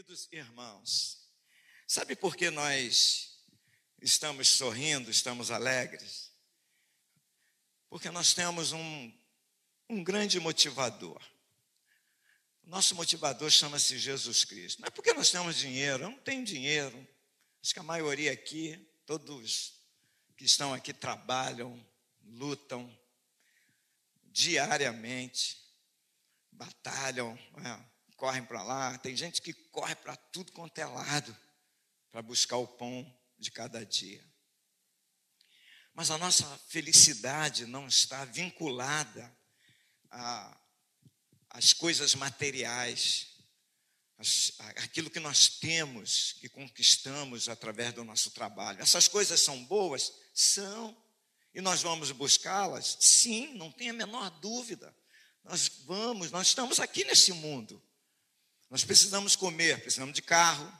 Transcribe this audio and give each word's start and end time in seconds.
Queridos 0.00 0.28
irmãos, 0.32 1.30
sabe 1.86 2.16
por 2.16 2.34
que 2.34 2.48
nós 2.48 3.36
estamos 4.00 4.48
sorrindo, 4.48 5.10
estamos 5.10 5.50
alegres? 5.50 6.32
Porque 7.86 8.10
nós 8.10 8.32
temos 8.32 8.72
um, 8.72 9.12
um 9.90 10.02
grande 10.02 10.40
motivador. 10.40 11.22
Nosso 12.62 12.94
motivador 12.94 13.50
chama-se 13.50 13.98
Jesus 13.98 14.42
Cristo. 14.42 14.80
Não 14.80 14.86
é 14.86 14.90
porque 14.90 15.12
nós 15.12 15.30
temos 15.30 15.54
dinheiro, 15.56 16.04
eu 16.04 16.10
não 16.10 16.18
tenho 16.20 16.46
dinheiro. 16.46 17.06
Acho 17.62 17.74
que 17.74 17.80
a 17.80 17.82
maioria 17.82 18.32
aqui, 18.32 18.90
todos 19.04 19.84
que 20.34 20.46
estão 20.46 20.72
aqui 20.72 20.94
trabalham, 20.94 21.78
lutam 22.22 22.90
diariamente, 24.22 25.62
batalham. 26.50 27.38
É, 27.62 27.89
correm 28.20 28.44
para 28.44 28.62
lá, 28.62 28.98
tem 28.98 29.16
gente 29.16 29.40
que 29.40 29.54
corre 29.54 29.94
para 29.94 30.14
tudo 30.14 30.52
quanto 30.52 30.76
é 30.76 30.84
lado 30.84 31.34
para 32.10 32.20
buscar 32.20 32.58
o 32.58 32.68
pão 32.68 33.18
de 33.38 33.50
cada 33.50 33.84
dia. 33.84 34.22
Mas 35.94 36.10
a 36.10 36.18
nossa 36.18 36.46
felicidade 36.68 37.64
não 37.64 37.88
está 37.88 38.26
vinculada 38.26 39.34
às 41.48 41.72
coisas 41.72 42.14
materiais, 42.14 43.28
aquilo 44.76 45.08
que 45.08 45.18
nós 45.18 45.48
temos, 45.48 46.34
que 46.34 46.48
conquistamos 46.50 47.48
através 47.48 47.94
do 47.94 48.04
nosso 48.04 48.32
trabalho. 48.32 48.82
Essas 48.82 49.08
coisas 49.08 49.40
são 49.40 49.64
boas? 49.64 50.12
São. 50.34 50.94
E 51.54 51.60
nós 51.62 51.80
vamos 51.80 52.12
buscá-las? 52.12 52.98
Sim, 53.00 53.54
não 53.54 53.72
tem 53.72 53.88
a 53.88 53.94
menor 53.94 54.28
dúvida. 54.40 54.94
Nós 55.42 55.68
vamos, 55.86 56.30
nós 56.30 56.48
estamos 56.48 56.78
aqui 56.78 57.02
nesse 57.04 57.32
mundo. 57.32 57.82
Nós 58.70 58.84
precisamos 58.84 59.34
comer, 59.34 59.80
precisamos 59.80 60.14
de 60.14 60.22
carro, 60.22 60.72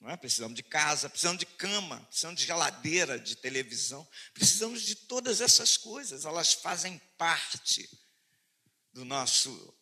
não 0.00 0.08
é? 0.08 0.16
precisamos 0.16 0.54
de 0.54 0.62
casa, 0.62 1.10
precisamos 1.10 1.40
de 1.40 1.46
cama, 1.46 2.00
precisamos 2.02 2.38
de 2.38 2.46
geladeira, 2.46 3.18
de 3.18 3.34
televisão, 3.34 4.06
precisamos 4.32 4.82
de 4.82 4.94
todas 4.94 5.40
essas 5.40 5.76
coisas, 5.76 6.24
elas 6.24 6.52
fazem 6.52 7.00
parte 7.18 7.88
do 8.92 9.04
nosso, 9.04 9.74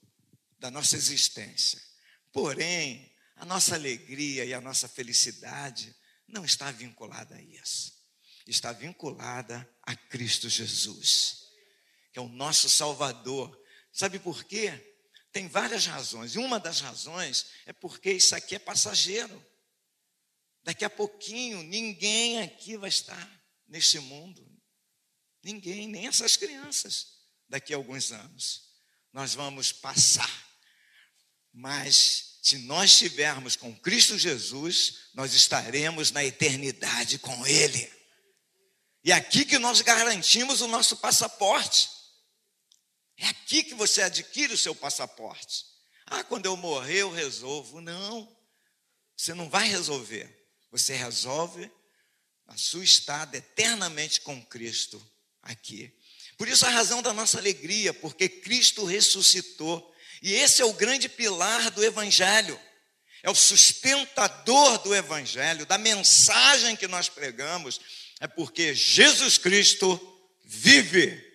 da 0.58 0.70
nossa 0.70 0.96
existência. 0.96 1.82
Porém, 2.32 3.14
a 3.36 3.44
nossa 3.44 3.74
alegria 3.74 4.44
e 4.46 4.54
a 4.54 4.60
nossa 4.60 4.88
felicidade 4.88 5.94
não 6.26 6.46
está 6.46 6.70
vinculada 6.70 7.34
a 7.34 7.42
isso. 7.42 7.92
Está 8.46 8.72
vinculada 8.72 9.68
a 9.82 9.94
Cristo 9.94 10.48
Jesus, 10.48 11.48
que 12.12 12.18
é 12.18 12.22
o 12.22 12.28
nosso 12.28 12.70
Salvador. 12.70 13.60
Sabe 13.92 14.18
por 14.18 14.44
quê? 14.44 14.91
Tem 15.32 15.48
várias 15.48 15.86
razões. 15.86 16.34
E 16.34 16.38
uma 16.38 16.60
das 16.60 16.80
razões 16.80 17.46
é 17.64 17.72
porque 17.72 18.12
isso 18.12 18.34
aqui 18.36 18.54
é 18.54 18.58
passageiro. 18.58 19.44
Daqui 20.62 20.84
a 20.84 20.90
pouquinho, 20.90 21.62
ninguém 21.62 22.40
aqui 22.42 22.76
vai 22.76 22.90
estar 22.90 23.42
neste 23.66 23.98
mundo. 23.98 24.46
Ninguém, 25.42 25.88
nem 25.88 26.06
essas 26.06 26.36
crianças. 26.36 27.06
Daqui 27.48 27.72
a 27.72 27.76
alguns 27.76 28.12
anos. 28.12 28.70
Nós 29.12 29.34
vamos 29.34 29.72
passar. 29.72 30.30
Mas 31.52 32.38
se 32.42 32.58
nós 32.58 32.90
estivermos 32.90 33.56
com 33.56 33.74
Cristo 33.80 34.18
Jesus, 34.18 35.08
nós 35.14 35.32
estaremos 35.32 36.10
na 36.10 36.24
eternidade 36.24 37.18
com 37.18 37.46
Ele. 37.46 37.90
E 39.04 39.10
é 39.10 39.14
aqui 39.14 39.44
que 39.44 39.58
nós 39.58 39.80
garantimos 39.80 40.60
o 40.60 40.68
nosso 40.68 40.96
passaporte. 40.98 41.88
É 43.16 43.28
aqui 43.28 43.62
que 43.62 43.74
você 43.74 44.02
adquire 44.02 44.52
o 44.52 44.58
seu 44.58 44.74
passaporte. 44.74 45.66
Ah, 46.06 46.24
quando 46.24 46.46
eu 46.46 46.56
morrer 46.56 46.98
eu 46.98 47.10
resolvo. 47.10 47.80
Não, 47.80 48.36
você 49.16 49.34
não 49.34 49.48
vai 49.48 49.68
resolver. 49.68 50.28
Você 50.70 50.94
resolve 50.94 51.70
a 52.46 52.56
sua 52.56 52.84
estada 52.84 53.36
eternamente 53.36 54.20
com 54.20 54.44
Cristo 54.44 55.04
aqui. 55.42 55.94
Por 56.36 56.48
isso 56.48 56.66
a 56.66 56.70
razão 56.70 57.02
da 57.02 57.12
nossa 57.12 57.38
alegria, 57.38 57.94
porque 57.94 58.28
Cristo 58.28 58.84
ressuscitou. 58.84 59.94
E 60.20 60.34
esse 60.34 60.60
é 60.62 60.64
o 60.64 60.72
grande 60.72 61.08
pilar 61.08 61.70
do 61.70 61.84
Evangelho. 61.84 62.58
É 63.22 63.30
o 63.30 63.34
sustentador 63.34 64.78
do 64.78 64.94
Evangelho, 64.94 65.64
da 65.64 65.78
mensagem 65.78 66.74
que 66.74 66.88
nós 66.88 67.08
pregamos. 67.08 67.80
É 68.20 68.26
porque 68.26 68.74
Jesus 68.74 69.38
Cristo 69.38 70.00
vive 70.44 71.31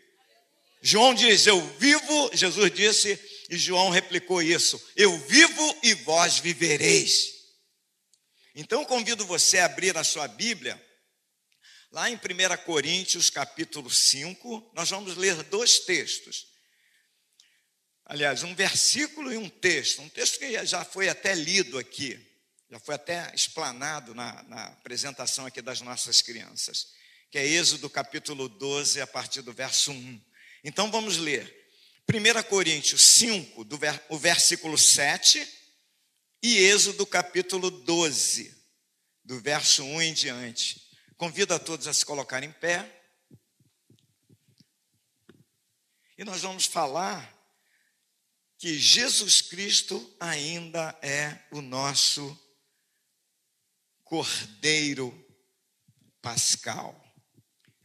João 0.81 1.13
diz: 1.13 1.45
Eu 1.47 1.61
vivo, 1.77 2.31
Jesus 2.33 2.71
disse, 2.71 3.19
e 3.49 3.57
João 3.57 3.89
replicou 3.89 4.41
isso: 4.41 4.81
Eu 4.95 5.17
vivo 5.19 5.79
e 5.83 5.93
vós 5.93 6.39
vivereis. 6.39 7.37
Então 8.55 8.83
convido 8.85 9.25
você 9.25 9.59
a 9.59 9.65
abrir 9.65 9.95
a 9.97 10.03
sua 10.03 10.27
Bíblia, 10.27 10.83
lá 11.91 12.09
em 12.09 12.15
1 12.15 12.19
Coríntios, 12.65 13.29
capítulo 13.29 13.89
5, 13.89 14.71
nós 14.73 14.89
vamos 14.89 15.15
ler 15.15 15.43
dois 15.43 15.79
textos. 15.79 16.47
Aliás, 18.05 18.41
um 18.43 18.55
versículo 18.55 19.31
e 19.31 19.37
um 19.37 19.49
texto, 19.49 20.01
um 20.01 20.09
texto 20.09 20.39
que 20.39 20.65
já 20.65 20.83
foi 20.85 21.09
até 21.09 21.35
lido 21.35 21.77
aqui, 21.77 22.17
já 22.69 22.79
foi 22.79 22.95
até 22.95 23.31
explanado 23.35 24.15
na, 24.15 24.43
na 24.43 24.63
apresentação 24.67 25.45
aqui 25.45 25.61
das 25.61 25.81
nossas 25.81 26.21
crianças, 26.21 26.87
que 27.29 27.37
é 27.37 27.45
Êxodo 27.45 27.89
capítulo 27.89 28.49
12, 28.49 29.01
a 29.01 29.07
partir 29.07 29.41
do 29.41 29.53
verso 29.53 29.91
1. 29.91 30.21
Então 30.67 30.91
vamos 30.91 31.15
ler. 31.15 31.71
1 32.13 32.43
Coríntios 32.49 33.01
5, 33.01 33.63
do, 33.63 33.79
o 34.09 34.17
versículo 34.17 34.77
7, 34.77 35.41
e 36.43 36.57
Êxodo 36.57 37.05
capítulo 37.05 37.71
12, 37.71 38.53
do 39.23 39.39
verso 39.39 39.81
1 39.85 40.01
em 40.01 40.13
diante. 40.13 40.91
Convido 41.15 41.53
a 41.53 41.59
todos 41.59 41.87
a 41.87 41.93
se 41.93 42.05
colocar 42.05 42.43
em 42.43 42.51
pé. 42.51 43.01
E 46.17 46.25
nós 46.25 46.41
vamos 46.41 46.65
falar 46.65 47.33
que 48.57 48.77
Jesus 48.77 49.41
Cristo 49.41 50.17
ainda 50.19 50.99
é 51.01 51.47
o 51.49 51.61
nosso 51.61 52.37
Cordeiro 54.03 55.17
Pascal. 56.21 57.06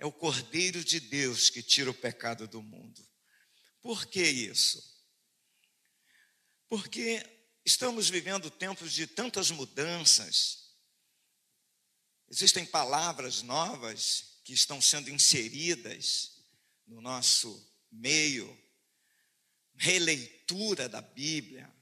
É 0.02 0.04
o 0.04 0.10
Cordeiro 0.10 0.82
de 0.82 0.98
Deus 0.98 1.48
que 1.48 1.62
tira 1.62 1.88
o 1.88 1.94
pecado 1.94 2.48
do 2.48 2.60
mundo. 2.60 3.08
Por 3.80 4.04
que 4.04 4.20
isso? 4.20 4.82
Porque 6.68 7.24
estamos 7.64 8.10
vivendo 8.10 8.50
tempos 8.50 8.92
de 8.92 9.06
tantas 9.06 9.52
mudanças. 9.52 10.74
Existem 12.28 12.66
palavras 12.66 13.42
novas 13.42 14.40
que 14.42 14.52
estão 14.52 14.82
sendo 14.82 15.08
inseridas 15.08 16.42
no 16.84 17.00
nosso 17.00 17.64
meio, 17.88 18.60
releitura 19.76 20.88
da 20.88 21.00
Bíblia, 21.00 21.72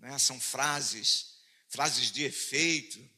né? 0.00 0.18
são 0.18 0.40
frases, 0.40 1.38
frases 1.68 2.10
de 2.10 2.24
efeito 2.24 3.08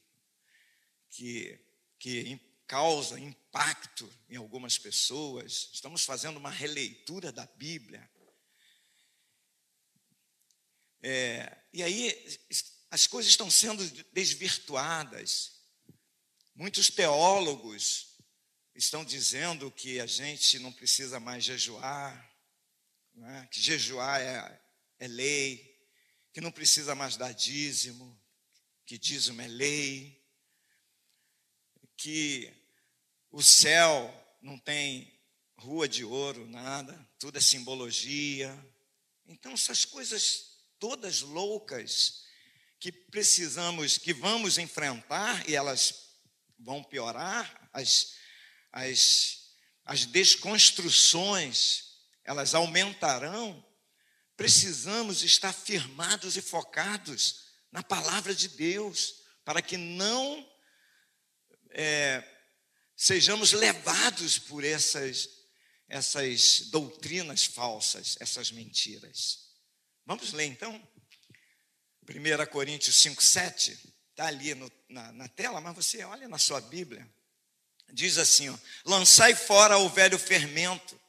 que, 1.09 1.59
que 1.99 2.54
causa 2.75 3.21
impacto 3.21 4.13
em 4.29 4.35
algumas 4.35 4.77
pessoas. 4.77 5.71
Estamos 5.73 6.05
fazendo 6.05 6.39
uma 6.39 6.51
releitura 6.51 7.31
da 7.31 7.47
Bíblia. 7.47 8.11
É, 11.01 11.57
e 11.73 11.85
aí 11.85 12.37
as 12.91 13.07
coisas 13.07 13.31
estão 13.31 13.49
sendo 13.49 13.89
desvirtuadas. 14.13 15.53
Muitos 16.53 16.91
teólogos 16.91 18.17
estão 18.75 19.05
dizendo 19.05 19.71
que 19.71 20.01
a 20.01 20.07
gente 20.07 20.59
não 20.59 20.73
precisa 20.73 21.21
mais 21.21 21.45
jejuar, 21.45 22.29
né? 23.15 23.49
que 23.53 23.63
jejuar 23.63 24.21
é, 24.21 24.61
é 24.99 25.07
lei, 25.07 25.81
que 26.33 26.41
não 26.41 26.51
precisa 26.51 26.93
mais 26.97 27.17
dar 27.17 27.33
dízimo, 27.33 28.21
que 28.85 28.99
dízimo 28.99 29.41
é 29.41 29.47
lei 29.47 30.21
que 31.97 32.64
o 33.35 33.43
céu 33.43 34.15
não 34.41 34.57
tem 34.57 35.13
rua 35.57 35.89
de 35.89 36.05
ouro, 36.05 36.47
nada, 36.47 36.97
tudo 37.19 37.37
é 37.37 37.41
simbologia. 37.41 38.57
Então, 39.27 39.55
essas 39.55 39.85
coisas 39.85 40.53
todas 40.79 41.21
loucas 41.21 42.23
que 42.79 42.93
precisamos, 42.93 43.99
que 43.99 44.15
vamos 44.15 44.57
enfrentar, 44.57 45.49
e 45.49 45.57
elas 45.57 46.11
vão 46.57 46.85
piorar, 46.85 47.69
as, 47.73 48.13
as, 48.71 49.57
as 49.85 50.07
desconstruções, 50.07 51.87
elas 52.23 52.55
aumentarão, 52.55 53.67
precisamos 54.37 55.25
estar 55.25 55.53
firmados 55.53 56.37
e 56.37 56.41
focados 56.41 57.47
na 57.73 57.83
palavra 57.83 58.33
de 58.33 58.47
Deus, 58.47 59.25
para 59.45 59.61
que 59.61 59.77
não 59.77 60.49
é, 61.71 62.34
sejamos 62.97 63.53
levados 63.53 64.39
por 64.39 64.65
essas, 64.65 65.29
essas 65.89 66.61
doutrinas 66.71 67.45
falsas, 67.45 68.17
essas 68.21 68.51
mentiras. 68.51 69.51
Vamos 70.07 70.33
ler 70.33 70.47
então? 70.47 70.81
1 72.09 72.47
Coríntios 72.51 72.97
5, 72.97 73.23
7. 73.23 73.79
está 74.11 74.27
ali 74.27 74.55
no, 74.55 74.71
na, 74.89 75.13
na 75.13 75.29
tela, 75.29 75.61
mas 75.61 75.75
você 75.75 76.05
olha 76.05 76.29
na 76.29 76.39
sua 76.39 76.61
Bíblia. 76.61 77.09
Diz 77.93 78.19
assim: 78.19 78.49
ó, 78.49 78.59
lançai 78.85 79.35
fora 79.35 79.79
o 79.79 79.89
velho 79.89 80.19
fermento, 80.19 81.01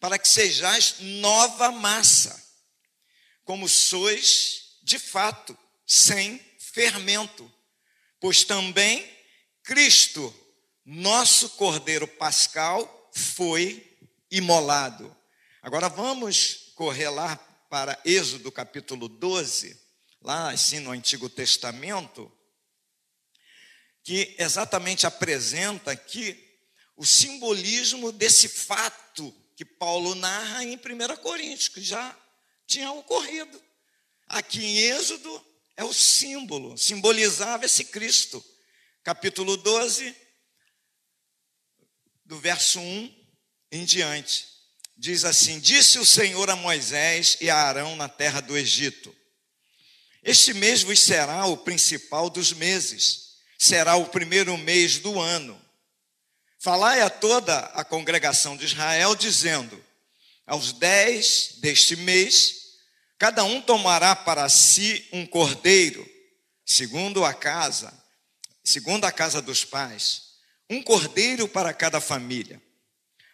para 0.00 0.18
que 0.18 0.28
sejais 0.28 0.96
nova 1.00 1.70
massa, 1.70 2.42
como 3.44 3.68
sois 3.68 4.78
de 4.82 4.98
fato, 4.98 5.56
sem 5.86 6.38
fermento. 6.58 7.50
Pois 8.18 8.44
também 8.44 9.08
Cristo, 9.62 10.34
nosso 10.84 11.50
Cordeiro 11.50 12.06
Pascal, 12.06 13.10
foi 13.12 13.96
imolado. 14.30 15.14
Agora 15.60 15.88
vamos 15.88 16.72
correr 16.74 17.08
lá 17.08 17.36
para 17.70 17.98
Êxodo 18.04 18.50
capítulo 18.50 19.08
12, 19.08 19.78
lá 20.20 20.50
assim 20.50 20.80
no 20.80 20.90
Antigo 20.90 21.28
Testamento, 21.28 22.30
que 24.02 24.34
exatamente 24.38 25.06
apresenta 25.06 25.92
aqui 25.92 26.36
o 26.96 27.06
simbolismo 27.06 28.10
desse 28.12 28.48
fato 28.48 29.34
que 29.56 29.64
Paulo 29.64 30.14
narra 30.14 30.64
em 30.64 30.76
1 30.76 31.16
Coríntios, 31.22 31.68
que 31.68 31.82
já 31.82 32.16
tinha 32.66 32.90
ocorrido. 32.92 33.62
Aqui 34.26 34.64
em 34.64 34.78
Êxodo 34.78 35.46
é 35.76 35.84
o 35.84 35.92
símbolo, 35.92 36.76
simbolizava 36.76 37.66
esse 37.66 37.84
Cristo. 37.84 38.44
Capítulo 39.02 39.56
12, 39.56 40.14
do 42.32 42.38
verso 42.38 42.80
1 42.80 43.14
em 43.70 43.84
diante. 43.84 44.46
Diz 44.96 45.22
assim: 45.22 45.60
Disse 45.60 45.98
o 45.98 46.06
Senhor 46.06 46.48
a 46.48 46.56
Moisés 46.56 47.36
e 47.42 47.50
a 47.50 47.56
Arão 47.56 47.94
na 47.94 48.08
terra 48.08 48.40
do 48.40 48.56
Egito: 48.56 49.14
Este 50.22 50.54
mês 50.54 50.82
vos 50.82 50.98
será 50.98 51.44
o 51.44 51.58
principal 51.58 52.30
dos 52.30 52.54
meses, 52.54 53.34
será 53.58 53.96
o 53.96 54.06
primeiro 54.06 54.56
mês 54.56 54.98
do 54.98 55.20
ano. 55.20 55.60
Falai 56.58 57.02
a 57.02 57.10
toda 57.10 57.58
a 57.74 57.84
congregação 57.84 58.56
de 58.56 58.64
Israel, 58.64 59.14
dizendo: 59.14 59.78
Aos 60.46 60.72
dez 60.72 61.56
deste 61.58 61.96
mês, 61.96 62.78
cada 63.18 63.44
um 63.44 63.60
tomará 63.60 64.16
para 64.16 64.48
si 64.48 65.06
um 65.12 65.26
cordeiro, 65.26 66.08
segundo 66.64 67.26
a 67.26 67.34
casa, 67.34 67.92
segundo 68.64 69.04
a 69.04 69.12
casa 69.12 69.42
dos 69.42 69.66
pais, 69.66 70.31
um 70.72 70.82
cordeiro 70.82 71.46
para 71.46 71.72
cada 71.74 72.00
família. 72.00 72.62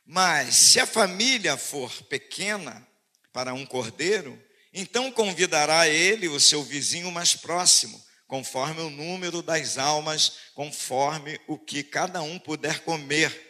Mas 0.05 0.55
se 0.57 0.81
a 0.81 0.87
família 0.87 1.57
for 1.57 2.03
pequena 2.05 2.87
para 3.33 3.55
um 3.55 3.65
cordeiro, 3.65 4.43
então 4.73 5.13
convidará 5.13 5.89
ele 5.89 6.29
o 6.29 6.41
seu 6.41 6.65
vizinho 6.65 7.13
mais 7.13 7.37
próximo, 7.37 8.03
conforme 8.27 8.81
o 8.81 8.91
número 8.91 9.41
das 9.41 9.79
almas, 9.79 10.33
conforme 10.55 11.39
o 11.47 11.57
que 11.59 11.83
cada 11.83 12.21
um 12.23 12.39
puder 12.39 12.81
comer. 12.81 13.47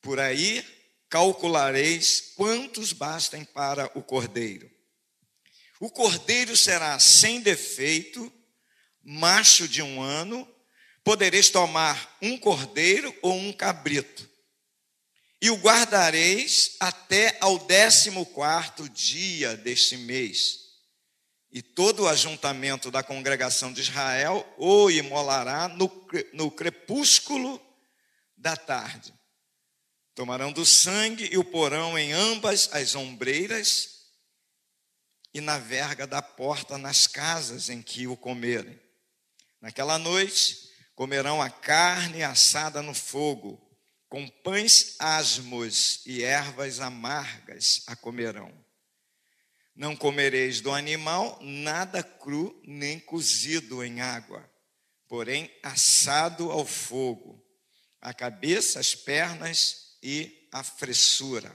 Por 0.00 0.18
aí 0.18 0.64
calculareis 1.08 2.32
quantos 2.34 2.92
bastem 2.92 3.44
para 3.44 3.86
o 3.96 4.02
cordeiro. 4.02 4.68
O 5.78 5.88
cordeiro 5.88 6.56
será 6.56 6.98
sem 6.98 7.40
defeito, 7.40 8.32
macho 9.02 9.68
de 9.68 9.82
um 9.82 10.02
ano, 10.02 10.48
podereis 11.04 11.50
tomar 11.50 12.16
um 12.20 12.36
cordeiro 12.38 13.14
ou 13.22 13.34
um 13.34 13.52
cabrito 13.52 14.34
e 15.44 15.50
o 15.50 15.56
guardareis 15.56 16.74
até 16.80 17.36
ao 17.38 17.58
décimo 17.58 18.24
quarto 18.24 18.88
dia 18.88 19.54
deste 19.58 19.94
mês. 19.94 20.60
E 21.52 21.60
todo 21.60 22.04
o 22.04 22.08
ajuntamento 22.08 22.90
da 22.90 23.02
congregação 23.02 23.70
de 23.70 23.82
Israel 23.82 24.50
o 24.56 24.90
imolará 24.90 25.68
no, 25.68 26.08
no 26.32 26.50
crepúsculo 26.50 27.60
da 28.34 28.56
tarde. 28.56 29.12
Tomarão 30.14 30.50
do 30.50 30.64
sangue 30.64 31.28
e 31.30 31.36
o 31.36 31.44
porão 31.44 31.98
em 31.98 32.14
ambas 32.14 32.70
as 32.72 32.94
ombreiras 32.94 34.06
e 35.34 35.42
na 35.42 35.58
verga 35.58 36.06
da 36.06 36.22
porta 36.22 36.78
nas 36.78 37.06
casas 37.06 37.68
em 37.68 37.82
que 37.82 38.06
o 38.06 38.16
comerem. 38.16 38.80
Naquela 39.60 39.98
noite 39.98 40.63
comerão 40.94 41.42
a 41.42 41.50
carne 41.50 42.22
assada 42.22 42.82
no 42.82 42.94
fogo 42.94 43.60
com 44.08 44.28
pães 44.28 44.94
asmos 45.00 46.00
e 46.06 46.22
ervas 46.22 46.78
amargas 46.78 47.82
a 47.86 47.96
comerão. 47.96 48.52
Não 49.74 49.96
comereis 49.96 50.60
do 50.60 50.70
animal 50.70 51.36
nada 51.42 52.00
cru 52.00 52.60
nem 52.64 53.00
cozido 53.00 53.82
em 53.82 54.00
água, 54.00 54.48
porém 55.08 55.50
assado 55.64 56.52
ao 56.52 56.64
fogo, 56.64 57.44
a 58.00 58.14
cabeça, 58.14 58.78
as 58.78 58.94
pernas 58.94 59.96
e 60.00 60.48
a 60.52 60.62
fressura. 60.62 61.52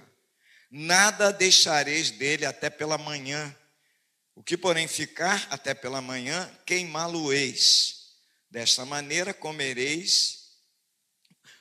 Nada 0.70 1.32
deixareis 1.32 2.12
dele 2.12 2.46
até 2.46 2.70
pela 2.70 2.98
manhã. 2.98 3.56
O 4.36 4.44
que, 4.44 4.58
porém, 4.58 4.88
ficar 4.88 5.48
até 5.50 5.74
pela 5.74 6.02
manhã, 6.02 6.52
queimá-lo-eis. 6.66 7.99
Desta 8.50 8.84
maneira 8.86 9.34
comereis 9.34 10.40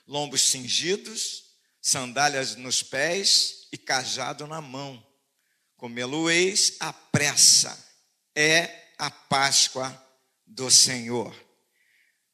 lombos 0.06 0.40
cingidos, 0.40 1.44
sandálias 1.82 2.56
nos 2.56 2.82
pés 2.82 3.68
e 3.70 3.76
cajado 3.76 4.46
na 4.46 4.60
mão. 4.60 5.06
Comê-lo-eis 5.76 6.76
à 6.80 6.92
pressa, 6.92 7.78
é 8.34 8.92
a 8.98 9.10
Páscoa 9.10 9.94
do 10.46 10.70
Senhor. 10.70 11.34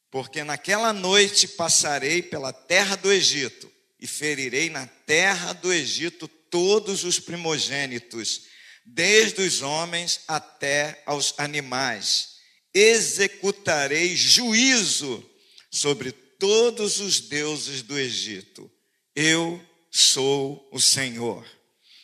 Porque 0.09 0.43
naquela 0.43 0.93
noite 0.93 1.47
passarei 1.47 2.21
pela 2.21 2.53
terra 2.53 2.95
do 2.95 3.11
Egito 3.11 3.71
e 3.99 4.07
ferirei 4.07 4.69
na 4.69 4.87
terra 4.87 5.51
do 5.51 5.73
Egito 5.73 6.27
todos 6.27 7.03
os 7.03 7.19
primogênitos, 7.19 8.43
desde 8.85 9.41
os 9.41 9.61
homens 9.61 10.21
até 10.27 11.03
aos 11.05 11.33
animais. 11.37 12.34
Executarei 12.77 14.17
juízo 14.17 15.23
sobre 15.71 16.11
todos 16.11 16.99
os 16.99 17.21
deuses 17.21 17.81
do 17.81 17.97
Egito. 17.97 18.69
Eu 19.15 19.63
sou 19.89 20.67
o 20.73 20.81
Senhor. 20.81 21.47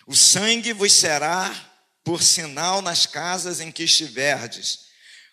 O 0.07 0.15
sangue 0.15 0.71
vos 0.71 0.93
será 0.93 1.53
por 2.05 2.23
sinal 2.23 2.81
nas 2.81 3.05
casas 3.05 3.59
em 3.59 3.69
que 3.69 3.83
estiverdes. 3.83 4.85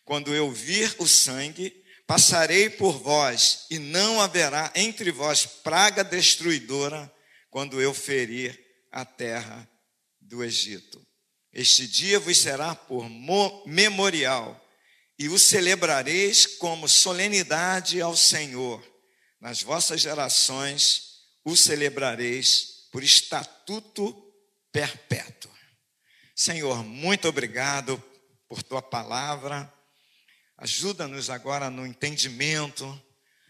Quando 0.04 0.34
eu 0.34 0.50
vir 0.50 0.92
o 0.98 1.06
sangue, 1.06 1.72
passarei 2.04 2.68
por 2.68 2.98
vós, 2.98 3.66
e 3.70 3.78
não 3.78 4.20
haverá 4.20 4.72
entre 4.74 5.12
vós 5.12 5.46
praga 5.46 6.02
destruidora 6.02 7.12
quando 7.48 7.80
eu 7.80 7.94
ferir 7.94 8.58
a 8.90 9.04
terra 9.04 9.70
do 10.20 10.42
Egito. 10.42 11.00
Este 11.52 11.86
dia 11.86 12.18
vos 12.18 12.36
será 12.38 12.74
por 12.74 13.08
memorial 13.66 14.67
e 15.18 15.28
o 15.28 15.38
celebrareis 15.38 16.46
como 16.46 16.88
solenidade 16.88 18.00
ao 18.00 18.16
Senhor. 18.16 18.82
Nas 19.40 19.62
vossas 19.62 20.00
gerações 20.00 21.08
o 21.44 21.56
celebrareis 21.56 22.86
por 22.92 23.02
estatuto 23.02 24.14
perpétuo. 24.70 25.50
Senhor, 26.34 26.84
muito 26.84 27.26
obrigado 27.26 28.02
por 28.48 28.62
tua 28.62 28.80
palavra. 28.80 29.72
Ajuda-nos 30.56 31.30
agora 31.30 31.68
no 31.68 31.84
entendimento. 31.84 33.00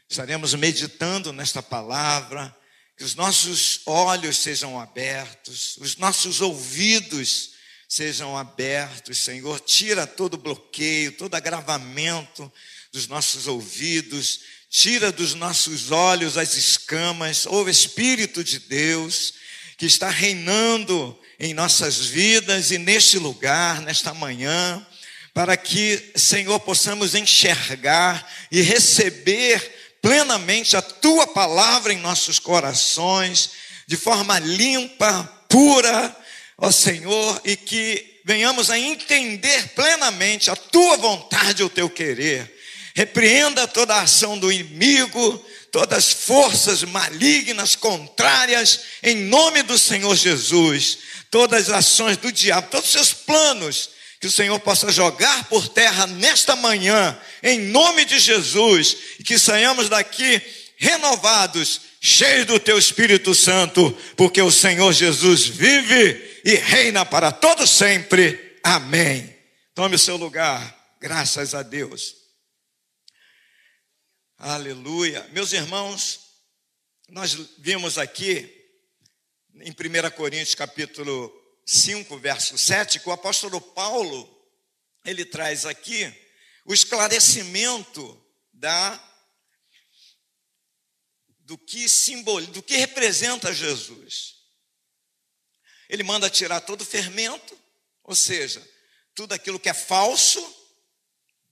Estaremos 0.09 0.55
meditando 0.55 1.33
nesta 1.33 1.63
palavra. 1.63 2.55
Que 2.97 3.05
os 3.05 3.15
nossos 3.15 3.83
olhos 3.87 4.39
sejam 4.39 4.81
abertos, 4.81 5.77
os 5.77 5.97
nossos 5.97 6.41
ouvidos 6.41 7.53
sejam 7.89 8.37
abertos, 8.37 9.19
Senhor. 9.19 9.59
Tira 9.61 10.07
todo 10.07 10.37
bloqueio, 10.37 11.13
todo 11.13 11.35
agravamento 11.35 12.53
dos 12.93 13.09
nossos 13.09 13.47
ouvidos, 13.47 14.41
tira 14.71 15.11
dos 15.11 15.35
nossos 15.35 15.91
olhos 15.91 16.37
as 16.37 16.55
escamas, 16.55 17.47
o 17.47 17.69
Espírito 17.69 18.45
de 18.45 18.59
Deus 18.59 19.35
que 19.79 19.87
está 19.87 20.11
reinando 20.11 21.19
em 21.39 21.55
nossas 21.55 22.05
vidas 22.07 22.73
e 22.73 22.79
neste 22.79 23.17
lugar, 23.17 23.81
nesta 23.81 24.13
manhã, 24.13 24.85
para 25.33 25.57
que, 25.57 26.13
Senhor, 26.17 26.59
possamos 26.59 27.15
enxergar 27.15 28.29
e 28.51 28.61
receber 28.61 29.97
plenamente 30.03 30.77
a 30.77 30.83
tua 30.83 31.29
palavra 31.29 31.93
em 31.93 31.99
nossos 31.99 32.41
corações, 32.41 33.51
de 33.87 33.97
forma 33.97 34.39
limpa, 34.41 35.23
pura, 35.49 36.17
ó 36.59 36.73
Senhor, 36.73 37.41
e 37.45 37.57
que 37.57 38.21
venhamos 38.25 38.69
a 38.69 38.79
entender 38.79 39.69
plenamente 39.69 40.51
a 40.51 40.57
tua 40.57 40.97
vontade, 40.97 41.63
o 41.63 41.71
teu 41.71 41.89
querer. 41.89 42.53
Repreenda 42.95 43.69
toda 43.69 43.95
a 43.95 44.03
ação 44.03 44.37
do 44.37 44.51
inimigo, 44.51 45.47
todas 45.71 45.99
as 45.99 46.13
forças 46.13 46.83
malignas, 46.83 47.77
contrárias, 47.77 48.81
em 49.05 49.15
nome 49.15 49.63
do 49.63 49.79
Senhor 49.79 50.17
Jesus. 50.17 50.99
Todas 51.31 51.69
as 51.69 51.87
ações 51.87 52.17
do 52.17 52.33
diabo, 52.33 52.69
todos 52.71 52.87
os 52.87 52.93
seus 52.93 53.13
planos 53.13 53.91
Que 54.21 54.27
o 54.27 54.33
Senhor 54.33 54.59
possa 54.59 54.91
jogar 54.91 55.45
por 55.45 55.69
terra 55.69 56.05
nesta 56.09 56.57
manhã, 56.57 57.17
em 57.41 57.61
nome 57.61 58.05
de 58.05 58.19
Jesus, 58.19 58.97
e 59.21 59.23
que 59.23 59.39
saiamos 59.39 59.89
daqui 59.89 60.43
renovados, 60.77 61.83
cheios 62.01 62.47
do 62.47 62.59
teu 62.59 62.77
Espírito 62.77 63.33
Santo, 63.33 63.97
porque 64.17 64.43
o 64.43 64.51
Senhor 64.51 64.93
Jesus 64.93 65.47
vive 65.47 66.28
e 66.45 66.55
reina 66.55 67.05
para 67.05 67.33
todo 67.33 67.67
sempre. 67.67 68.59
Amém. 68.63 69.37
Tome 69.75 69.97
o 69.97 69.99
seu 69.99 70.17
lugar. 70.17 70.97
Graças 71.01 71.55
a 71.55 71.63
Deus. 71.63 72.15
Aleluia. 74.37 75.27
Meus 75.33 75.53
irmãos, 75.53 76.21
nós 77.09 77.35
vimos 77.59 77.99
aqui 77.99 78.55
em 79.61 79.71
1 79.71 80.11
Coríntios 80.17 80.55
capítulo 80.55 81.33
5, 81.67 82.17
verso 82.19 82.57
7, 82.57 83.01
que 83.01 83.09
o 83.09 83.13
apóstolo 83.13 83.61
Paulo, 83.61 84.29
ele 85.05 85.25
traz 85.25 85.67
aqui 85.67 86.13
o 86.65 86.73
esclarecimento 86.73 88.25
da 88.53 89.05
do 91.41 91.57
que 91.57 91.89
simboliza, 91.89 92.53
do 92.53 92.63
que 92.63 92.77
representa 92.77 93.55
Jesus. 93.55 94.38
Ele 95.89 96.03
manda 96.03 96.29
tirar 96.29 96.61
todo 96.61 96.83
o 96.83 96.87
fermento, 96.87 97.59
ou 98.05 98.15
seja, 98.15 98.67
tudo 99.15 99.33
aquilo 99.33 99.59
que 99.59 99.69
é 99.69 99.75
falso, 99.75 100.41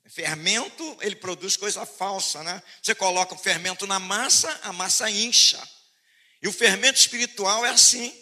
Fermento, 0.09 0.97
ele 1.00 1.16
produz 1.16 1.57
coisa 1.57 1.85
falsa, 1.85 2.43
né? 2.43 2.62
Você 2.81 2.95
coloca 2.95 3.35
o 3.35 3.38
fermento 3.38 3.87
na 3.87 3.99
massa, 3.99 4.49
a 4.62 4.73
massa 4.73 5.11
incha. 5.11 5.61
E 6.40 6.47
o 6.47 6.52
fermento 6.52 6.99
espiritual 6.99 7.66
é 7.66 7.71
assim. 7.71 8.14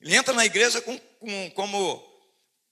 Ele 0.00 0.16
entra 0.16 0.34
na 0.34 0.44
igreja 0.44 0.80
com, 0.80 0.98
com, 0.98 1.50
como, 1.52 2.22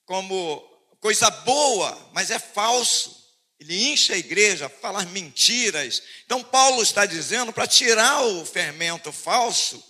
como 0.04 0.60
coisa 1.00 1.30
boa, 1.30 2.10
mas 2.12 2.30
é 2.30 2.38
falso. 2.38 3.24
Ele 3.60 3.90
incha 3.90 4.14
a 4.14 4.18
igreja, 4.18 4.68
fala 4.68 5.04
mentiras. 5.06 6.02
Então, 6.24 6.42
Paulo 6.42 6.82
está 6.82 7.06
dizendo 7.06 7.52
para 7.52 7.66
tirar 7.66 8.22
o 8.22 8.44
fermento 8.44 9.12
falso, 9.12 9.82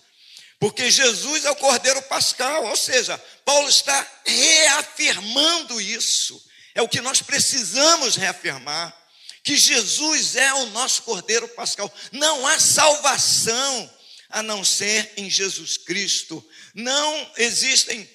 porque 0.58 0.90
Jesus 0.90 1.44
é 1.44 1.50
o 1.50 1.56
cordeiro 1.56 2.00
pascal, 2.02 2.64
ou 2.64 2.76
seja, 2.76 3.18
Paulo 3.44 3.68
está 3.68 4.06
reafirmando 4.24 5.80
isso. 5.80 6.42
É 6.74 6.82
o 6.82 6.88
que 6.88 7.00
nós 7.00 7.22
precisamos 7.22 8.16
reafirmar. 8.16 8.94
Que 9.42 9.56
Jesus 9.56 10.34
é 10.34 10.52
o 10.54 10.66
nosso 10.66 11.02
Cordeiro 11.02 11.46
Pascal. 11.48 11.92
Não 12.10 12.46
há 12.46 12.58
salvação 12.58 13.94
a 14.28 14.42
não 14.42 14.64
ser 14.64 15.12
em 15.16 15.30
Jesus 15.30 15.76
Cristo. 15.78 16.44
Não 16.74 17.32
existem 17.36 18.10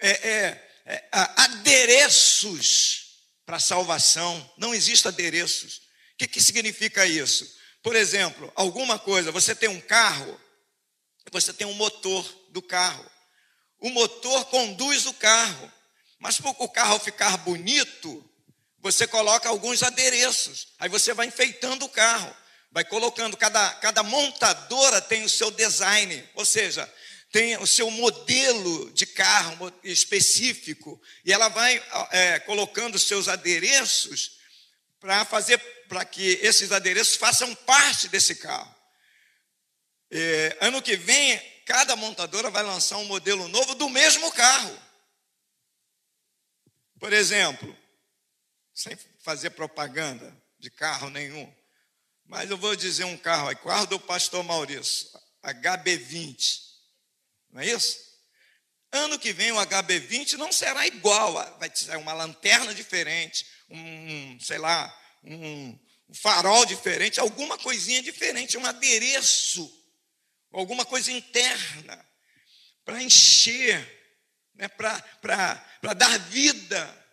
é, 0.00 0.10
é, 0.10 0.70
é, 0.86 1.04
adereços 1.36 3.04
para 3.46 3.58
salvação. 3.58 4.52
Não 4.58 4.74
existem 4.74 5.08
adereços. 5.08 5.78
O 6.12 6.18
que, 6.18 6.28
que 6.28 6.42
significa 6.42 7.06
isso? 7.06 7.50
Por 7.82 7.96
exemplo, 7.96 8.52
alguma 8.54 8.98
coisa, 8.98 9.32
você 9.32 9.54
tem 9.54 9.68
um 9.68 9.80
carro, 9.80 10.40
você 11.30 11.52
tem 11.52 11.66
um 11.66 11.74
motor 11.74 12.24
do 12.50 12.62
carro. 12.62 13.04
O 13.80 13.90
motor 13.90 14.44
conduz 14.46 15.06
o 15.06 15.14
carro. 15.14 15.72
Mas 16.18 16.40
para 16.40 16.50
o 16.50 16.68
carro 16.68 16.98
ficar 16.98 17.36
bonito, 17.38 18.24
você 18.80 19.06
coloca 19.06 19.48
alguns 19.48 19.82
adereços. 19.82 20.68
Aí 20.78 20.88
você 20.88 21.12
vai 21.12 21.26
enfeitando 21.26 21.84
o 21.84 21.88
carro, 21.88 22.34
vai 22.70 22.84
colocando. 22.84 23.36
Cada, 23.36 23.70
cada 23.74 24.02
montadora 24.02 25.00
tem 25.00 25.24
o 25.24 25.28
seu 25.28 25.50
design, 25.50 26.26
ou 26.34 26.44
seja, 26.44 26.90
tem 27.32 27.56
o 27.58 27.66
seu 27.66 27.90
modelo 27.90 28.92
de 28.92 29.06
carro 29.06 29.72
específico. 29.82 31.00
E 31.24 31.32
ela 31.32 31.48
vai 31.48 31.82
é, 32.10 32.38
colocando 32.40 32.98
seus 32.98 33.28
adereços 33.28 34.38
para 35.00 35.24
fazer 35.24 35.58
para 35.88 36.04
que 36.04 36.38
esses 36.42 36.72
adereços 36.72 37.16
façam 37.16 37.54
parte 37.54 38.08
desse 38.08 38.36
carro. 38.36 38.74
É, 40.16 40.58
ano 40.60 40.80
que 40.80 40.94
vem, 40.94 41.42
cada 41.66 41.96
montadora 41.96 42.48
vai 42.48 42.62
lançar 42.62 42.98
um 42.98 43.04
modelo 43.04 43.48
novo 43.48 43.74
do 43.74 43.88
mesmo 43.88 44.30
carro. 44.30 44.80
Por 47.00 47.12
exemplo, 47.12 47.76
sem 48.72 48.96
fazer 49.24 49.50
propaganda 49.50 50.32
de 50.56 50.70
carro 50.70 51.10
nenhum, 51.10 51.52
mas 52.26 52.48
eu 52.48 52.56
vou 52.56 52.76
dizer 52.76 53.02
um 53.02 53.16
carro 53.16 53.48
aí, 53.48 53.56
carro 53.56 53.86
do 53.86 53.98
pastor 53.98 54.44
Maurício, 54.44 55.10
HB20, 55.42 56.60
não 57.50 57.60
é 57.60 57.66
isso? 57.66 57.98
Ano 58.92 59.18
que 59.18 59.32
vem 59.32 59.50
o 59.50 59.56
HB20 59.56 60.34
não 60.34 60.52
será 60.52 60.86
igual, 60.86 61.32
vai 61.58 61.68
ser 61.74 61.96
uma 61.96 62.12
lanterna 62.12 62.72
diferente, 62.72 63.44
um, 63.68 64.38
sei 64.38 64.58
lá, 64.58 64.96
um, 65.24 65.76
um 66.08 66.14
farol 66.14 66.64
diferente, 66.64 67.18
alguma 67.18 67.58
coisinha 67.58 68.00
diferente, 68.00 68.56
um 68.56 68.64
adereço, 68.64 69.83
alguma 70.60 70.84
coisa 70.84 71.10
interna, 71.12 72.04
para 72.84 73.02
encher 73.02 73.94
né, 74.54 74.68
para 74.68 75.94
dar 75.94 76.18
vida 76.18 77.04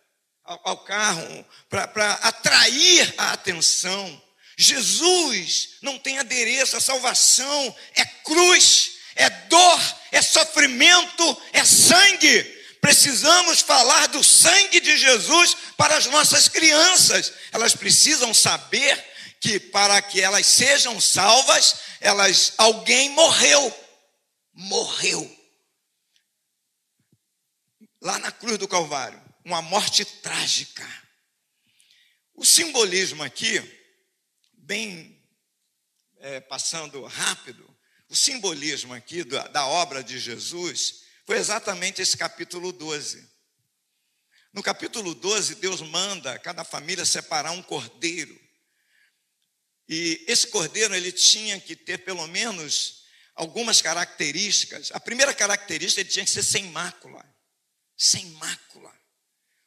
ao, 0.44 0.60
ao 0.64 0.84
carro, 0.84 1.46
para 1.68 2.12
atrair 2.14 3.14
a 3.18 3.32
atenção. 3.32 4.22
Jesus 4.56 5.78
não 5.82 5.98
tem 5.98 6.18
adereço, 6.18 6.76
a 6.76 6.80
salvação 6.80 7.76
é 7.94 8.04
cruz, 8.04 8.92
é 9.14 9.28
dor, 9.28 9.96
é 10.12 10.22
sofrimento, 10.22 11.42
é 11.52 11.64
sangue. 11.64 12.42
Precisamos 12.80 13.60
falar 13.60 14.08
do 14.08 14.22
sangue 14.24 14.80
de 14.80 14.96
Jesus 14.96 15.56
para 15.76 15.96
as 15.96 16.06
nossas 16.06 16.48
crianças. 16.48 17.32
Elas 17.52 17.74
precisam 17.74 18.34
saber 18.34 19.11
que 19.42 19.60
para 19.60 20.00
que 20.00 20.22
elas 20.22 20.46
sejam 20.46 20.98
salvas, 20.98 21.76
elas 22.00 22.54
alguém 22.56 23.10
morreu. 23.10 23.82
Morreu 24.54 25.42
lá 28.02 28.18
na 28.18 28.32
cruz 28.32 28.58
do 28.58 28.66
Calvário, 28.66 29.22
uma 29.44 29.62
morte 29.62 30.04
trágica. 30.04 30.86
O 32.34 32.44
simbolismo 32.44 33.22
aqui, 33.22 33.60
bem 34.52 35.22
é, 36.18 36.40
passando 36.40 37.04
rápido, 37.04 37.64
o 38.08 38.16
simbolismo 38.16 38.92
aqui 38.92 39.22
da, 39.22 39.46
da 39.48 39.66
obra 39.66 40.02
de 40.02 40.18
Jesus 40.18 41.04
foi 41.24 41.38
exatamente 41.38 42.02
esse 42.02 42.16
capítulo 42.16 42.72
12. 42.72 43.30
No 44.52 44.62
capítulo 44.62 45.14
12, 45.14 45.54
Deus 45.56 45.80
manda 45.80 46.38
cada 46.38 46.64
família 46.64 47.06
separar 47.06 47.52
um 47.52 47.62
cordeiro. 47.62 48.38
E 49.88 50.24
esse 50.28 50.46
cordeiro 50.46 50.94
ele 50.94 51.12
tinha 51.12 51.60
que 51.60 51.76
ter 51.76 51.98
pelo 51.98 52.26
menos 52.26 53.02
algumas 53.34 53.82
características. 53.82 54.90
A 54.92 55.00
primeira 55.00 55.34
característica 55.34 56.00
ele 56.00 56.10
tinha 56.10 56.24
que 56.24 56.30
ser 56.30 56.42
sem 56.42 56.64
mácula 56.66 57.32
sem 58.02 58.26
mácula. 58.32 58.92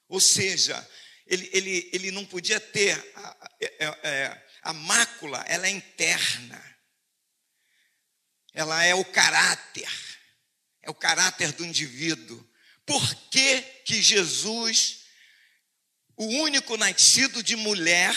Ou 0.10 0.20
seja, 0.20 0.88
ele, 1.26 1.50
ele, 1.54 1.90
ele 1.94 2.12
não 2.12 2.26
podia 2.26 2.60
ter 2.60 2.94
a, 3.16 3.30
a, 3.30 3.52
é, 3.62 3.86
é, 4.04 4.48
a 4.62 4.74
mácula, 4.74 5.44
ela 5.48 5.68
é 5.68 5.70
interna. 5.70 6.76
Ela 8.54 8.84
é 8.84 8.94
o 8.94 9.04
caráter, 9.06 9.90
é 10.82 10.90
o 10.90 10.94
caráter 10.94 11.52
do 11.54 11.66
indivíduo. 11.66 12.46
Por 12.86 13.16
que, 13.30 13.62
que 13.86 14.02
Jesus, 14.02 15.06
o 16.16 16.26
único 16.26 16.78
nascido 16.78 17.44
de 17.44 17.56
mulher, 17.56 18.16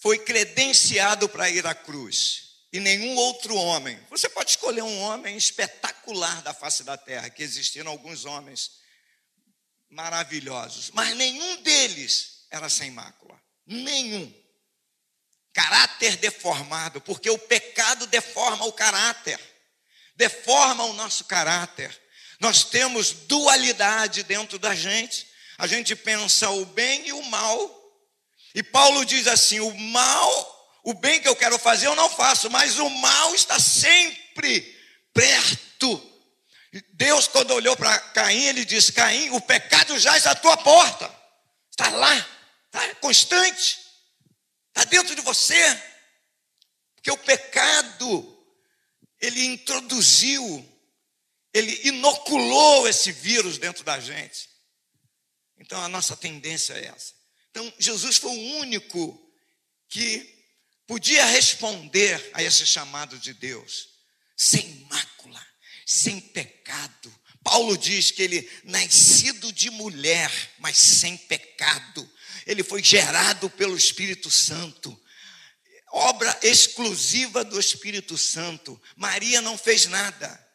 foi 0.00 0.18
credenciado 0.18 1.28
para 1.28 1.48
ir 1.48 1.66
à 1.66 1.74
cruz? 1.74 2.50
e 2.72 2.78
nenhum 2.78 3.16
outro 3.16 3.54
homem. 3.54 3.98
Você 4.10 4.28
pode 4.28 4.50
escolher 4.50 4.82
um 4.82 5.00
homem 5.00 5.36
espetacular 5.36 6.40
da 6.42 6.54
face 6.54 6.84
da 6.84 6.96
terra, 6.96 7.30
que 7.30 7.42
existiram 7.42 7.90
alguns 7.90 8.24
homens 8.24 8.78
maravilhosos, 9.88 10.90
mas 10.92 11.16
nenhum 11.16 11.62
deles 11.62 12.46
era 12.50 12.68
sem 12.68 12.90
mácula. 12.90 13.40
Nenhum. 13.66 14.32
Caráter 15.52 16.16
deformado, 16.16 17.00
porque 17.00 17.28
o 17.28 17.38
pecado 17.38 18.06
deforma 18.06 18.64
o 18.66 18.72
caráter, 18.72 19.40
deforma 20.14 20.84
o 20.84 20.92
nosso 20.92 21.24
caráter. 21.24 22.00
Nós 22.38 22.64
temos 22.64 23.12
dualidade 23.12 24.22
dentro 24.22 24.58
da 24.58 24.74
gente. 24.74 25.28
A 25.58 25.66
gente 25.66 25.94
pensa 25.96 26.48
o 26.50 26.64
bem 26.64 27.08
e 27.08 27.12
o 27.12 27.22
mal. 27.24 27.79
E 28.54 28.62
Paulo 28.62 29.04
diz 29.04 29.26
assim: 29.26 29.60
o 29.60 29.74
mal 29.74 30.60
o 30.82 30.94
bem 30.94 31.20
que 31.20 31.28
eu 31.28 31.36
quero 31.36 31.58
fazer 31.58 31.86
eu 31.86 31.94
não 31.94 32.08
faço, 32.08 32.50
mas 32.50 32.78
o 32.78 32.88
mal 32.88 33.34
está 33.34 33.58
sempre 33.58 34.60
perto. 35.12 36.06
Deus, 36.94 37.26
quando 37.26 37.52
olhou 37.52 37.76
para 37.76 37.98
Caim, 37.98 38.44
ele 38.44 38.64
disse: 38.64 38.92
Caim, 38.92 39.30
o 39.30 39.40
pecado 39.40 39.98
já 39.98 40.16
está 40.16 40.30
à 40.30 40.36
tua 40.36 40.56
porta, 40.56 41.14
está 41.70 41.90
lá, 41.90 42.16
está 42.66 42.94
constante, 42.96 43.78
está 44.68 44.84
dentro 44.84 45.14
de 45.14 45.20
você, 45.20 45.82
porque 46.94 47.10
o 47.10 47.18
pecado, 47.18 48.38
ele 49.20 49.44
introduziu, 49.44 50.66
ele 51.52 51.88
inoculou 51.88 52.88
esse 52.88 53.12
vírus 53.12 53.58
dentro 53.58 53.84
da 53.84 54.00
gente. 54.00 54.48
Então 55.58 55.82
a 55.82 55.88
nossa 55.88 56.16
tendência 56.16 56.72
é 56.74 56.86
essa. 56.86 57.19
Então 57.50 57.72
Jesus 57.78 58.16
foi 58.16 58.30
o 58.30 58.56
único 58.58 59.20
que 59.88 60.38
podia 60.86 61.24
responder 61.26 62.30
a 62.32 62.42
esse 62.42 62.66
chamado 62.66 63.18
de 63.18 63.32
Deus 63.34 63.90
sem 64.36 64.86
mácula, 64.88 65.46
sem 65.84 66.18
pecado. 66.18 67.14
Paulo 67.44 67.76
diz 67.76 68.10
que 68.10 68.22
ele 68.22 68.50
nascido 68.64 69.52
de 69.52 69.68
mulher, 69.70 70.30
mas 70.58 70.78
sem 70.78 71.16
pecado. 71.16 72.10
Ele 72.46 72.62
foi 72.62 72.82
gerado 72.82 73.50
pelo 73.50 73.76
Espírito 73.76 74.30
Santo. 74.30 74.98
Obra 75.92 76.38
exclusiva 76.42 77.44
do 77.44 77.60
Espírito 77.60 78.16
Santo. 78.16 78.80
Maria 78.96 79.42
não 79.42 79.58
fez 79.58 79.86
nada. 79.86 80.48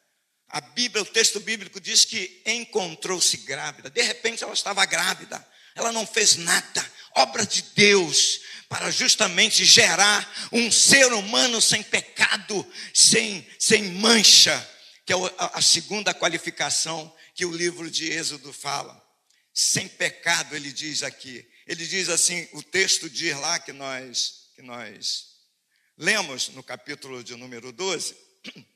A 0.48 0.60
Bíblia, 0.60 1.02
o 1.02 1.06
texto 1.06 1.38
bíblico 1.38 1.80
diz 1.80 2.04
que 2.04 2.42
encontrou-se 2.46 3.36
grávida. 3.38 3.90
De 3.90 4.02
repente 4.02 4.42
ela 4.42 4.54
estava 4.54 4.84
grávida. 4.84 5.46
Ela 5.76 5.92
não 5.92 6.06
fez 6.06 6.36
nada. 6.36 6.92
Obra 7.14 7.46
de 7.46 7.62
Deus 7.74 8.40
para 8.68 8.90
justamente 8.90 9.64
gerar 9.64 10.48
um 10.50 10.72
ser 10.72 11.12
humano 11.12 11.60
sem 11.62 11.82
pecado, 11.82 12.66
sem, 12.92 13.46
sem 13.58 13.84
mancha, 13.92 14.68
que 15.04 15.12
é 15.12 15.16
a 15.38 15.62
segunda 15.62 16.12
qualificação 16.12 17.14
que 17.34 17.44
o 17.44 17.52
livro 17.52 17.90
de 17.90 18.10
Êxodo 18.10 18.52
fala. 18.52 19.00
Sem 19.54 19.86
pecado, 19.86 20.56
ele 20.56 20.72
diz 20.72 21.02
aqui. 21.02 21.48
Ele 21.66 21.86
diz 21.86 22.08
assim, 22.08 22.48
o 22.52 22.62
texto 22.62 23.08
diz 23.08 23.36
lá 23.38 23.58
que 23.58 23.72
nós, 23.72 24.50
que 24.54 24.62
nós 24.62 25.36
lemos 25.96 26.48
no 26.48 26.62
capítulo 26.62 27.22
de 27.22 27.36
número 27.36 27.72
12, 27.72 28.16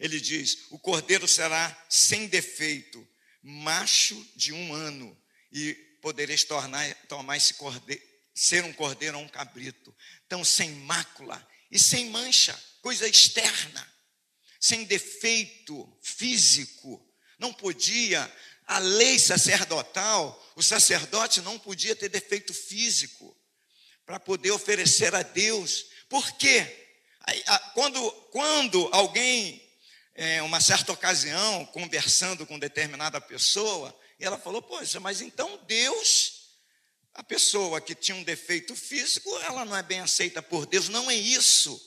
ele 0.00 0.20
diz: 0.20 0.66
o 0.70 0.78
cordeiro 0.78 1.28
será 1.28 1.76
sem 1.88 2.26
defeito, 2.26 3.06
macho 3.42 4.14
de 4.34 4.52
um 4.52 4.72
ano, 4.72 5.16
e 5.52 5.76
podereis 6.04 6.44
tornar, 6.44 6.94
tomar 7.08 7.38
esse 7.38 7.54
cordeiro, 7.54 8.02
ser 8.34 8.62
um 8.62 8.74
cordeiro 8.74 9.16
ou 9.16 9.24
um 9.24 9.28
cabrito. 9.28 9.96
Então, 10.26 10.44
sem 10.44 10.70
mácula 10.70 11.42
e 11.70 11.78
sem 11.78 12.10
mancha, 12.10 12.54
coisa 12.82 13.08
externa, 13.08 13.90
sem 14.60 14.84
defeito 14.84 15.98
físico. 16.02 17.02
Não 17.38 17.54
podia, 17.54 18.30
a 18.66 18.78
lei 18.80 19.18
sacerdotal, 19.18 20.52
o 20.54 20.62
sacerdote 20.62 21.40
não 21.40 21.58
podia 21.58 21.96
ter 21.96 22.10
defeito 22.10 22.52
físico 22.52 23.34
para 24.04 24.20
poder 24.20 24.50
oferecer 24.50 25.14
a 25.14 25.22
Deus. 25.22 25.86
Por 26.10 26.32
quê? 26.32 27.00
Quando, 27.72 28.12
quando 28.30 28.90
alguém 28.92 29.66
é, 30.14 30.42
uma 30.42 30.60
certa 30.60 30.92
ocasião, 30.92 31.64
conversando 31.64 32.46
com 32.46 32.58
determinada 32.58 33.18
pessoa, 33.22 33.98
e 34.18 34.24
ela 34.24 34.38
falou: 34.38 34.62
Poxa, 34.62 35.00
mas 35.00 35.20
então 35.20 35.58
Deus, 35.66 36.32
a 37.12 37.22
pessoa 37.22 37.80
que 37.80 37.94
tinha 37.94 38.16
um 38.16 38.22
defeito 38.22 38.74
físico, 38.74 39.28
ela 39.40 39.64
não 39.64 39.76
é 39.76 39.82
bem 39.82 40.00
aceita 40.00 40.42
por 40.42 40.66
Deus. 40.66 40.88
Não 40.88 41.10
é 41.10 41.14
isso. 41.14 41.80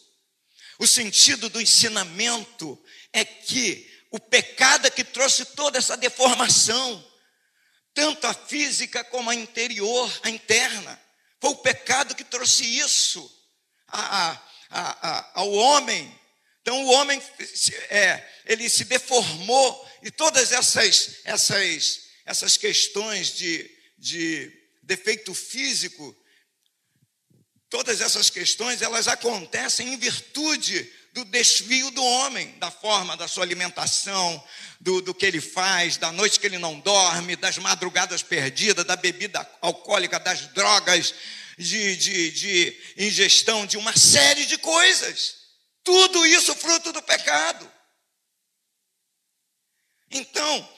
O 0.80 0.86
sentido 0.86 1.50
do 1.50 1.62
ensinamento 1.62 2.82
é 3.12 3.26
que 3.26 3.92
o 4.12 4.20
pecado 4.20 4.88
é 4.88 4.92
que 4.92 5.04
trouxe 5.04 5.44
toda 5.46 5.78
essa 5.78 5.98
deformação, 5.98 7.06
tanto 7.94 8.28
a 8.28 8.34
física 8.34 9.04
como 9.04 9.30
a 9.30 9.36
interior, 9.36 10.20
a 10.24 10.30
interna. 10.30 11.02
Foi 11.42 11.52
o 11.52 11.58
pecado 11.58 12.16
que 12.16 12.24
trouxe 12.24 12.64
isso 12.64 13.32
a, 13.88 14.32
a, 14.70 15.10
a, 15.10 15.32
ao 15.40 15.52
homem 15.52 16.18
então 16.68 16.84
o 16.84 16.92
homem 16.92 17.24
é, 17.90 18.30
ele 18.46 18.70
se 18.70 18.84
deformou 18.84 19.90
e 20.04 20.12
todas 20.12 20.52
essas 20.52 21.22
essas 21.24 22.07
essas 22.28 22.58
questões 22.58 23.30
de, 23.30 23.72
de 23.98 24.52
defeito 24.84 25.34
físico, 25.34 26.14
todas 27.70 28.02
essas 28.02 28.30
questões 28.30 28.82
elas 28.82 29.08
acontecem 29.08 29.94
em 29.94 29.98
virtude 29.98 30.94
do 31.14 31.24
desvio 31.24 31.90
do 31.92 32.04
homem, 32.04 32.52
da 32.60 32.70
forma 32.70 33.16
da 33.16 33.30
sua 33.30 33.46
alimentação, 33.46 34.46
do, 34.80 35.02
do 35.02 35.16
que 35.16 35.26
ele 35.26 35.40
faz, 35.40 35.96
da 35.96 36.12
noite 36.12 36.38
que 36.38 36.46
ele 36.46 36.58
não 36.58 36.78
dorme, 36.82 37.38
das 37.38 37.58
madrugadas 37.58 38.22
perdidas, 38.22 38.84
da 38.84 38.98
bebida 38.98 39.50
alcoólica, 39.62 40.20
das 40.20 40.48
drogas, 40.48 41.16
de, 41.58 41.96
de, 41.96 42.32
de 42.32 42.82
ingestão 42.98 43.66
de 43.66 43.78
uma 43.78 43.96
série 43.98 44.46
de 44.46 44.58
coisas. 44.58 45.38
Tudo 45.82 46.26
isso 46.26 46.54
fruto 46.54 46.92
do 46.92 47.02
pecado. 47.02 47.72
Então, 50.12 50.77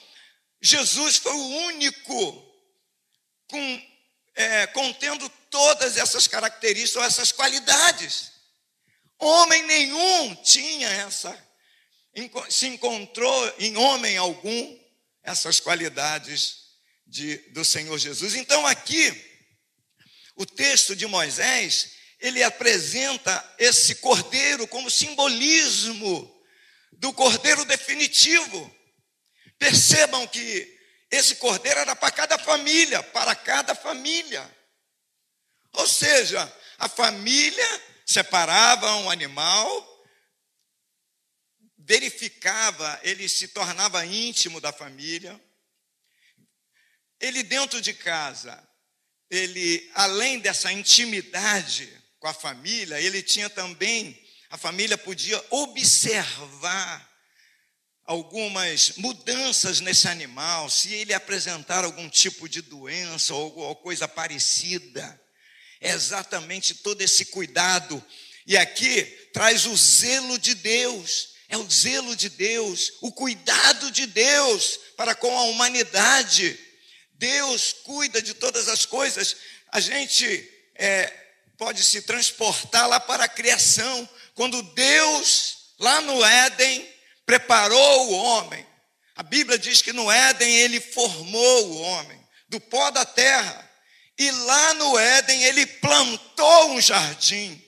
Jesus 0.60 1.16
foi 1.16 1.32
o 1.32 1.48
único 1.66 2.50
com, 3.48 3.82
é, 4.34 4.66
contendo 4.68 5.28
todas 5.50 5.96
essas 5.96 6.26
características, 6.26 7.04
essas 7.04 7.32
qualidades. 7.32 8.32
Homem 9.18 9.62
nenhum 9.64 10.34
tinha 10.36 10.88
essa, 10.88 11.36
se 12.48 12.66
encontrou 12.66 13.54
em 13.58 13.76
homem 13.76 14.16
algum 14.16 14.78
essas 15.22 15.60
qualidades 15.60 16.60
de, 17.06 17.36
do 17.50 17.64
Senhor 17.64 17.98
Jesus. 17.98 18.34
Então, 18.34 18.66
aqui, 18.66 19.12
o 20.36 20.46
texto 20.46 20.96
de 20.96 21.06
Moisés, 21.06 21.92
ele 22.20 22.42
apresenta 22.42 23.54
esse 23.58 23.96
cordeiro 23.96 24.66
como 24.66 24.90
simbolismo 24.90 26.40
do 26.92 27.12
cordeiro 27.12 27.64
definitivo. 27.64 28.74
Percebam 29.60 30.26
que 30.26 30.80
esse 31.10 31.36
cordeiro 31.36 31.80
era 31.80 31.94
para 31.94 32.10
cada 32.10 32.38
família, 32.38 33.02
para 33.02 33.34
cada 33.36 33.74
família. 33.74 34.42
Ou 35.74 35.86
seja, 35.86 36.50
a 36.78 36.88
família 36.88 37.82
separava 38.06 38.96
um 38.96 39.10
animal, 39.10 40.06
verificava, 41.76 42.98
ele 43.02 43.28
se 43.28 43.48
tornava 43.48 44.04
íntimo 44.06 44.62
da 44.62 44.72
família. 44.72 45.38
Ele 47.20 47.42
dentro 47.42 47.82
de 47.82 47.92
casa, 47.92 48.66
ele 49.28 49.90
além 49.94 50.38
dessa 50.38 50.72
intimidade, 50.72 51.92
com 52.18 52.28
a 52.28 52.32
família, 52.32 52.98
ele 52.98 53.22
tinha 53.22 53.50
também, 53.50 54.26
a 54.48 54.56
família 54.56 54.96
podia 54.96 55.44
observar 55.50 57.09
algumas 58.10 58.94
mudanças 58.96 59.78
nesse 59.78 60.08
animal, 60.08 60.68
se 60.68 60.92
ele 60.92 61.14
apresentar 61.14 61.84
algum 61.84 62.08
tipo 62.08 62.48
de 62.48 62.60
doença 62.60 63.32
ou 63.32 63.76
coisa 63.76 64.08
parecida. 64.08 65.20
É 65.80 65.90
exatamente 65.90 66.74
todo 66.74 67.00
esse 67.02 67.26
cuidado. 67.26 68.04
E 68.44 68.56
aqui 68.56 69.04
traz 69.32 69.64
o 69.64 69.76
zelo 69.76 70.40
de 70.40 70.56
Deus, 70.56 71.34
é 71.48 71.56
o 71.56 71.70
zelo 71.70 72.16
de 72.16 72.28
Deus, 72.30 72.94
o 73.00 73.12
cuidado 73.12 73.92
de 73.92 74.06
Deus 74.06 74.80
para 74.96 75.14
com 75.14 75.38
a 75.38 75.44
humanidade. 75.44 76.58
Deus 77.12 77.72
cuida 77.84 78.20
de 78.20 78.34
todas 78.34 78.68
as 78.68 78.84
coisas. 78.84 79.36
A 79.70 79.78
gente 79.78 80.52
é, 80.74 81.06
pode 81.56 81.84
se 81.84 82.02
transportar 82.02 82.88
lá 82.88 82.98
para 82.98 83.22
a 83.22 83.28
criação, 83.28 84.08
quando 84.34 84.60
Deus, 84.64 85.74
lá 85.78 86.00
no 86.00 86.24
Éden, 86.24 86.99
preparou 87.30 88.08
o 88.08 88.12
homem. 88.12 88.66
A 89.14 89.22
Bíblia 89.22 89.56
diz 89.56 89.80
que 89.80 89.92
no 89.92 90.10
Éden 90.10 90.52
ele 90.52 90.80
formou 90.80 91.68
o 91.68 91.80
homem, 91.80 92.20
do 92.48 92.58
pó 92.58 92.90
da 92.90 93.04
terra. 93.04 93.70
E 94.18 94.28
lá 94.32 94.74
no 94.74 94.98
Éden 94.98 95.44
ele 95.44 95.64
plantou 95.64 96.72
um 96.72 96.80
jardim, 96.80 97.62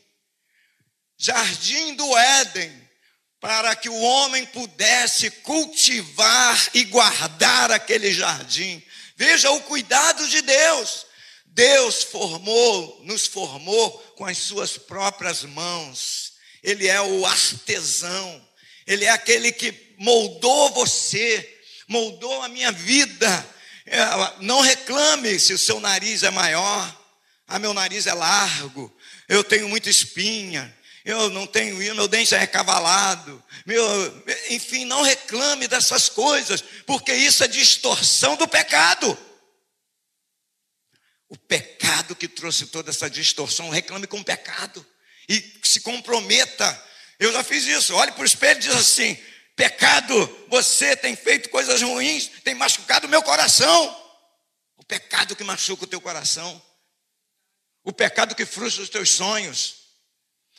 jardim 1.16 1.94
do 1.94 2.18
Éden, 2.18 2.90
para 3.38 3.76
que 3.76 3.88
o 3.88 4.00
homem 4.00 4.44
pudesse 4.46 5.30
cultivar 5.30 6.70
e 6.74 6.82
guardar 6.86 7.70
aquele 7.70 8.12
jardim. 8.12 8.82
Veja 9.14 9.48
o 9.52 9.62
cuidado 9.62 10.26
de 10.26 10.42
Deus. 10.42 11.06
Deus 11.46 12.02
formou, 12.02 13.00
nos 13.04 13.26
formou 13.28 13.92
com 14.16 14.26
as 14.26 14.38
suas 14.38 14.76
próprias 14.76 15.44
mãos. 15.44 16.32
Ele 16.64 16.88
é 16.88 17.00
o 17.00 17.24
artesão. 17.24 18.51
Ele 18.86 19.04
é 19.04 19.10
aquele 19.10 19.52
que 19.52 19.94
moldou 19.98 20.70
você, 20.70 21.60
moldou 21.88 22.42
a 22.42 22.48
minha 22.48 22.72
vida. 22.72 23.48
É, 23.86 23.98
não 24.40 24.60
reclame 24.60 25.38
se 25.38 25.52
o 25.52 25.58
seu 25.58 25.80
nariz 25.80 26.22
é 26.22 26.30
maior. 26.30 27.00
Ah, 27.46 27.58
meu 27.58 27.74
nariz 27.74 28.06
é 28.06 28.14
largo. 28.14 28.94
Eu 29.28 29.44
tenho 29.44 29.68
muita 29.68 29.90
espinha. 29.90 30.76
Eu 31.04 31.30
não 31.30 31.46
tenho, 31.46 31.76
meu 31.94 32.06
dente 32.06 32.34
é 32.34 32.38
recavalado. 32.38 33.42
Meu, 33.66 34.24
enfim, 34.50 34.84
não 34.84 35.02
reclame 35.02 35.66
dessas 35.66 36.08
coisas, 36.08 36.62
porque 36.86 37.12
isso 37.12 37.42
é 37.42 37.48
distorção 37.48 38.36
do 38.36 38.46
pecado 38.46 39.18
o 41.32 41.38
pecado 41.38 42.14
que 42.14 42.28
trouxe 42.28 42.66
toda 42.66 42.90
essa 42.90 43.08
distorção, 43.08 43.70
reclame 43.70 44.06
com 44.06 44.18
o 44.18 44.24
pecado 44.24 44.86
e 45.26 45.42
se 45.62 45.80
comprometa. 45.80 46.91
Eu 47.18 47.32
já 47.32 47.42
fiz 47.44 47.66
isso. 47.66 47.94
Olhe 47.94 48.12
para 48.12 48.22
o 48.22 48.26
espelho 48.26 48.58
e 48.58 48.62
diz 48.62 48.74
assim: 48.74 49.16
pecado, 49.56 50.46
você 50.48 50.96
tem 50.96 51.14
feito 51.14 51.48
coisas 51.48 51.80
ruins, 51.82 52.28
tem 52.44 52.54
machucado 52.54 53.06
o 53.06 53.10
meu 53.10 53.22
coração. 53.22 53.98
pecado 54.86 55.34
que 55.34 55.44
machuca 55.44 55.84
o 55.84 55.86
teu 55.86 56.00
coração, 56.00 56.60
o 57.82 57.92
pecado 57.92 58.34
que 58.34 58.44
frustra 58.44 58.82
os 58.82 58.90
teus 58.90 59.10
sonhos, 59.10 59.76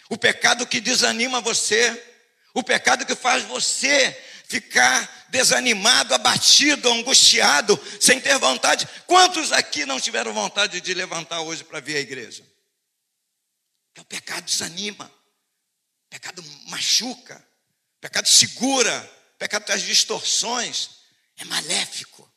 o 0.10 0.18
pecado 0.18 0.66
que 0.66 0.82
desanima 0.82 1.39
você, 1.39 2.02
o 2.54 2.63
pecado 2.63 3.06
que 3.06 3.16
faz 3.16 3.44
você 3.44 4.12
ficar 4.48 5.28
desanimado, 5.30 6.13
abatido, 6.13 6.92
angustiado, 6.92 7.80
sem 8.00 8.20
ter 8.20 8.38
vontade. 8.38 8.88
Quantos 9.08 9.52
aqui 9.52 9.86
não 9.86 10.00
tiveram 10.00 10.34
vontade 10.34 10.80
de 10.82 10.94
levantar 10.94 11.42
hoje 11.42 11.63
para 11.63 11.80
vir 11.80 11.98
à 11.98 12.00
igreja? 12.00 12.44
Porque 13.88 14.02
o 14.02 14.06
pecado 14.06 14.46
desanima, 14.46 15.06
o 15.06 15.23
pecado 16.13 16.43
machuca, 16.67 17.43
pecado 17.99 18.28
segura, 18.28 19.12
pecado 19.39 19.65
traz 19.65 19.82
distorções, 19.82 20.91
é 21.38 21.45
maléfico. 21.45 22.32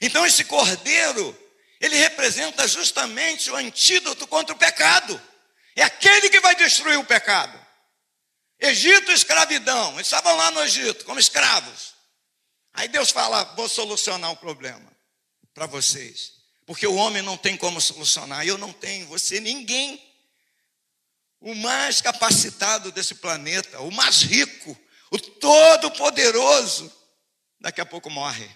Então 0.00 0.24
esse 0.24 0.44
cordeiro, 0.44 1.38
ele 1.78 1.94
representa 1.96 2.66
justamente 2.66 3.50
o 3.50 3.56
antídoto 3.56 4.26
contra 4.26 4.54
o 4.54 4.58
pecado. 4.58 5.20
É 5.76 5.82
aquele 5.82 6.30
que 6.30 6.40
vai 6.40 6.56
destruir 6.56 6.98
o 6.98 7.04
pecado. 7.04 7.60
Egito, 8.58 9.12
escravidão. 9.12 9.92
Eles 9.94 10.06
estavam 10.06 10.34
lá 10.34 10.50
no 10.50 10.62
Egito 10.62 11.04
como 11.04 11.20
escravos. 11.20 11.92
Aí 12.72 12.88
Deus 12.88 13.10
fala: 13.10 13.44
vou 13.56 13.68
solucionar 13.68 14.30
o 14.30 14.36
problema 14.36 14.90
para 15.52 15.66
vocês. 15.66 16.32
Porque 16.64 16.86
o 16.86 16.94
homem 16.94 17.20
não 17.20 17.36
tem 17.36 17.58
como 17.58 17.78
solucionar. 17.78 18.46
Eu 18.46 18.56
não 18.56 18.72
tenho, 18.72 19.06
você, 19.06 19.38
ninguém 19.38 20.02
o 21.42 21.56
mais 21.56 22.00
capacitado 22.00 22.92
desse 22.92 23.16
planeta, 23.16 23.80
o 23.80 23.90
mais 23.90 24.22
rico, 24.22 24.78
o 25.10 25.18
todo-poderoso, 25.18 26.90
daqui 27.60 27.80
a 27.80 27.86
pouco 27.86 28.08
morre. 28.08 28.48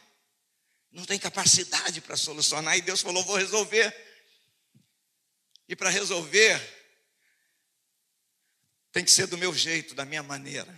Não 0.93 1.05
tem 1.05 1.19
capacidade 1.19 2.01
para 2.01 2.17
solucionar. 2.17 2.79
E 2.79 2.81
Deus 2.81 3.01
falou: 3.01 3.25
vou 3.25 3.37
resolver. 3.37 3.95
E 5.69 5.75
para 5.75 5.91
resolver, 5.91 6.63
tem 8.93 9.05
que 9.05 9.11
ser 9.11 9.27
do 9.27 9.37
meu 9.37 9.53
jeito, 9.53 9.95
da 9.95 10.05
minha 10.05 10.23
maneira. 10.23 10.73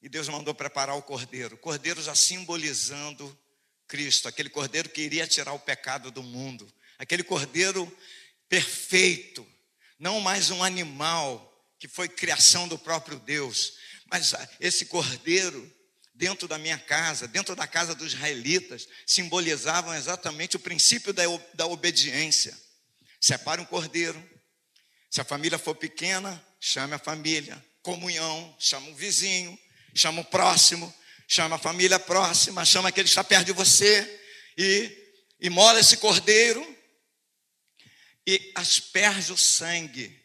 E 0.00 0.08
Deus 0.08 0.28
mandou 0.28 0.54
preparar 0.54 0.96
o 0.96 1.02
cordeiro. 1.02 1.56
O 1.56 1.58
cordeiro 1.58 2.02
já 2.02 2.14
simbolizando 2.14 3.38
Cristo, 3.86 4.28
aquele 4.28 4.48
cordeiro 4.48 4.88
que 4.88 5.02
iria 5.02 5.26
tirar 5.26 5.52
o 5.52 5.58
pecado 5.58 6.10
do 6.10 6.22
mundo, 6.22 6.66
aquele 6.98 7.22
cordeiro 7.22 7.86
perfeito, 8.48 9.46
não 9.98 10.20
mais 10.20 10.50
um 10.50 10.64
animal 10.64 11.49
que 11.80 11.88
foi 11.88 12.08
criação 12.10 12.68
do 12.68 12.78
próprio 12.78 13.18
Deus. 13.18 13.72
Mas 14.12 14.34
ah, 14.34 14.48
esse 14.60 14.84
cordeiro, 14.84 15.74
dentro 16.14 16.46
da 16.46 16.58
minha 16.58 16.78
casa, 16.78 17.26
dentro 17.26 17.56
da 17.56 17.66
casa 17.66 17.94
dos 17.94 18.12
israelitas, 18.12 18.86
simbolizavam 19.06 19.94
exatamente 19.94 20.56
o 20.56 20.60
princípio 20.60 21.14
da, 21.14 21.22
da 21.54 21.66
obediência. 21.66 22.56
Separe 23.18 23.62
um 23.62 23.64
cordeiro. 23.64 24.22
Se 25.10 25.22
a 25.22 25.24
família 25.24 25.58
for 25.58 25.74
pequena, 25.74 26.44
chame 26.60 26.92
a 26.92 26.98
família. 26.98 27.64
Comunhão, 27.82 28.54
chama 28.58 28.90
o 28.90 28.94
vizinho, 28.94 29.58
chama 29.94 30.20
o 30.20 30.24
próximo, 30.26 30.94
chama 31.26 31.56
a 31.56 31.58
família 31.58 31.98
próxima, 31.98 32.62
chama 32.62 32.90
aquele 32.90 33.04
que 33.04 33.10
está 33.10 33.24
perto 33.24 33.46
de 33.46 33.52
você 33.52 34.20
e 34.56 35.14
imola 35.40 35.80
esse 35.80 35.96
cordeiro 35.96 36.76
e 38.26 38.52
asperge 38.54 39.32
o 39.32 39.36
sangue 39.38 40.19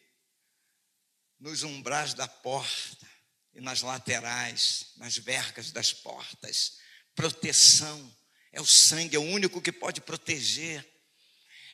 nos 1.46 1.62
umbrais 1.62 2.16
da 2.16 2.28
porta 2.28 3.08
e 3.54 3.62
nas 3.62 3.84
laterais, 3.84 4.88
nas 4.98 5.16
vergas 5.16 5.70
das 5.70 5.94
portas. 5.94 6.80
Proteção. 7.14 8.12
É 8.52 8.60
o 8.60 8.66
sangue, 8.66 9.16
é 9.16 9.20
o 9.20 9.22
único 9.22 9.62
que 9.62 9.72
pode 9.72 10.02
proteger. 10.02 10.84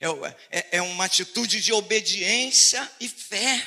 É, 0.02 0.08
é, 0.60 0.78
é 0.78 0.82
uma 0.82 1.06
atitude 1.06 1.62
de 1.62 1.72
obediência 1.72 2.92
e 3.00 3.08
fé. 3.08 3.66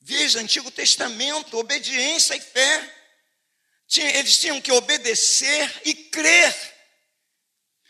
Veja, 0.00 0.38
Antigo 0.38 0.70
Testamento, 0.70 1.58
obediência 1.58 2.36
e 2.36 2.40
fé. 2.40 2.96
Eles 4.14 4.38
tinham 4.38 4.60
que 4.60 4.70
obedecer 4.70 5.80
e 5.84 5.94
crer. 5.94 6.54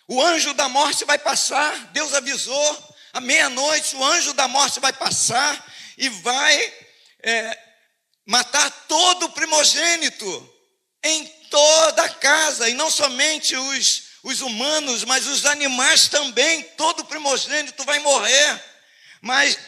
O 0.08 0.22
anjo 0.22 0.54
da 0.54 0.66
morte 0.66 1.04
vai 1.04 1.18
passar, 1.18 1.92
Deus 1.92 2.14
avisou, 2.14 2.94
à 3.12 3.20
meia-noite 3.20 3.94
o 3.96 4.02
anjo 4.02 4.32
da 4.32 4.48
morte 4.48 4.80
vai 4.80 4.94
passar 4.94 5.70
e 6.00 6.08
vai 6.08 6.74
é, 7.22 7.58
matar 8.24 8.70
todo 8.88 9.26
o 9.26 9.32
primogênito 9.32 10.54
em 11.04 11.26
toda 11.50 12.04
a 12.04 12.08
casa, 12.08 12.70
e 12.70 12.74
não 12.74 12.90
somente 12.90 13.54
os, 13.54 14.04
os 14.22 14.40
humanos, 14.40 15.04
mas 15.04 15.26
os 15.26 15.44
animais 15.44 16.08
também, 16.08 16.62
todo 16.76 17.04
primogênito 17.04 17.84
vai 17.84 17.98
morrer. 17.98 18.64
Mas 19.20 19.58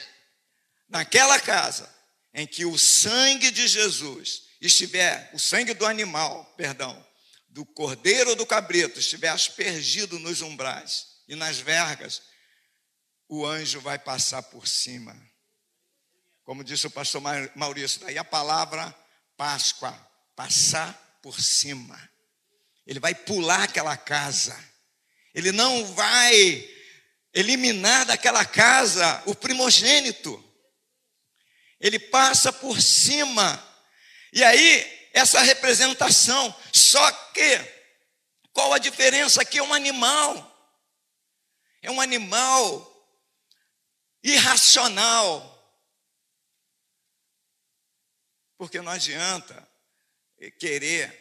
naquela 0.88 1.38
casa 1.38 1.95
em 2.33 2.47
que 2.47 2.64
o 2.64 2.79
sangue 2.79 3.51
de 3.51 3.68
Jesus 3.68 4.45
estiver, 4.59 5.31
o 5.35 5.38
sangue 5.38 5.75
do 5.75 5.85
animal, 5.85 6.47
perdão, 6.57 7.07
do 7.47 7.66
cordeiro 7.66 8.31
ou 8.31 8.37
do 8.37 8.47
cabrito, 8.47 8.99
estiver 8.99 9.29
aspergido 9.29 10.18
nos 10.18 10.40
umbrais 10.40 11.09
e 11.29 11.37
nas 11.37 11.59
vergas, 11.59 12.23
o 13.29 13.45
anjo 13.45 13.83
vai 13.83 13.99
passar 13.99 14.42
por 14.45 14.66
cima 14.66 15.14
como 16.53 16.62
disse 16.62 16.87
o 16.87 16.91
pastor 16.91 17.23
Maurício, 17.55 18.01
daí 18.01 18.19
a 18.19 18.25
palavra 18.25 18.95
Páscoa, 19.38 19.91
passar 20.37 20.93
por 21.23 21.41
cima. 21.41 21.99
Ele 22.87 23.01
vai 23.01 23.15
pular 23.15 23.62
aquela 23.62 23.97
casa. 23.97 24.55
Ele 25.35 25.51
não 25.51 25.87
vai 25.95 26.69
eliminar 27.33 28.05
daquela 28.05 28.45
casa 28.45 29.23
o 29.25 29.35
primogênito. 29.35 30.45
Ele 31.81 31.99
passa 31.99 32.53
por 32.53 32.83
cima. 32.83 33.67
E 34.31 34.45
aí, 34.45 35.09
essa 35.15 35.41
representação, 35.41 36.55
só 36.71 37.11
que, 37.33 37.59
qual 38.53 38.75
a 38.75 38.79
diferença 38.79 39.41
aqui? 39.41 39.57
É 39.57 39.62
um 39.62 39.73
animal. 39.73 40.71
É 41.81 41.91
um 41.91 41.99
animal 41.99 43.11
irracional 44.23 45.52
Porque 48.62 48.81
não 48.81 48.92
adianta 48.92 49.68
querer 50.61 51.12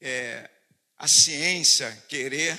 é, 0.00 0.50
a 0.96 1.06
ciência, 1.06 1.94
querer 2.08 2.58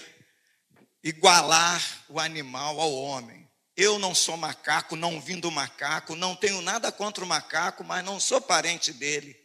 igualar 1.04 2.06
o 2.08 2.20
animal 2.20 2.80
ao 2.80 2.94
homem. 2.94 3.50
Eu 3.76 3.98
não 3.98 4.14
sou 4.14 4.38
macaco, 4.38 4.96
não 4.96 5.20
vim 5.20 5.40
do 5.40 5.50
macaco, 5.50 6.16
não 6.16 6.36
tenho 6.36 6.62
nada 6.62 6.92
contra 6.92 7.24
o 7.24 7.28
macaco, 7.28 7.84
mas 7.84 8.06
não 8.06 8.20
sou 8.20 8.40
parente 8.40 8.94
dele. 8.94 9.36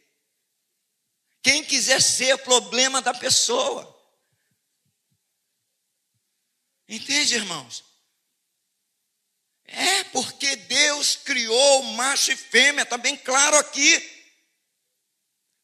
Quem 1.41 1.63
quiser 1.63 1.99
ser, 1.99 2.37
problema 2.43 3.01
da 3.01 3.15
pessoa. 3.15 3.99
Entende, 6.87 7.33
irmãos? 7.33 7.83
É 9.63 10.03
porque 10.03 10.55
Deus 10.55 11.15
criou 11.15 11.81
macho 11.81 12.31
e 12.31 12.35
fêmea, 12.35 12.83
está 12.83 12.95
bem 12.95 13.17
claro 13.17 13.57
aqui. 13.57 14.16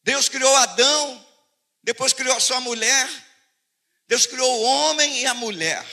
Deus 0.04 0.28
criou 0.28 0.54
Adão, 0.56 1.26
depois 1.82 2.12
criou 2.12 2.36
a 2.36 2.40
sua 2.40 2.60
mulher, 2.60 3.08
Deus 4.06 4.26
criou 4.26 4.60
o 4.60 4.62
homem 4.62 5.22
e 5.22 5.26
a 5.26 5.32
mulher, 5.32 5.84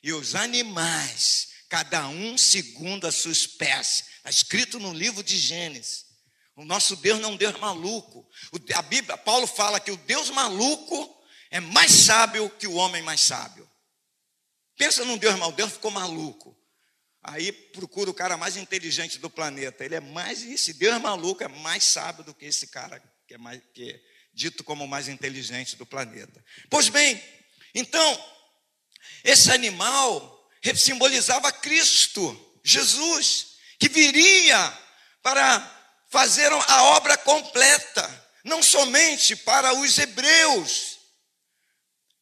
e 0.00 0.12
os 0.12 0.36
animais, 0.36 1.48
cada 1.68 2.06
um 2.06 2.38
segundo 2.38 3.04
a 3.06 3.12
sua 3.12 3.32
espécie. 3.32 4.04
Está 4.18 4.30
escrito 4.30 4.78
no 4.78 4.94
livro 4.94 5.24
de 5.24 5.36
Gênesis. 5.36 6.06
O 6.54 6.64
nosso 6.64 6.96
Deus 6.96 7.20
não 7.20 7.30
é 7.30 7.32
um 7.32 7.36
Deus 7.36 7.58
maluco. 7.58 8.28
A 8.74 8.82
Bíblia, 8.82 9.16
Paulo 9.18 9.46
fala 9.46 9.80
que 9.80 9.90
o 9.90 9.96
Deus 9.96 10.30
maluco 10.30 11.20
é 11.50 11.58
mais 11.58 11.90
sábio 11.90 12.48
que 12.50 12.66
o 12.66 12.74
homem 12.74 13.02
mais 13.02 13.20
sábio. 13.20 13.68
Pensa 14.76 15.04
num 15.04 15.16
Deus 15.16 15.36
maluco, 15.36 15.56
Deus 15.56 15.72
ficou 15.72 15.90
maluco. 15.90 16.56
Aí 17.24 17.50
procura 17.50 18.08
o 18.08 18.14
cara 18.14 18.36
mais 18.36 18.56
inteligente 18.56 19.18
do 19.18 19.28
planeta. 19.28 19.84
Ele 19.84 19.96
é 19.96 20.00
mais, 20.00 20.42
esse 20.44 20.72
Deus 20.72 21.00
maluco 21.00 21.42
é 21.42 21.48
mais 21.48 21.82
sábio 21.82 22.22
do 22.22 22.32
que 22.32 22.46
esse 22.46 22.68
cara 22.68 23.02
que 23.28 23.34
é, 23.34 23.38
mais, 23.38 23.60
que 23.74 23.90
é 23.90 24.00
dito 24.32 24.64
como 24.64 24.84
o 24.84 24.88
mais 24.88 25.06
inteligente 25.06 25.76
do 25.76 25.84
planeta. 25.84 26.42
Pois 26.70 26.88
bem, 26.88 27.22
então, 27.74 28.32
esse 29.22 29.52
animal 29.52 30.48
simbolizava 30.74 31.52
Cristo, 31.52 32.58
Jesus, 32.64 33.58
que 33.78 33.86
viria 33.90 34.78
para 35.22 35.60
fazer 36.08 36.50
a 36.50 36.84
obra 36.84 37.18
completa, 37.18 38.30
não 38.44 38.62
somente 38.62 39.36
para 39.36 39.74
os 39.74 39.98
hebreus, 39.98 40.98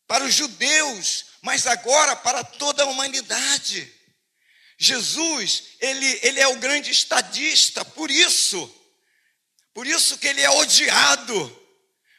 para 0.08 0.24
os 0.24 0.34
judeus, 0.34 1.26
mas 1.40 1.68
agora 1.68 2.16
para 2.16 2.42
toda 2.42 2.82
a 2.82 2.86
humanidade. 2.86 3.92
Jesus, 4.76 5.76
ele, 5.80 6.18
ele 6.24 6.40
é 6.40 6.48
o 6.48 6.58
grande 6.58 6.90
estadista, 6.90 7.84
por 7.84 8.10
isso 8.10 8.85
por 9.76 9.86
isso 9.86 10.16
que 10.16 10.26
ele 10.26 10.40
é 10.40 10.48
odiado, 10.48 11.62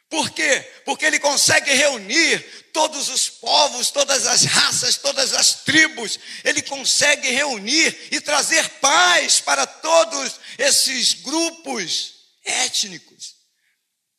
Por 0.07 0.29
quê? 0.29 0.59
Porque 0.85 1.03
ele 1.03 1.19
consegue 1.19 1.73
reunir 1.73 2.39
todos 2.71 3.09
os 3.09 3.29
povos, 3.29 3.89
todas 3.89 4.27
as 4.27 4.43
raças, 4.43 4.97
todas 4.97 5.33
as 5.33 5.63
tribos. 5.63 6.19
Ele 6.45 6.61
consegue 6.61 7.29
reunir 7.31 7.97
e 8.11 8.21
trazer 8.21 8.69
paz 8.79 9.41
para 9.41 9.65
todos 9.65 10.39
esses 10.55 11.15
grupos 11.15 12.13
étnicos. 12.45 13.35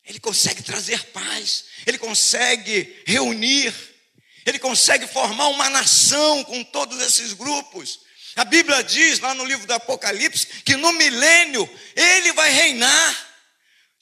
Ele 0.05 0.19
consegue 0.19 0.61
trazer 0.61 1.03
paz, 1.05 1.65
ele 1.87 1.97
consegue 1.97 3.03
reunir, 3.07 3.73
ele 4.45 4.59
consegue 4.59 5.07
formar 5.07 5.47
uma 5.47 5.71
nação 5.71 6.43
com 6.43 6.65
todos 6.65 7.01
esses 7.01 7.35
grupos. 7.35 8.01
A 8.39 8.45
Bíblia 8.45 8.85
diz 8.85 9.19
lá 9.19 9.35
no 9.35 9.45
livro 9.45 9.67
do 9.67 9.73
Apocalipse 9.73 10.47
que 10.65 10.77
no 10.77 10.93
milênio 10.93 11.69
ele. 11.97 12.33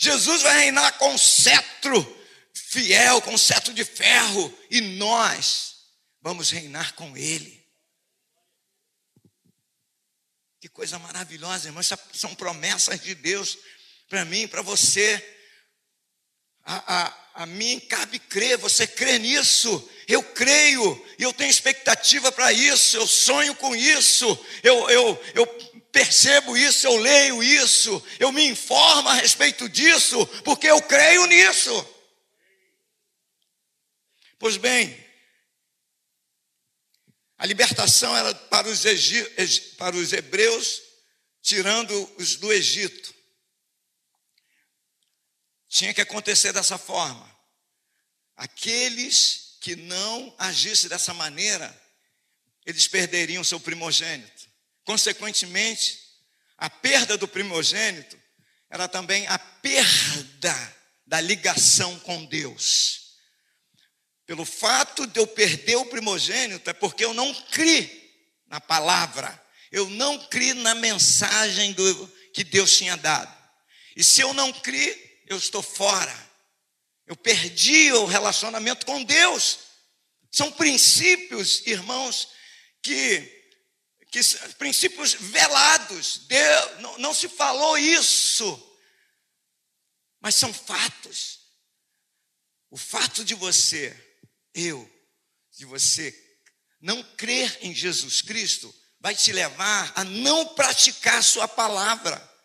Jesus 0.06 0.42
vai 0.42 0.60
reinar 0.60 0.98
com 0.98 1.18
cetro 1.18 2.16
fiel, 2.54 3.20
com 3.22 3.36
cetro 3.36 3.74
de 3.74 3.84
ferro, 3.84 4.56
e 4.70 4.80
nós 4.80 5.74
vamos 6.20 6.50
reinar 6.50 6.94
com 6.94 7.16
ele. 7.16 7.66
Que 10.60 10.68
coisa 10.68 10.96
maravilhosa, 11.00 11.68
irmãos, 11.68 11.90
são 12.12 12.34
promessas 12.36 13.00
de 13.00 13.16
Deus 13.16 13.58
para 14.08 14.24
mim, 14.24 14.46
para 14.46 14.62
você. 14.62 15.20
A, 16.62 17.02
a, 17.02 17.42
a 17.42 17.46
mim 17.46 17.80
cabe 17.80 18.20
crer, 18.20 18.58
você 18.58 18.86
crê 18.86 19.18
nisso, 19.18 19.90
eu 20.06 20.22
creio, 20.22 21.06
eu 21.18 21.32
tenho 21.32 21.50
expectativa 21.50 22.30
para 22.30 22.52
isso, 22.52 22.96
eu 22.96 23.06
sonho 23.08 23.54
com 23.56 23.74
isso, 23.74 24.46
eu, 24.62 24.88
eu, 24.88 25.24
eu 25.34 25.75
percebo 25.96 26.54
isso, 26.54 26.86
eu 26.86 26.94
leio 26.98 27.42
isso, 27.42 28.04
eu 28.20 28.30
me 28.30 28.46
informo 28.46 29.08
a 29.08 29.14
respeito 29.14 29.66
disso, 29.66 30.26
porque 30.44 30.66
eu 30.66 30.82
creio 30.82 31.24
nisso. 31.24 31.72
Pois 34.38 34.58
bem, 34.58 34.94
a 37.38 37.46
libertação 37.46 38.14
era 38.14 38.34
para 38.34 38.68
os, 38.68 38.84
para 39.78 39.96
os 39.96 40.12
hebreus, 40.12 40.82
tirando 41.40 42.14
os 42.18 42.36
do 42.36 42.52
Egito. 42.52 43.14
Tinha 45.66 45.94
que 45.94 46.02
acontecer 46.02 46.52
dessa 46.52 46.76
forma. 46.76 47.26
Aqueles 48.36 49.56
que 49.62 49.74
não 49.74 50.34
agissem 50.36 50.90
dessa 50.90 51.14
maneira, 51.14 51.74
eles 52.66 52.86
perderiam 52.86 53.42
seu 53.42 53.58
primogênito. 53.58 54.35
Consequentemente, 54.86 56.00
a 56.56 56.70
perda 56.70 57.18
do 57.18 57.26
primogênito 57.26 58.16
era 58.70 58.86
também 58.86 59.26
a 59.26 59.36
perda 59.36 60.76
da 61.04 61.20
ligação 61.20 61.98
com 61.98 62.24
Deus. 62.24 63.16
Pelo 64.24 64.44
fato 64.44 65.04
de 65.04 65.18
eu 65.18 65.26
perder 65.26 65.74
o 65.76 65.86
primogênito, 65.86 66.70
é 66.70 66.72
porque 66.72 67.04
eu 67.04 67.12
não 67.12 67.34
criei 67.50 68.14
na 68.46 68.60
palavra, 68.60 69.44
eu 69.72 69.90
não 69.90 70.24
criei 70.28 70.54
na 70.54 70.74
mensagem 70.76 71.72
do, 71.72 72.08
que 72.32 72.44
Deus 72.44 72.76
tinha 72.76 72.96
dado. 72.96 73.36
E 73.96 74.04
se 74.04 74.20
eu 74.20 74.32
não 74.32 74.52
criei, 74.52 75.24
eu 75.26 75.36
estou 75.36 75.62
fora. 75.62 76.16
Eu 77.08 77.16
perdi 77.16 77.90
o 77.92 78.04
relacionamento 78.04 78.86
com 78.86 79.02
Deus. 79.02 79.58
São 80.30 80.52
princípios, 80.52 81.66
irmãos, 81.66 82.28
que 82.80 83.35
que 84.10 84.20
princípios 84.58 85.14
velados. 85.14 86.22
Deus, 86.26 86.80
não, 86.80 86.98
não 86.98 87.14
se 87.14 87.28
falou 87.28 87.76
isso, 87.76 88.78
mas 90.20 90.34
são 90.34 90.52
fatos. 90.52 91.40
O 92.70 92.76
fato 92.76 93.24
de 93.24 93.34
você, 93.34 93.94
eu, 94.54 94.90
de 95.56 95.64
você 95.64 96.14
não 96.80 97.02
crer 97.02 97.58
em 97.62 97.74
Jesus 97.74 98.22
Cristo, 98.22 98.74
vai 99.00 99.14
te 99.14 99.32
levar 99.32 99.92
a 99.94 100.04
não 100.04 100.54
praticar 100.54 101.22
Sua 101.22 101.46
palavra. 101.46 102.36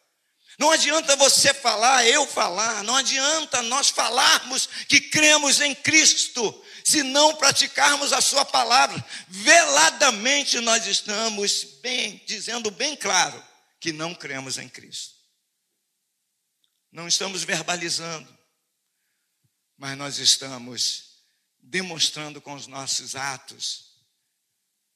Não 0.59 0.69
adianta 0.69 1.15
você 1.15 1.53
falar, 1.53 2.05
eu 2.05 2.27
falar, 2.27 2.83
não 2.83 2.95
adianta 2.95 3.63
nós 3.63 3.89
falarmos 3.89 4.69
que 4.87 5.01
cremos 5.01 5.59
em 5.59 5.73
Cristo, 5.73 6.63
se 6.83 7.03
não 7.03 7.35
praticarmos 7.35 8.13
a 8.13 8.21
Sua 8.21 8.45
palavra. 8.45 9.03
Veladamente 9.27 10.59
nós 10.59 10.85
estamos 10.87 11.63
bem, 11.81 12.21
dizendo 12.25 12.71
bem 12.71 12.95
claro 12.95 13.43
que 13.79 13.91
não 13.91 14.13
cremos 14.13 14.57
em 14.57 14.69
Cristo. 14.69 15.15
Não 16.91 17.07
estamos 17.07 17.43
verbalizando, 17.43 18.37
mas 19.77 19.97
nós 19.97 20.17
estamos 20.17 21.11
demonstrando 21.59 22.41
com 22.41 22.53
os 22.53 22.67
nossos 22.67 23.15
atos 23.15 23.91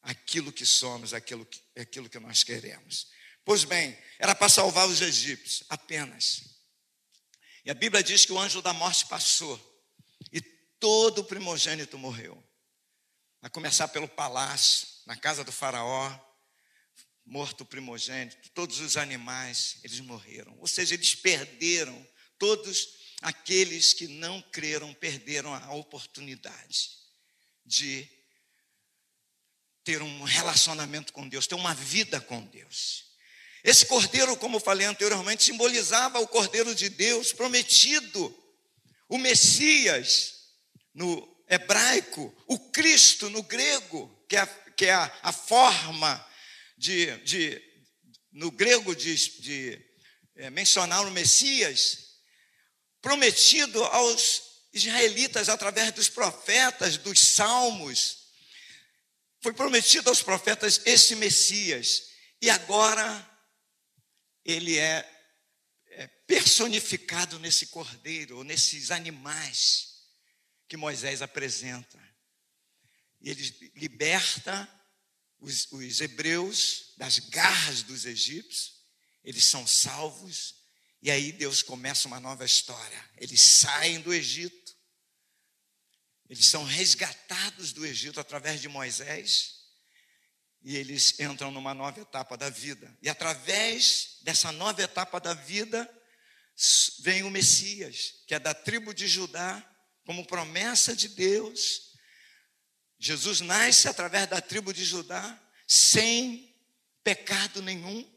aquilo 0.01 0.51
que 0.51 0.65
somos, 0.65 1.13
aquilo 1.13 1.45
que, 1.45 1.61
aquilo 1.79 2.09
que 2.09 2.19
nós 2.19 2.43
queremos. 2.43 3.07
Pois 3.43 3.63
bem, 3.63 3.97
era 4.19 4.35
para 4.35 4.49
salvar 4.49 4.87
os 4.87 5.01
egípcios, 5.01 5.63
apenas. 5.69 6.43
E 7.63 7.71
a 7.71 7.73
Bíblia 7.73 8.03
diz 8.03 8.25
que 8.25 8.31
o 8.31 8.39
anjo 8.39 8.61
da 8.61 8.73
morte 8.73 9.05
passou 9.07 9.59
e 10.31 10.41
todo 10.85 11.21
o 11.21 11.23
primogênito 11.23 11.97
morreu. 11.97 12.37
A 13.41 13.49
começar 13.49 13.87
pelo 13.87 14.07
palácio, 14.07 14.87
na 15.07 15.15
casa 15.15 15.43
do 15.43 15.51
faraó, 15.51 16.15
morto 17.25 17.61
o 17.61 17.65
primogênito, 17.65 18.51
todos 18.51 18.79
os 18.81 18.95
animais, 18.95 19.77
eles 19.83 19.99
morreram. 20.01 20.55
Ou 20.59 20.67
seja, 20.67 20.93
eles 20.93 21.15
perderam, 21.15 22.07
todos 22.37 22.87
aqueles 23.23 23.93
que 23.93 24.07
não 24.07 24.39
creram 24.51 24.93
perderam 24.93 25.55
a 25.55 25.73
oportunidade 25.73 26.91
de 27.65 28.07
ter 29.83 30.03
um 30.03 30.21
relacionamento 30.21 31.11
com 31.13 31.27
Deus, 31.27 31.47
ter 31.47 31.55
uma 31.55 31.73
vida 31.73 32.21
com 32.21 32.45
Deus. 32.45 33.05
Esse 33.63 33.87
cordeiro, 33.87 34.37
como 34.37 34.59
falei 34.59 34.85
anteriormente, 34.85 35.45
simbolizava 35.45 36.19
o 36.19 36.27
cordeiro 36.27 36.75
de 36.75 36.89
Deus 36.89 37.33
prometido, 37.33 38.31
o 39.09 39.17
Messias 39.17 40.34
no 40.95 41.43
hebraico, 41.47 42.33
o 42.47 42.57
Cristo 42.71 43.29
no 43.29 43.43
grego, 43.43 44.09
que 44.27 44.37
é, 44.37 44.45
que 44.75 44.85
é 44.85 44.93
a, 44.93 45.31
forma 45.31 46.25
de, 46.77 47.15
de, 47.17 47.61
no 48.31 48.49
grego 48.49 48.95
de, 48.95 49.15
de 49.41 49.85
é, 50.35 50.49
mencionar 50.49 51.05
o 51.05 51.11
Messias, 51.11 52.15
prometido 53.01 53.83
aos 53.83 54.41
israelitas 54.73 55.49
através 55.49 55.91
dos 55.91 56.09
profetas, 56.09 56.97
dos 56.97 57.19
salmos. 57.19 58.29
Foi 59.41 59.53
prometido 59.53 60.09
aos 60.09 60.21
profetas 60.21 60.81
esse 60.85 61.15
Messias. 61.15 62.09
E 62.41 62.49
agora 62.49 63.31
ele 64.43 64.77
é, 64.77 65.07
é 65.89 66.07
personificado 66.25 67.37
nesse 67.37 67.67
cordeiro, 67.67 68.43
nesses 68.43 68.91
animais 68.91 69.94
que 70.67 70.77
Moisés 70.77 71.21
apresenta. 71.21 71.99
E 73.21 73.29
ele 73.29 73.71
liberta 73.75 74.69
os, 75.39 75.71
os 75.71 76.01
hebreus 76.01 76.93
das 76.97 77.19
garras 77.19 77.83
dos 77.83 78.05
egípcios, 78.05 78.75
eles 79.23 79.43
são 79.43 79.65
salvos, 79.65 80.55
e 81.01 81.09
aí 81.09 81.31
Deus 81.31 81.61
começa 81.61 82.07
uma 82.07 82.19
nova 82.19 82.45
história. 82.45 83.09
Eles 83.17 83.41
saem 83.41 83.99
do 84.01 84.13
Egito, 84.13 84.75
eles 86.29 86.45
são 86.45 86.63
resgatados 86.63 87.73
do 87.73 87.85
Egito 87.85 88.19
através 88.19 88.61
de 88.61 88.67
Moisés, 88.67 89.55
e 90.63 90.75
eles 90.75 91.19
entram 91.19 91.51
numa 91.51 91.75
nova 91.75 92.01
etapa 92.01 92.35
da 92.35 92.49
vida. 92.49 92.95
E 93.01 93.07
através 93.07 94.17
dessa 94.21 94.51
nova 94.51 94.81
etapa 94.81 95.19
da 95.19 95.35
vida, 95.35 95.87
vem 96.99 97.21
o 97.21 97.29
Messias, 97.29 98.15
que 98.25 98.33
é 98.33 98.39
da 98.39 98.53
tribo 98.53 98.91
de 98.91 99.07
Judá, 99.07 99.63
como 100.05 100.25
promessa 100.25 100.95
de 100.95 101.09
Deus. 101.09 101.93
Jesus 102.99 103.41
nasce 103.41 103.87
através 103.87 104.27
da 104.27 104.39
tribo 104.39 104.73
de 104.73 104.85
Judá, 104.85 105.41
sem 105.67 106.55
pecado 107.03 107.61
nenhum, 107.61 108.07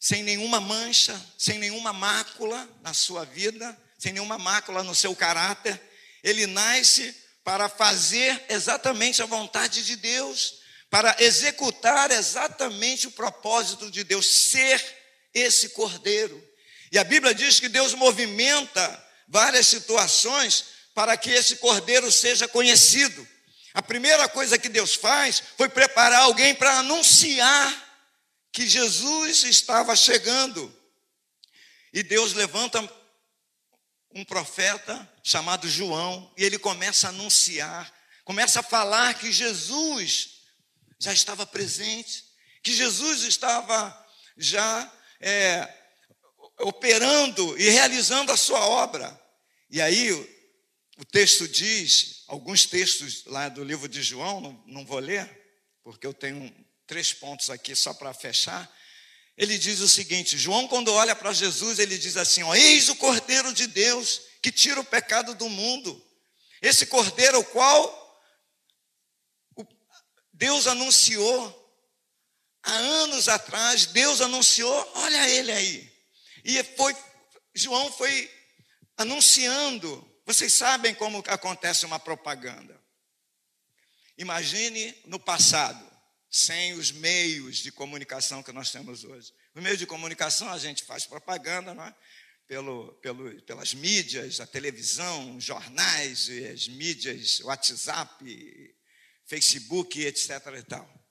sem 0.00 0.22
nenhuma 0.22 0.60
mancha, 0.60 1.18
sem 1.38 1.58
nenhuma 1.58 1.92
mácula 1.92 2.68
na 2.82 2.92
sua 2.92 3.24
vida, 3.24 3.78
sem 3.98 4.12
nenhuma 4.12 4.38
mácula 4.38 4.82
no 4.82 4.94
seu 4.94 5.14
caráter. 5.14 5.80
Ele 6.22 6.46
nasce 6.46 7.14
para 7.44 7.68
fazer 7.68 8.44
exatamente 8.48 9.22
a 9.22 9.26
vontade 9.26 9.84
de 9.84 9.96
Deus 9.96 10.64
para 10.90 11.16
executar 11.18 12.10
exatamente 12.12 13.08
o 13.08 13.10
propósito 13.10 13.90
de 13.90 14.04
Deus, 14.04 14.26
ser 14.26 14.80
esse 15.34 15.70
cordeiro. 15.70 16.40
E 16.92 16.98
a 16.98 17.02
Bíblia 17.02 17.34
diz 17.34 17.58
que 17.58 17.68
Deus 17.68 17.94
movimenta 17.94 19.04
várias 19.26 19.66
situações 19.66 20.73
para 20.94 21.16
que 21.16 21.30
esse 21.30 21.56
cordeiro 21.56 22.10
seja 22.10 22.46
conhecido. 22.46 23.26
A 23.74 23.82
primeira 23.82 24.28
coisa 24.28 24.56
que 24.56 24.68
Deus 24.68 24.94
faz 24.94 25.42
foi 25.56 25.68
preparar 25.68 26.22
alguém 26.22 26.54
para 26.54 26.78
anunciar 26.78 27.84
que 28.52 28.68
Jesus 28.68 29.42
estava 29.42 29.96
chegando. 29.96 30.72
E 31.92 32.04
Deus 32.04 32.32
levanta 32.34 32.80
um 34.14 34.24
profeta 34.24 35.12
chamado 35.24 35.68
João 35.68 36.32
e 36.36 36.44
ele 36.44 36.56
começa 36.56 37.08
a 37.08 37.10
anunciar, 37.10 37.92
começa 38.24 38.60
a 38.60 38.62
falar 38.62 39.14
que 39.14 39.32
Jesus 39.32 40.42
já 41.00 41.12
estava 41.12 41.44
presente, 41.44 42.24
que 42.62 42.72
Jesus 42.72 43.22
estava 43.22 44.06
já 44.36 44.90
é, 45.20 45.68
operando 46.60 47.58
e 47.58 47.68
realizando 47.70 48.30
a 48.30 48.36
sua 48.36 48.60
obra. 48.60 49.20
E 49.68 49.82
aí 49.82 50.33
o 50.96 51.04
texto 51.04 51.48
diz, 51.48 52.22
alguns 52.28 52.66
textos 52.66 53.24
lá 53.26 53.48
do 53.48 53.64
livro 53.64 53.88
de 53.88 54.02
João, 54.02 54.40
não, 54.40 54.64
não 54.66 54.86
vou 54.86 55.00
ler, 55.00 55.28
porque 55.82 56.06
eu 56.06 56.14
tenho 56.14 56.54
três 56.86 57.12
pontos 57.12 57.50
aqui 57.50 57.74
só 57.74 57.92
para 57.92 58.14
fechar. 58.14 58.70
Ele 59.36 59.58
diz 59.58 59.80
o 59.80 59.88
seguinte: 59.88 60.38
João, 60.38 60.68
quando 60.68 60.92
olha 60.92 61.16
para 61.16 61.32
Jesus, 61.32 61.80
ele 61.80 61.98
diz 61.98 62.16
assim: 62.16 62.42
ó, 62.44 62.54
Eis 62.54 62.88
o 62.88 62.96
Cordeiro 62.96 63.52
de 63.52 63.66
Deus 63.66 64.20
que 64.40 64.52
tira 64.52 64.78
o 64.80 64.84
pecado 64.84 65.34
do 65.34 65.48
mundo. 65.48 66.00
Esse 66.62 66.86
Cordeiro, 66.86 67.40
o 67.40 67.44
qual 67.44 68.04
Deus 70.32 70.66
anunciou 70.66 71.64
há 72.62 72.72
anos 72.72 73.28
atrás, 73.28 73.86
Deus 73.86 74.20
anunciou, 74.20 74.92
olha 74.94 75.28
ele 75.28 75.50
aí. 75.50 75.92
E 76.44 76.62
foi, 76.76 76.96
João 77.54 77.92
foi 77.92 78.30
anunciando. 78.96 80.13
Vocês 80.24 80.52
sabem 80.52 80.94
como 80.94 81.22
acontece 81.26 81.84
uma 81.84 81.98
propaganda. 81.98 82.80
Imagine 84.16 84.94
no 85.06 85.18
passado, 85.18 85.84
sem 86.30 86.72
os 86.72 86.90
meios 86.90 87.58
de 87.58 87.70
comunicação 87.70 88.42
que 88.42 88.52
nós 88.52 88.70
temos 88.70 89.04
hoje. 89.04 89.32
No 89.54 89.60
meio 89.60 89.76
de 89.76 89.86
comunicação, 89.86 90.48
a 90.50 90.58
gente 90.58 90.82
faz 90.84 91.04
propaganda, 91.04 91.74
não 91.74 91.84
é? 91.84 91.94
Pelo, 92.46 92.92
pelo, 92.94 93.40
pelas 93.42 93.74
mídias, 93.74 94.40
a 94.40 94.46
televisão, 94.46 95.40
jornais, 95.40 96.28
as 96.52 96.68
mídias, 96.68 97.40
WhatsApp, 97.40 98.74
Facebook, 99.24 100.00
etc. 100.00 100.30
E 100.58 100.62
tal. 100.62 101.03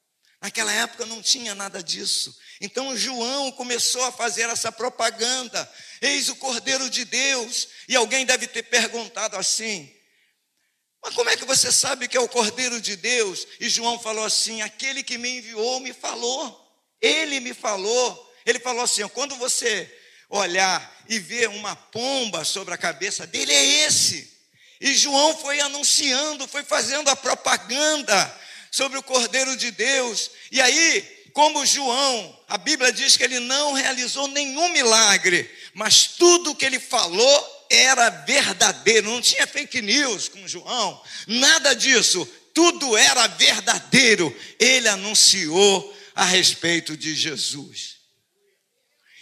Naquela 0.43 0.73
época 0.73 1.05
não 1.05 1.21
tinha 1.21 1.55
nada 1.55 1.81
disso. 1.81 2.37
Então 2.59 2.97
João 2.97 3.49
começou 3.53 4.03
a 4.03 4.11
fazer 4.11 4.49
essa 4.49 4.73
propaganda. 4.73 5.71
Eis 6.01 6.27
o 6.27 6.35
Cordeiro 6.35 6.89
de 6.89 7.05
Deus. 7.05 7.69
E 7.87 7.95
alguém 7.95 8.25
deve 8.25 8.45
ter 8.45 8.63
perguntado 8.63 9.37
assim: 9.37 9.89
mas 11.01 11.15
como 11.15 11.29
é 11.29 11.37
que 11.37 11.45
você 11.45 11.71
sabe 11.71 12.09
que 12.09 12.17
é 12.17 12.19
o 12.19 12.27
Cordeiro 12.27 12.81
de 12.81 12.97
Deus? 12.97 13.47
E 13.57 13.69
João 13.69 13.97
falou 13.97 14.25
assim: 14.25 14.61
aquele 14.61 15.01
que 15.01 15.17
me 15.17 15.37
enviou 15.37 15.79
me 15.79 15.93
falou. 15.93 16.61
Ele 17.01 17.39
me 17.39 17.53
falou. 17.53 18.35
Ele 18.45 18.59
falou 18.59 18.83
assim: 18.83 19.07
quando 19.07 19.37
você 19.37 19.89
olhar 20.29 21.05
e 21.07 21.19
ver 21.19 21.47
uma 21.47 21.73
pomba 21.73 22.43
sobre 22.43 22.73
a 22.73 22.77
cabeça 22.77 23.25
dele, 23.25 23.53
é 23.53 23.85
esse. 23.85 24.29
E 24.81 24.93
João 24.93 25.37
foi 25.37 25.61
anunciando, 25.61 26.49
foi 26.49 26.63
fazendo 26.63 27.09
a 27.09 27.15
propaganda 27.15 28.42
sobre 28.73 28.97
o 28.97 29.03
Cordeiro 29.03 29.55
de 29.55 29.69
Deus. 29.69 30.31
E 30.51 30.59
aí, 30.59 31.01
como 31.31 31.63
João, 31.63 32.39
a 32.47 32.57
Bíblia 32.57 32.91
diz 32.91 33.15
que 33.15 33.23
ele 33.23 33.39
não 33.39 33.73
realizou 33.73 34.27
nenhum 34.29 34.69
milagre, 34.69 35.47
mas 35.75 36.07
tudo 36.07 36.55
que 36.55 36.65
ele 36.65 36.79
falou 36.79 37.67
era 37.69 38.09
verdadeiro, 38.09 39.11
não 39.11 39.21
tinha 39.21 39.45
fake 39.45 39.79
news 39.79 40.27
com 40.27 40.47
João, 40.47 40.99
nada 41.27 41.75
disso, 41.75 42.27
tudo 42.51 42.97
era 42.97 43.27
verdadeiro. 43.27 44.35
Ele 44.59 44.87
anunciou 44.87 45.95
a 46.15 46.25
respeito 46.25 46.97
de 46.97 47.13
Jesus. 47.13 47.97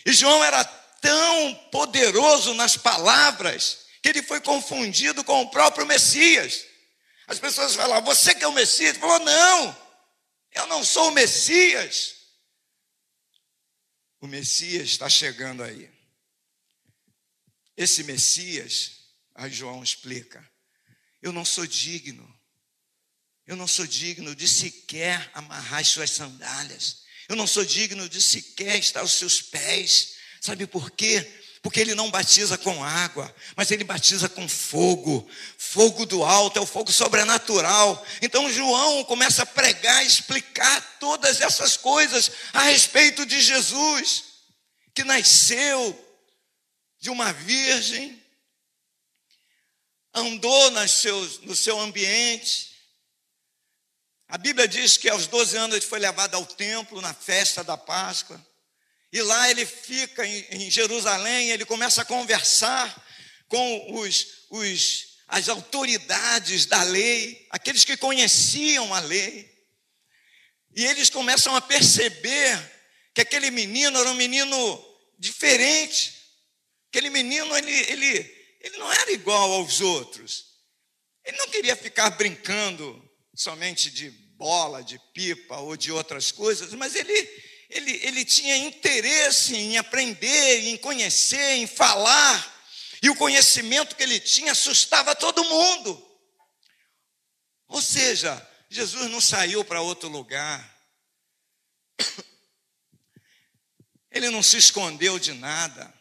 E 0.05 0.13
João 0.13 0.41
era 0.41 0.63
tão 0.63 1.55
poderoso 1.71 2.53
nas 2.53 2.77
palavras 2.77 3.79
que 4.01 4.07
ele 4.07 4.23
foi 4.23 4.39
confundido 4.39 5.25
com 5.25 5.41
o 5.41 5.49
próprio 5.51 5.85
Messias. 5.85 6.70
As 7.31 7.39
pessoas 7.39 7.75
falavam, 7.75 8.13
você 8.13 8.35
que 8.35 8.43
é 8.43 8.47
o 8.47 8.51
Messias? 8.51 8.89
Ele 8.89 8.99
falou, 8.99 9.19
não, 9.19 9.77
eu 10.51 10.67
não 10.67 10.83
sou 10.83 11.07
o 11.07 11.11
Messias. 11.11 12.15
O 14.19 14.27
Messias 14.27 14.89
está 14.89 15.07
chegando 15.07 15.63
aí. 15.63 15.89
Esse 17.77 18.03
Messias, 18.03 19.13
aí 19.33 19.49
João 19.49 19.81
explica, 19.81 20.45
eu 21.21 21.31
não 21.31 21.45
sou 21.45 21.65
digno, 21.65 22.37
eu 23.47 23.55
não 23.55 23.65
sou 23.65 23.87
digno 23.87 24.35
de 24.35 24.45
sequer 24.45 25.31
amarrar 25.33 25.79
as 25.79 25.87
suas 25.87 26.11
sandálias, 26.11 27.05
eu 27.29 27.37
não 27.37 27.47
sou 27.47 27.63
digno 27.63 28.09
de 28.09 28.21
sequer 28.21 28.77
estar 28.77 28.99
aos 28.99 29.13
seus 29.13 29.41
pés, 29.41 30.17
sabe 30.41 30.67
por 30.67 30.91
quê? 30.91 31.31
Porque 31.61 31.79
ele 31.79 31.93
não 31.93 32.09
batiza 32.09 32.57
com 32.57 32.83
água, 32.83 33.33
mas 33.55 33.69
ele 33.69 33.83
batiza 33.83 34.27
com 34.27 34.49
fogo. 34.49 35.29
Fogo 35.57 36.07
do 36.07 36.23
alto, 36.23 36.57
é 36.57 36.61
o 36.61 36.65
fogo 36.65 36.91
sobrenatural. 36.91 38.03
Então 38.21 38.51
João 38.51 39.03
começa 39.03 39.43
a 39.43 39.45
pregar, 39.45 40.03
explicar 40.03 40.97
todas 40.99 41.39
essas 41.39 41.77
coisas 41.77 42.31
a 42.51 42.63
respeito 42.63 43.25
de 43.27 43.39
Jesus, 43.39 44.23
que 44.95 45.03
nasceu 45.03 46.07
de 46.99 47.11
uma 47.11 47.31
virgem, 47.31 48.19
andou 50.13 50.87
seus, 50.87 51.41
no 51.41 51.55
seu 51.55 51.79
ambiente. 51.79 52.71
A 54.27 54.37
Bíblia 54.37 54.67
diz 54.67 54.97
que 54.97 55.09
aos 55.09 55.27
12 55.27 55.57
anos 55.57 55.75
ele 55.75 55.85
foi 55.85 55.99
levado 55.99 56.33
ao 56.33 56.45
templo 56.45 57.01
na 57.01 57.13
festa 57.13 57.63
da 57.63 57.77
Páscoa. 57.77 58.43
E 59.11 59.21
lá 59.21 59.49
ele 59.49 59.65
fica 59.65 60.25
em, 60.25 60.45
em 60.51 60.71
Jerusalém, 60.71 61.49
ele 61.49 61.65
começa 61.65 62.01
a 62.01 62.05
conversar 62.05 63.07
com 63.47 63.99
os, 63.99 64.45
os, 64.49 65.17
as 65.27 65.49
autoridades 65.49 66.65
da 66.65 66.81
lei, 66.83 67.45
aqueles 67.49 67.83
que 67.83 67.97
conheciam 67.97 68.93
a 68.93 68.99
lei. 68.99 69.51
E 70.75 70.85
eles 70.85 71.09
começam 71.09 71.55
a 71.55 71.61
perceber 71.61 72.57
que 73.13 73.21
aquele 73.21 73.51
menino 73.51 73.99
era 73.99 74.09
um 74.09 74.15
menino 74.15 74.85
diferente, 75.19 76.21
Aquele 76.91 77.09
menino, 77.09 77.57
ele, 77.57 77.71
ele, 77.71 78.17
ele 78.59 78.77
não 78.77 78.91
era 78.91 79.13
igual 79.13 79.49
aos 79.53 79.79
outros. 79.79 80.47
Ele 81.23 81.37
não 81.37 81.47
queria 81.47 81.73
ficar 81.73 82.09
brincando 82.11 83.01
somente 83.33 83.89
de 83.89 84.09
bola, 84.35 84.83
de 84.83 84.99
pipa 85.13 85.57
ou 85.59 85.77
de 85.77 85.89
outras 85.89 86.33
coisas, 86.33 86.73
mas 86.73 86.93
ele, 86.93 87.29
ele, 87.71 87.99
ele 88.03 88.25
tinha 88.25 88.55
interesse 88.57 89.55
em 89.55 89.77
aprender, 89.77 90.67
em 90.67 90.77
conhecer, 90.77 91.55
em 91.55 91.65
falar. 91.65 92.61
E 93.01 93.09
o 93.09 93.15
conhecimento 93.15 93.95
que 93.95 94.03
ele 94.03 94.19
tinha 94.19 94.51
assustava 94.51 95.15
todo 95.15 95.43
mundo. 95.45 96.07
Ou 97.67 97.81
seja, 97.81 98.47
Jesus 98.69 99.09
não 99.09 99.21
saiu 99.21 99.63
para 99.65 99.81
outro 99.81 100.09
lugar. 100.09 100.69
Ele 104.11 104.29
não 104.29 104.43
se 104.43 104.57
escondeu 104.57 105.17
de 105.17 105.33
nada. 105.33 105.91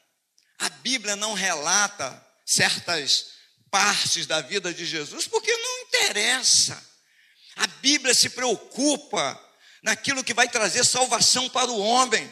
A 0.59 0.69
Bíblia 0.69 1.15
não 1.15 1.33
relata 1.33 2.27
certas 2.45 3.31
partes 3.71 4.27
da 4.27 4.41
vida 4.41 4.75
de 4.75 4.85
Jesus 4.85 5.29
porque 5.29 5.57
não 5.57 5.79
interessa. 5.83 6.91
A 7.55 7.67
Bíblia 7.67 8.13
se 8.15 8.31
preocupa 8.31 9.41
naquilo 9.83 10.25
que 10.25 10.35
vai 10.35 10.49
trazer 10.49 10.85
salvação 10.85 11.49
para 11.49 11.71
o 11.71 11.81
homem 11.81 12.29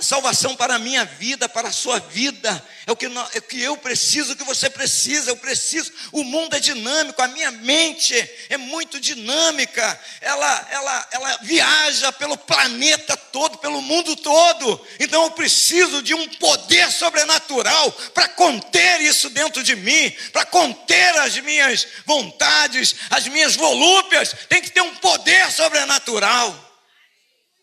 salvação 0.00 0.56
para 0.56 0.76
a 0.76 0.78
minha 0.78 1.04
vida, 1.04 1.46
para 1.46 1.68
a 1.68 1.72
sua 1.72 1.98
vida, 1.98 2.66
é 2.86 2.92
o, 2.92 2.96
que 2.96 3.04
é 3.04 3.38
o 3.38 3.42
que 3.42 3.60
eu 3.60 3.76
preciso, 3.76 4.32
o 4.32 4.36
que 4.36 4.44
você 4.44 4.70
precisa, 4.70 5.30
eu 5.30 5.36
preciso. 5.36 5.92
O 6.10 6.24
mundo 6.24 6.56
é 6.56 6.60
dinâmico, 6.60 7.20
a 7.20 7.28
minha 7.28 7.50
mente 7.50 8.16
é 8.48 8.56
muito 8.56 8.98
dinâmica, 8.98 10.00
ela, 10.22 10.68
ela, 10.70 11.08
ela 11.12 11.36
viaja 11.42 12.10
pelo 12.12 12.38
planeta 12.38 13.14
todo, 13.14 13.58
pelo 13.58 13.82
mundo 13.82 14.16
todo. 14.16 14.86
Então 14.98 15.24
eu 15.24 15.32
preciso 15.32 16.02
de 16.02 16.14
um 16.14 16.26
poder 16.36 16.90
sobrenatural 16.90 17.92
para 18.14 18.26
conter 18.28 19.02
isso 19.02 19.28
dentro 19.28 19.62
de 19.62 19.76
mim, 19.76 20.10
para 20.32 20.46
conter 20.46 21.14
as 21.18 21.36
minhas 21.40 21.86
vontades, 22.06 22.96
as 23.10 23.28
minhas 23.28 23.54
volúpias. 23.54 24.34
Tem 24.48 24.62
que 24.62 24.70
ter 24.70 24.80
um 24.80 24.94
poder 24.94 25.52
sobrenatural. 25.52 26.56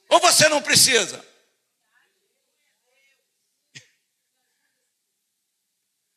Ou 0.08 0.20
você 0.20 0.48
não 0.48 0.62
precisa? 0.62 1.35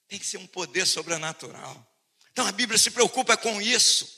Tem 0.09 0.18
que 0.18 0.26
ser 0.26 0.38
um 0.38 0.46
poder 0.46 0.86
sobrenatural. 0.86 1.86
Então 2.32 2.46
a 2.46 2.52
Bíblia 2.52 2.78
se 2.78 2.90
preocupa 2.90 3.36
com 3.36 3.61
isso, 3.61 4.09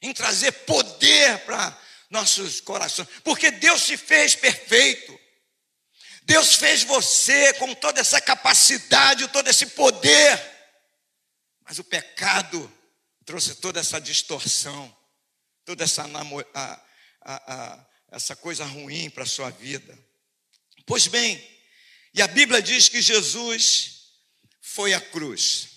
em 0.00 0.12
trazer 0.12 0.52
poder 0.52 1.38
para 1.40 1.76
nossos 2.08 2.60
corações, 2.60 3.08
porque 3.24 3.50
Deus 3.50 3.84
te 3.84 3.96
fez 3.96 4.34
perfeito. 4.34 5.18
Deus 6.22 6.54
fez 6.54 6.82
você 6.82 7.52
com 7.54 7.74
toda 7.74 8.00
essa 8.00 8.20
capacidade, 8.20 9.28
todo 9.28 9.48
esse 9.48 9.66
poder. 9.66 10.56
Mas 11.64 11.78
o 11.78 11.84
pecado 11.84 12.72
trouxe 13.24 13.56
toda 13.56 13.80
essa 13.80 14.00
distorção, 14.00 14.96
toda 15.64 15.84
essa, 15.84 16.04
a, 16.04 16.80
a, 17.22 17.54
a, 17.54 17.86
essa 18.10 18.34
coisa 18.34 18.64
ruim 18.64 19.10
para 19.10 19.24
a 19.24 19.26
sua 19.26 19.50
vida. 19.50 19.96
Pois 20.84 21.08
bem, 21.08 21.44
e 22.14 22.22
a 22.22 22.28
Bíblia 22.28 22.62
diz 22.62 22.88
que 22.88 23.02
Jesus 23.02 23.95
foi 24.76 24.92
à 24.92 25.00
cruz. 25.00 25.68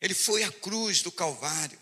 Ele 0.00 0.12
foi 0.12 0.42
à 0.42 0.50
cruz 0.50 1.02
do 1.02 1.12
Calvário. 1.12 1.78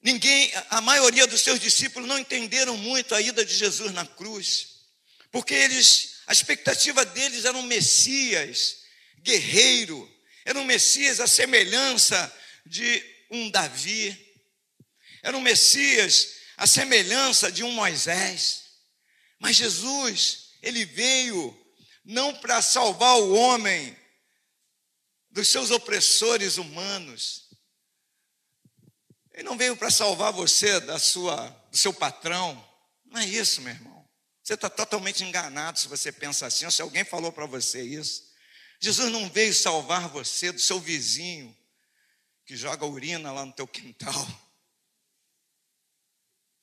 Ninguém, 0.00 0.50
a 0.70 0.80
maioria 0.80 1.26
dos 1.26 1.42
seus 1.42 1.60
discípulos 1.60 2.08
não 2.08 2.18
entenderam 2.18 2.74
muito 2.78 3.14
a 3.14 3.20
ida 3.20 3.44
de 3.44 3.54
Jesus 3.54 3.92
na 3.92 4.06
cruz, 4.06 4.86
porque 5.30 5.52
eles, 5.52 6.22
a 6.26 6.32
expectativa 6.32 7.04
deles 7.04 7.44
era 7.44 7.54
um 7.58 7.64
Messias 7.64 8.78
guerreiro, 9.18 10.10
era 10.46 10.58
um 10.58 10.64
Messias 10.64 11.20
à 11.20 11.26
semelhança 11.26 12.34
de 12.64 13.04
um 13.30 13.50
Davi, 13.50 14.16
era 15.22 15.36
um 15.36 15.42
Messias 15.42 16.36
à 16.56 16.66
semelhança 16.66 17.52
de 17.52 17.62
um 17.62 17.72
Moisés. 17.72 18.62
Mas 19.38 19.56
Jesus, 19.56 20.52
ele 20.62 20.86
veio 20.86 21.65
não 22.06 22.32
para 22.32 22.62
salvar 22.62 23.16
o 23.16 23.34
homem 23.34 23.98
dos 25.28 25.48
seus 25.48 25.72
opressores 25.72 26.56
humanos. 26.56 27.50
Ele 29.32 29.42
não 29.42 29.58
veio 29.58 29.76
para 29.76 29.90
salvar 29.90 30.32
você 30.32 30.78
da 30.80 31.00
sua, 31.00 31.48
do 31.70 31.76
seu 31.76 31.92
patrão. 31.92 32.64
Não 33.04 33.20
é 33.20 33.26
isso, 33.26 33.60
meu 33.60 33.74
irmão. 33.74 34.08
Você 34.42 34.54
está 34.54 34.70
totalmente 34.70 35.24
enganado 35.24 35.80
se 35.80 35.88
você 35.88 36.12
pensa 36.12 36.46
assim, 36.46 36.64
ou 36.64 36.70
se 36.70 36.80
alguém 36.80 37.04
falou 37.04 37.32
para 37.32 37.44
você 37.44 37.82
isso. 37.82 38.32
Jesus 38.80 39.10
não 39.10 39.28
veio 39.28 39.52
salvar 39.52 40.08
você 40.08 40.52
do 40.52 40.60
seu 40.60 40.78
vizinho 40.78 41.54
que 42.46 42.56
joga 42.56 42.86
urina 42.86 43.32
lá 43.32 43.44
no 43.44 43.52
teu 43.52 43.66
quintal. 43.66 44.26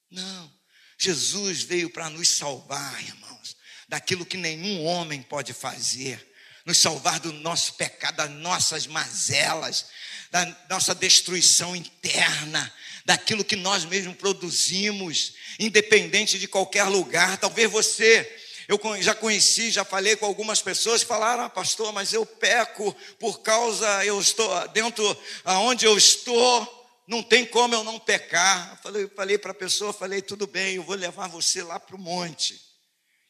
Não. 0.10 0.64
Jesus 0.98 1.64
veio 1.64 1.90
para 1.90 2.10
nos 2.10 2.30
salvar, 2.30 3.04
irmãos, 3.04 3.58
daquilo 3.88 4.26
que 4.26 4.38
nenhum 4.38 4.86
homem 4.86 5.22
pode 5.22 5.54
fazer 5.54 6.34
nos 6.66 6.78
salvar 6.78 7.20
do 7.20 7.34
nosso 7.34 7.74
pecado, 7.74 8.16
das 8.16 8.30
nossas 8.30 8.88
mazelas, 8.88 9.88
da 10.32 10.46
nossa 10.70 10.96
destruição 10.96 11.76
interna, 11.76 12.74
daquilo 13.06 13.44
que 13.44 13.56
nós 13.56 13.84
mesmos 13.86 14.16
produzimos, 14.16 15.34
independente 15.60 16.40
de 16.40 16.48
qualquer 16.48 16.86
lugar. 16.86 17.38
Talvez 17.38 17.70
você, 17.70 18.40
eu 18.68 18.80
já 19.02 19.14
conheci, 19.14 19.72
já 19.72 19.84
falei 19.84 20.16
com 20.16 20.26
algumas 20.26 20.62
pessoas 20.62 21.04
falaram, 21.04 21.44
ah, 21.44 21.50
pastor, 21.50 21.92
mas 21.92 22.14
eu 22.14 22.26
peco 22.26 22.96
por 23.20 23.42
causa, 23.42 24.06
eu 24.06 24.20
estou 24.20 24.68
dentro 24.70 25.18
aonde 25.44 25.86
eu 25.86 25.98
estou. 25.98 26.82
Não 27.06 27.22
tem 27.22 27.46
como 27.46 27.76
eu 27.76 27.84
não 27.84 28.00
pecar. 28.00 28.72
Eu 28.72 28.78
falei, 28.78 29.08
falei 29.14 29.38
para 29.38 29.52
a 29.52 29.56
pessoa, 29.56 29.92
falei, 29.92 30.22
tudo 30.22 30.48
bem, 30.48 30.76
eu 30.76 30.84
vou 30.84 30.96
levar 30.96 31.28
você 31.28 31.62
lá 31.62 31.78
para 31.78 31.98
o 31.98 32.00
monte 32.00 32.73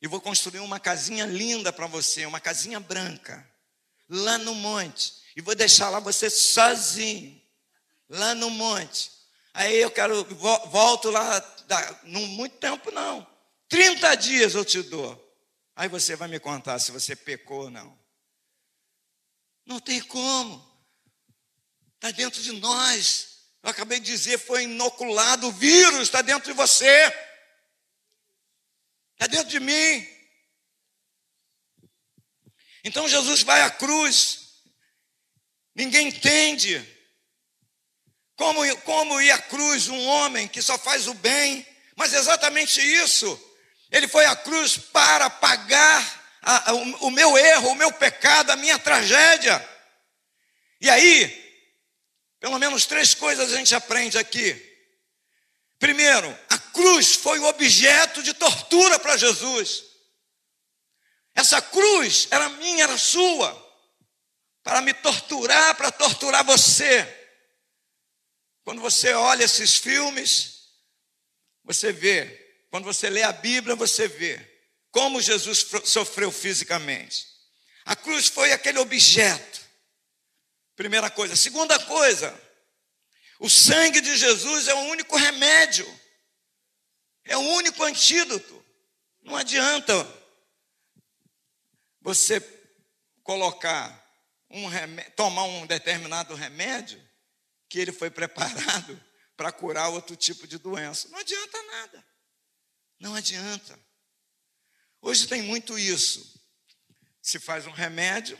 e 0.03 0.07
vou 0.07 0.19
construir 0.19 0.59
uma 0.59 0.81
casinha 0.81 1.25
linda 1.25 1.71
para 1.71 1.87
você, 1.87 2.25
uma 2.25 2.41
casinha 2.41 2.77
branca, 2.77 3.49
lá 4.09 4.37
no 4.37 4.53
monte, 4.53 5.13
e 5.33 5.41
vou 5.41 5.55
deixar 5.55 5.89
lá 5.89 6.01
você 6.01 6.29
sozinho, 6.29 7.41
lá 8.09 8.35
no 8.35 8.49
monte. 8.49 9.09
Aí 9.53 9.77
eu 9.77 9.89
quero, 9.89 10.25
volto 10.69 11.09
lá, 11.09 11.41
não 12.03 12.19
muito 12.27 12.57
tempo 12.57 12.91
não, 12.91 13.25
30 13.69 14.15
dias 14.15 14.55
eu 14.55 14.65
te 14.65 14.81
dou. 14.81 15.17
Aí 15.73 15.87
você 15.87 16.17
vai 16.17 16.27
me 16.27 16.37
contar 16.37 16.79
se 16.79 16.91
você 16.91 17.15
pecou 17.15 17.61
ou 17.61 17.69
não. 17.71 17.97
Não 19.65 19.79
tem 19.79 20.01
como, 20.01 20.69
está 21.95 22.11
dentro 22.11 22.41
de 22.41 22.51
nós. 22.51 23.37
Eu 23.63 23.69
acabei 23.69 24.01
de 24.01 24.07
dizer, 24.07 24.37
foi 24.37 24.63
inoculado 24.63 25.47
o 25.47 25.51
vírus, 25.53 26.01
está 26.01 26.21
dentro 26.21 26.51
de 26.51 26.57
você. 26.57 27.09
Está 29.23 29.37
dentro 29.37 29.51
de 29.51 29.59
mim. 29.61 30.05
Então 32.83 33.07
Jesus 33.07 33.41
vai 33.41 33.61
à 33.61 33.69
cruz. 33.69 34.49
Ninguém 35.73 36.09
entende 36.09 36.85
como, 38.35 38.77
como 38.79 39.21
ir 39.21 39.31
à 39.31 39.37
cruz 39.37 39.87
um 39.87 40.05
homem 40.07 40.45
que 40.45 40.61
só 40.61 40.77
faz 40.77 41.07
o 41.07 41.13
bem, 41.13 41.65
mas 41.95 42.11
exatamente 42.11 42.81
isso. 42.81 43.39
Ele 43.89 44.09
foi 44.09 44.25
à 44.25 44.35
cruz 44.35 44.77
para 44.77 45.29
pagar 45.29 46.37
a, 46.41 46.71
a, 46.71 46.73
o, 46.73 47.07
o 47.07 47.11
meu 47.11 47.37
erro, 47.37 47.69
o 47.69 47.75
meu 47.75 47.93
pecado, 47.93 48.49
a 48.49 48.57
minha 48.57 48.77
tragédia. 48.77 49.65
E 50.81 50.89
aí, 50.89 51.63
pelo 52.41 52.59
menos 52.59 52.85
três 52.85 53.13
coisas 53.13 53.53
a 53.53 53.55
gente 53.55 53.73
aprende 53.73 54.17
aqui. 54.17 54.72
Primeiro, 55.83 56.29
a 56.49 56.57
cruz 56.57 57.13
foi 57.13 57.39
o 57.39 57.43
objeto 57.43 58.23
de 58.23 58.33
tortura 58.33 58.97
para 58.97 59.17
Jesus. 59.17 59.83
Essa 61.35 61.61
cruz 61.61 62.25
era 62.31 62.47
minha, 62.47 62.85
era 62.85 62.97
sua, 62.97 63.51
para 64.63 64.79
me 64.79 64.93
torturar, 64.93 65.75
para 65.75 65.91
torturar 65.91 66.45
você. 66.45 67.05
Quando 68.63 68.79
você 68.79 69.11
olha 69.13 69.43
esses 69.43 69.75
filmes, 69.75 70.69
você 71.65 71.91
vê, 71.91 72.65
quando 72.71 72.85
você 72.85 73.09
lê 73.09 73.23
a 73.23 73.33
Bíblia, 73.33 73.75
você 73.75 74.07
vê 74.07 74.39
como 74.89 75.19
Jesus 75.19 75.65
sofreu 75.83 76.31
fisicamente. 76.31 77.27
A 77.83 77.93
cruz 77.93 78.29
foi 78.29 78.53
aquele 78.53 78.79
objeto. 78.79 79.59
Primeira 80.77 81.09
coisa. 81.09 81.35
Segunda 81.35 81.77
coisa, 81.77 82.41
o 83.39 83.49
sangue 83.49 84.01
de 84.01 84.15
Jesus 84.15 84.67
é 84.67 84.73
o 84.73 84.89
único 84.89 85.15
remédio, 85.15 85.87
é 87.25 87.37
o 87.37 87.41
único 87.41 87.83
antídoto. 87.83 88.63
Não 89.21 89.35
adianta 89.35 89.93
você 92.01 92.41
colocar 93.23 94.01
um 94.49 94.67
remédio, 94.67 95.11
tomar 95.13 95.43
um 95.43 95.65
determinado 95.65 96.35
remédio 96.35 97.01
que 97.69 97.79
ele 97.79 97.91
foi 97.91 98.09
preparado 98.11 99.01
para 99.35 99.51
curar 99.51 99.89
outro 99.89 100.15
tipo 100.15 100.45
de 100.45 100.57
doença. 100.57 101.09
Não 101.09 101.17
adianta 101.17 101.63
nada. 101.63 102.05
Não 102.99 103.15
adianta. 103.15 103.79
Hoje 105.01 105.27
tem 105.27 105.41
muito 105.41 105.77
isso. 105.77 106.41
Se 107.21 107.39
faz 107.39 107.65
um 107.65 107.71
remédio 107.71 108.37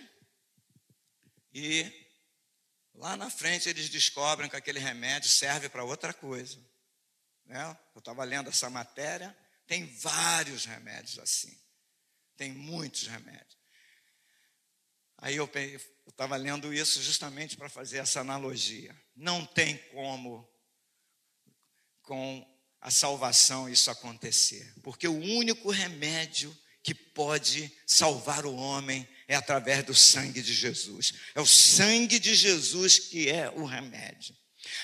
e 1.53 2.02
Lá 2.95 3.17
na 3.17 3.29
frente 3.29 3.69
eles 3.69 3.89
descobrem 3.89 4.49
que 4.49 4.55
aquele 4.55 4.79
remédio 4.79 5.29
serve 5.29 5.69
para 5.69 5.83
outra 5.83 6.13
coisa. 6.13 6.59
Né? 7.45 7.77
Eu 7.95 7.99
estava 7.99 8.23
lendo 8.23 8.49
essa 8.49 8.69
matéria, 8.69 9.35
tem 9.67 9.85
vários 9.97 10.65
remédios 10.65 11.19
assim. 11.19 11.57
Tem 12.37 12.51
muitos 12.51 13.07
remédios. 13.07 13.57
Aí 15.17 15.35
eu 15.35 15.49
estava 16.07 16.35
lendo 16.35 16.73
isso 16.73 17.01
justamente 17.01 17.55
para 17.55 17.69
fazer 17.69 17.99
essa 17.99 18.19
analogia. 18.19 18.95
Não 19.15 19.45
tem 19.45 19.77
como, 19.89 20.47
com 22.01 22.45
a 22.81 22.91
salvação, 22.91 23.69
isso 23.69 23.89
acontecer. 23.89 24.73
Porque 24.83 25.07
o 25.07 25.17
único 25.17 25.71
remédio 25.71 26.55
que 26.83 26.93
pode 26.93 27.71
salvar 27.87 28.45
o 28.45 28.55
homem 28.55 29.07
é 29.27 29.35
através 29.35 29.83
do 29.83 29.95
sangue 29.95 30.41
de 30.41 30.53
Jesus. 30.53 31.13
É 31.35 31.41
o 31.41 31.45
sangue 31.45 32.19
de 32.19 32.35
Jesus 32.35 32.99
que 32.99 33.29
é 33.29 33.49
o 33.49 33.65
remédio. 33.65 34.35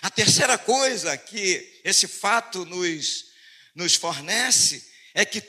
A 0.02 0.10
terceira 0.10 0.58
coisa 0.58 1.18
que 1.18 1.82
esse 1.84 2.08
fato 2.08 2.66
nos, 2.66 3.26
nos 3.76 3.96
fornece 3.96 4.90
é 5.14 5.26
que 5.26 5.44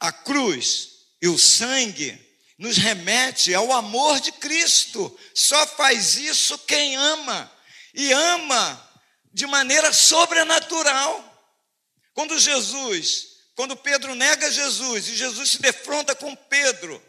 a 0.00 0.12
cruz 0.12 0.90
e 1.20 1.28
o 1.28 1.38
sangue 1.38 2.18
nos 2.58 2.76
remete 2.76 3.54
ao 3.54 3.72
amor 3.72 4.20
de 4.20 4.32
Cristo. 4.32 5.18
Só 5.34 5.66
faz 5.66 6.16
isso 6.16 6.58
quem 6.58 6.96
ama, 6.96 7.50
e 7.94 8.12
ama 8.12 8.90
de 9.32 9.46
maneira 9.46 9.92
sobrenatural. 9.92 11.30
Quando 12.12 12.38
Jesus, 12.38 13.26
quando 13.54 13.76
Pedro 13.76 14.14
nega 14.14 14.50
Jesus 14.50 15.08
e 15.08 15.16
Jesus 15.16 15.50
se 15.52 15.58
defronta 15.60 16.14
com 16.14 16.34
Pedro, 16.34 17.02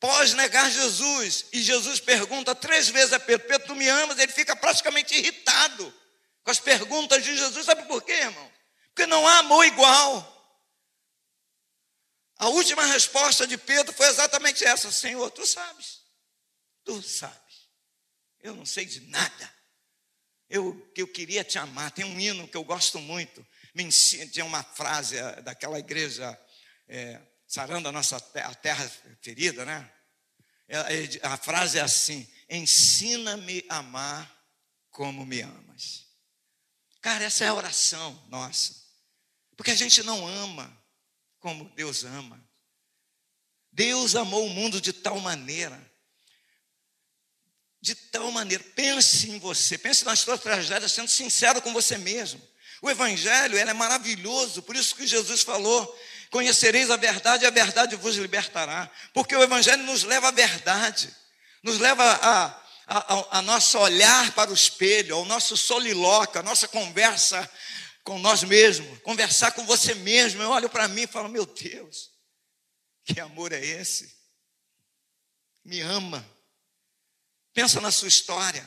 pós 0.00 0.34
negar 0.34 0.70
Jesus, 0.70 1.46
e 1.52 1.62
Jesus 1.62 2.00
pergunta 2.00 2.54
três 2.54 2.88
vezes 2.88 3.12
a 3.12 3.20
Pedro: 3.20 3.46
Pedro, 3.46 3.66
tu 3.68 3.74
me 3.74 3.88
amas? 3.88 4.18
Ele 4.18 4.32
fica 4.32 4.54
praticamente 4.54 5.14
irritado 5.14 5.94
com 6.42 6.50
as 6.50 6.60
perguntas 6.60 7.24
de 7.24 7.36
Jesus. 7.36 7.66
Sabe 7.66 7.84
por 7.86 8.02
quê, 8.02 8.12
irmão? 8.12 8.52
Porque 8.88 9.06
não 9.06 9.26
há 9.26 9.38
amor 9.38 9.64
igual. 9.64 10.34
A 12.36 12.48
última 12.48 12.84
resposta 12.86 13.46
de 13.46 13.58
Pedro 13.58 13.92
foi 13.92 14.06
exatamente 14.06 14.64
essa: 14.64 14.90
Senhor, 14.90 15.30
tu 15.30 15.46
sabes, 15.46 16.00
tu 16.84 17.02
sabes, 17.02 17.68
eu 18.40 18.54
não 18.54 18.64
sei 18.64 18.84
de 18.84 19.00
nada. 19.08 19.58
Eu, 20.48 20.90
eu 20.96 21.06
queria 21.06 21.44
te 21.44 21.58
amar. 21.58 21.90
Tem 21.90 22.04
um 22.04 22.18
hino 22.18 22.48
que 22.48 22.56
eu 22.56 22.64
gosto 22.64 22.98
muito. 22.98 23.46
Me 23.74 23.82
ensina, 23.82 24.26
tinha 24.26 24.44
uma 24.44 24.64
frase 24.64 25.18
eh, 25.18 25.42
daquela 25.42 25.78
igreja. 25.78 26.38
É, 26.88 27.20
sarando 27.48 27.88
a 27.88 27.92
nossa 27.92 28.20
terra, 28.20 28.50
a 28.50 28.54
terra 28.54 28.92
ferida, 29.22 29.64
né? 29.64 29.90
É, 30.68 30.76
é, 30.76 31.08
a 31.22 31.36
frase 31.38 31.78
é 31.78 31.80
assim: 31.80 32.28
ensina-me 32.48 33.64
a 33.70 33.78
amar 33.78 34.30
como 34.90 35.24
me 35.24 35.40
amas. 35.40 36.06
Cara, 37.00 37.24
essa 37.24 37.44
é 37.44 37.48
a 37.48 37.54
oração 37.54 38.22
nossa. 38.28 38.86
Porque 39.56 39.70
a 39.70 39.76
gente 39.76 40.02
não 40.02 40.28
ama 40.28 40.70
como 41.40 41.64
Deus 41.74 42.04
ama. 42.04 42.38
Deus 43.72 44.14
amou 44.14 44.44
o 44.44 44.50
mundo 44.50 44.80
de 44.80 44.92
tal 44.92 45.18
maneira. 45.18 45.88
de 47.80 47.94
tal 47.94 48.30
maneira, 48.32 48.62
pense 48.74 49.30
em 49.30 49.38
você, 49.38 49.78
pense 49.78 50.04
na 50.04 50.16
sua 50.16 50.36
tragédia, 50.36 50.88
sendo 50.88 51.08
sincero 51.08 51.62
com 51.62 51.72
você 51.72 51.96
mesmo. 51.96 52.42
O 52.82 52.90
Evangelho 52.90 53.56
é 53.56 53.72
maravilhoso, 53.72 54.62
por 54.62 54.76
isso 54.76 54.94
que 54.94 55.06
Jesus 55.06 55.42
falou: 55.42 55.98
conhecereis 56.30 56.90
a 56.90 56.96
verdade 56.96 57.44
e 57.44 57.46
a 57.46 57.50
verdade 57.50 57.96
vos 57.96 58.16
libertará. 58.16 58.90
Porque 59.12 59.34
o 59.34 59.42
Evangelho 59.42 59.82
nos 59.84 60.02
leva 60.02 60.28
à 60.28 60.30
verdade, 60.30 61.14
nos 61.62 61.78
leva 61.78 62.04
a, 62.04 62.46
a, 62.86 63.38
a 63.38 63.42
nosso 63.42 63.78
olhar 63.78 64.32
para 64.32 64.50
o 64.50 64.54
espelho, 64.54 65.16
ao 65.16 65.24
nosso 65.24 65.56
soliloquio, 65.56 66.40
a 66.40 66.44
nossa 66.44 66.68
conversa 66.68 67.48
com 68.04 68.18
nós 68.18 68.42
mesmos, 68.42 68.98
conversar 69.00 69.52
com 69.52 69.64
você 69.66 69.94
mesmo. 69.94 70.42
Eu 70.42 70.50
olho 70.50 70.68
para 70.68 70.88
mim 70.88 71.02
e 71.02 71.06
falo: 71.06 71.28
meu 71.28 71.46
Deus, 71.46 72.10
que 73.04 73.20
amor 73.20 73.52
é 73.52 73.64
esse? 73.64 74.16
Me 75.64 75.80
ama 75.80 76.24
Pensa 77.58 77.80
na 77.80 77.90
sua 77.90 78.06
história. 78.06 78.64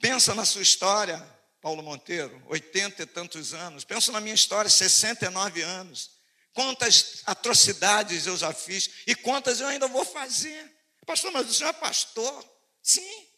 Pensa 0.00 0.34
na 0.34 0.44
sua 0.44 0.60
história, 0.60 1.24
Paulo 1.60 1.84
Monteiro, 1.84 2.42
oitenta 2.48 3.04
e 3.04 3.06
tantos 3.06 3.54
anos. 3.54 3.84
Pensa 3.84 4.10
na 4.10 4.20
minha 4.20 4.34
história, 4.34 4.68
69 4.68 5.62
anos. 5.62 6.19
Quantas 6.52 7.22
atrocidades 7.26 8.26
eu 8.26 8.36
já 8.36 8.52
fiz 8.52 8.90
e 9.06 9.14
quantas 9.14 9.60
eu 9.60 9.68
ainda 9.68 9.86
vou 9.86 10.04
fazer. 10.04 10.70
Pastor, 11.06 11.32
mas 11.32 11.48
o 11.48 11.54
senhor 11.54 11.70
é 11.70 11.72
pastor? 11.72 12.60
Sim. 12.82 13.28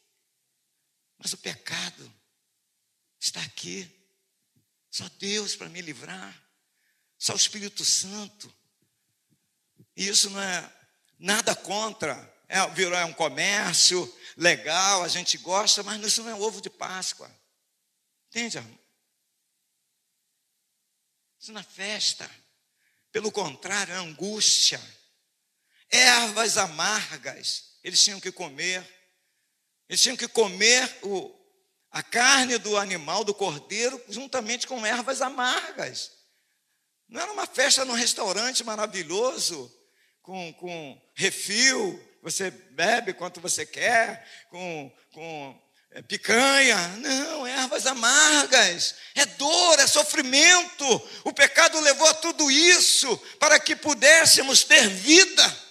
Mas 1.18 1.32
o 1.32 1.38
pecado 1.38 2.12
está 3.20 3.40
aqui. 3.42 3.90
Só 4.90 5.08
Deus 5.18 5.54
para 5.54 5.68
me 5.68 5.80
livrar. 5.80 6.42
Só 7.18 7.34
o 7.34 7.36
Espírito 7.36 7.84
Santo. 7.84 8.52
E 9.96 10.08
isso 10.08 10.30
não 10.30 10.40
é 10.40 10.72
nada 11.18 11.54
contra. 11.54 12.30
É, 12.48 12.68
virou 12.70 12.98
é 12.98 13.04
um 13.04 13.14
comércio, 13.14 14.12
legal, 14.36 15.02
a 15.02 15.08
gente 15.08 15.38
gosta, 15.38 15.82
mas 15.82 16.02
isso 16.02 16.22
não 16.22 16.30
é 16.30 16.34
ovo 16.34 16.60
de 16.60 16.68
Páscoa. 16.68 17.30
Entende, 18.28 18.58
irmão? 18.58 18.78
Isso 21.40 21.52
não 21.52 21.60
é 21.60 21.64
festa. 21.64 22.30
Pelo 23.12 23.30
contrário, 23.30 23.92
é 23.92 23.98
angústia. 23.98 24.80
Ervas 25.90 26.56
amargas. 26.56 27.76
Eles 27.84 28.02
tinham 28.02 28.18
que 28.18 28.32
comer. 28.32 28.82
Eles 29.88 30.00
tinham 30.00 30.16
que 30.16 30.26
comer 30.26 30.98
o, 31.02 31.30
a 31.90 32.02
carne 32.02 32.56
do 32.56 32.76
animal, 32.78 33.22
do 33.22 33.34
cordeiro, 33.34 34.02
juntamente 34.08 34.66
com 34.66 34.84
ervas 34.84 35.20
amargas. 35.20 36.10
Não 37.06 37.20
era 37.20 37.32
uma 37.32 37.46
festa 37.46 37.84
num 37.84 37.92
restaurante 37.92 38.64
maravilhoso, 38.64 39.70
com, 40.22 40.52
com 40.54 41.12
refil, 41.14 42.02
você 42.22 42.50
bebe 42.50 43.12
quanto 43.12 43.40
você 43.40 43.66
quer, 43.66 44.26
com, 44.48 44.90
com 45.12 45.62
é, 45.94 46.02
picanha. 46.02 46.76
Não, 46.98 47.46
ervas 47.46 47.86
amargas. 47.86 48.94
É 49.14 49.26
dor, 49.26 49.78
é 49.78 49.86
sofrimento. 49.86 50.84
O 51.24 51.32
pecado 51.32 51.78
levou 51.80 52.08
a 52.08 52.14
tudo 52.14 52.50
isso 52.50 53.16
para 53.38 53.60
que 53.60 53.76
pudéssemos 53.76 54.64
ter 54.64 54.88
vida. 54.88 55.62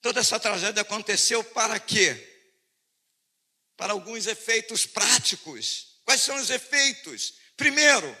Toda 0.00 0.20
essa 0.20 0.38
tragédia 0.38 0.82
aconteceu 0.82 1.42
para 1.42 1.80
quê? 1.80 2.30
Para 3.76 3.94
alguns 3.94 4.26
efeitos 4.26 4.84
práticos. 4.84 5.98
Quais 6.04 6.20
são 6.20 6.36
os 6.36 6.50
efeitos? 6.50 7.34
Primeiro, 7.56 8.14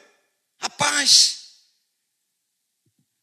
a 0.60 0.70
paz. 0.70 1.40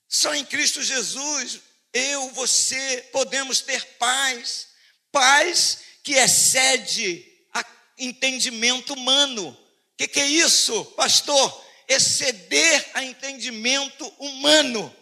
Só 0.08 0.36
em 0.36 0.46
Cristo 0.46 0.84
Jesus 0.84 1.60
eu, 1.94 2.30
você 2.32 3.10
podemos 3.12 3.62
ter 3.62 3.84
paz, 3.98 4.68
paz 5.12 5.84
que 6.04 6.14
excede 6.14 7.26
a 7.54 7.66
entendimento 7.98 8.94
humano. 8.94 9.50
O 9.50 9.58
que, 9.98 10.08
que 10.08 10.20
é 10.20 10.26
isso, 10.26 10.86
pastor? 10.96 11.66
Exceder 11.88 12.90
a 12.94 13.04
entendimento 13.04 14.08
humano. 14.18 14.96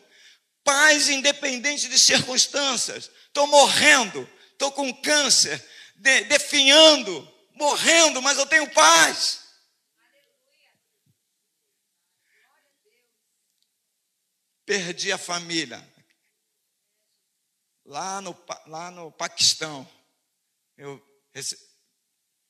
Paz 0.63 1.09
independente 1.09 1.87
de 1.87 1.97
circunstâncias. 1.97 3.09
Estou 3.27 3.47
morrendo, 3.47 4.29
estou 4.51 4.71
com 4.71 4.93
câncer, 5.01 5.63
de, 5.95 6.23
definhando, 6.25 7.31
morrendo, 7.53 8.21
mas 8.21 8.37
eu 8.37 8.45
tenho 8.45 8.69
paz. 8.71 9.47
Perdi 14.65 15.11
a 15.11 15.17
família 15.17 15.83
lá 17.89 18.21
no, 18.21 18.37
lá 18.67 18.91
no 18.91 19.11
Paquistão. 19.11 19.87
Eu 20.79 21.05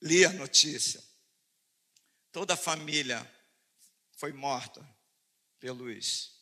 li 0.04 0.24
a 0.24 0.32
notícia. 0.32 1.04
Toda 2.32 2.54
a 2.54 2.58
família 2.58 3.20
foi 4.18 4.32
morta 4.32 4.88
pelos, 5.60 6.40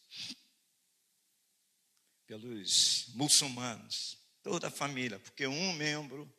pelos 2.25 3.07
muçulmanos. 3.15 4.21
Toda 4.43 4.67
a 4.67 4.71
família, 4.71 5.17
porque 5.17 5.47
um 5.47 5.71
membro 5.71 6.29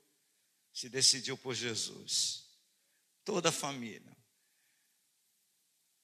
se 0.70 0.90
decidiu 0.90 1.38
por 1.38 1.54
Jesus. 1.54 2.46
Toda 3.24 3.48
a 3.48 3.52
família. 3.52 4.14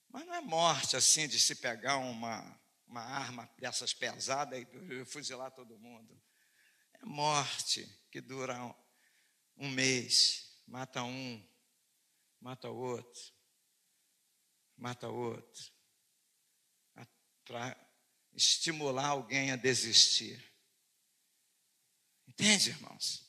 Mas 0.09 0.24
não 0.24 0.36
é 0.36 0.40
morte 0.40 0.97
assim 0.97 1.28
de 1.28 1.38
se 1.38 1.57
pegar 1.57 1.99
uma, 1.99 2.59
uma 2.86 3.03
arma 3.03 3.47
dessas 3.59 3.92
pesadas 3.92 4.59
e 4.59 5.05
fuzilar 5.05 5.51
todo 5.51 5.78
mundo 5.78 6.18
morte 7.05 7.86
que 8.11 8.20
dura 8.20 8.59
um 9.57 9.71
mês, 9.71 10.63
mata 10.67 11.03
um, 11.03 11.47
mata 12.41 12.69
outro, 12.69 13.33
mata 14.77 15.09
outro, 15.09 15.73
para 17.45 17.77
estimular 18.33 19.09
alguém 19.09 19.51
a 19.53 19.57
desistir. 19.57 20.53
Entende, 22.27 22.71
irmãos? 22.71 23.25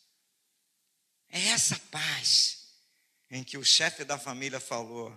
É 1.30 1.50
essa 1.50 1.78
paz 1.92 2.66
em 3.30 3.44
que 3.44 3.58
o 3.58 3.66
chefe 3.66 4.04
da 4.04 4.18
família 4.18 4.60
falou: 4.60 5.12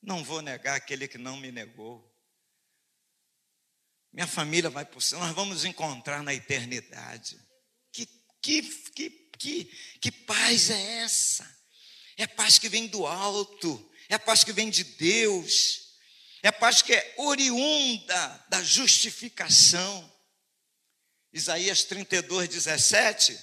não 0.00 0.22
vou 0.22 0.40
negar 0.40 0.76
aquele 0.76 1.08
que 1.08 1.18
não 1.18 1.36
me 1.36 1.50
negou. 1.50 2.12
Minha 4.12 4.26
família 4.28 4.70
vai 4.70 4.84
por 4.84 5.02
céu, 5.02 5.18
nós 5.18 5.34
vamos 5.34 5.64
encontrar 5.64 6.22
na 6.22 6.32
eternidade. 6.32 7.40
Que, 7.90 8.06
que, 8.40 8.62
que, 8.92 9.10
que 10.00 10.10
paz 10.10 10.70
é 10.70 10.98
essa? 11.02 11.54
É 12.16 12.24
a 12.24 12.28
paz 12.28 12.58
que 12.58 12.68
vem 12.68 12.86
do 12.86 13.06
alto, 13.06 13.90
é 14.08 14.14
a 14.14 14.18
paz 14.18 14.44
que 14.44 14.52
vem 14.52 14.70
de 14.70 14.84
Deus, 14.84 15.94
é 16.42 16.48
a 16.48 16.52
paz 16.52 16.82
que 16.82 16.92
é 16.92 17.14
oriunda 17.18 18.44
da 18.48 18.62
justificação. 18.62 20.12
Isaías 21.32 21.82
32, 21.84 22.48
17, 22.48 23.38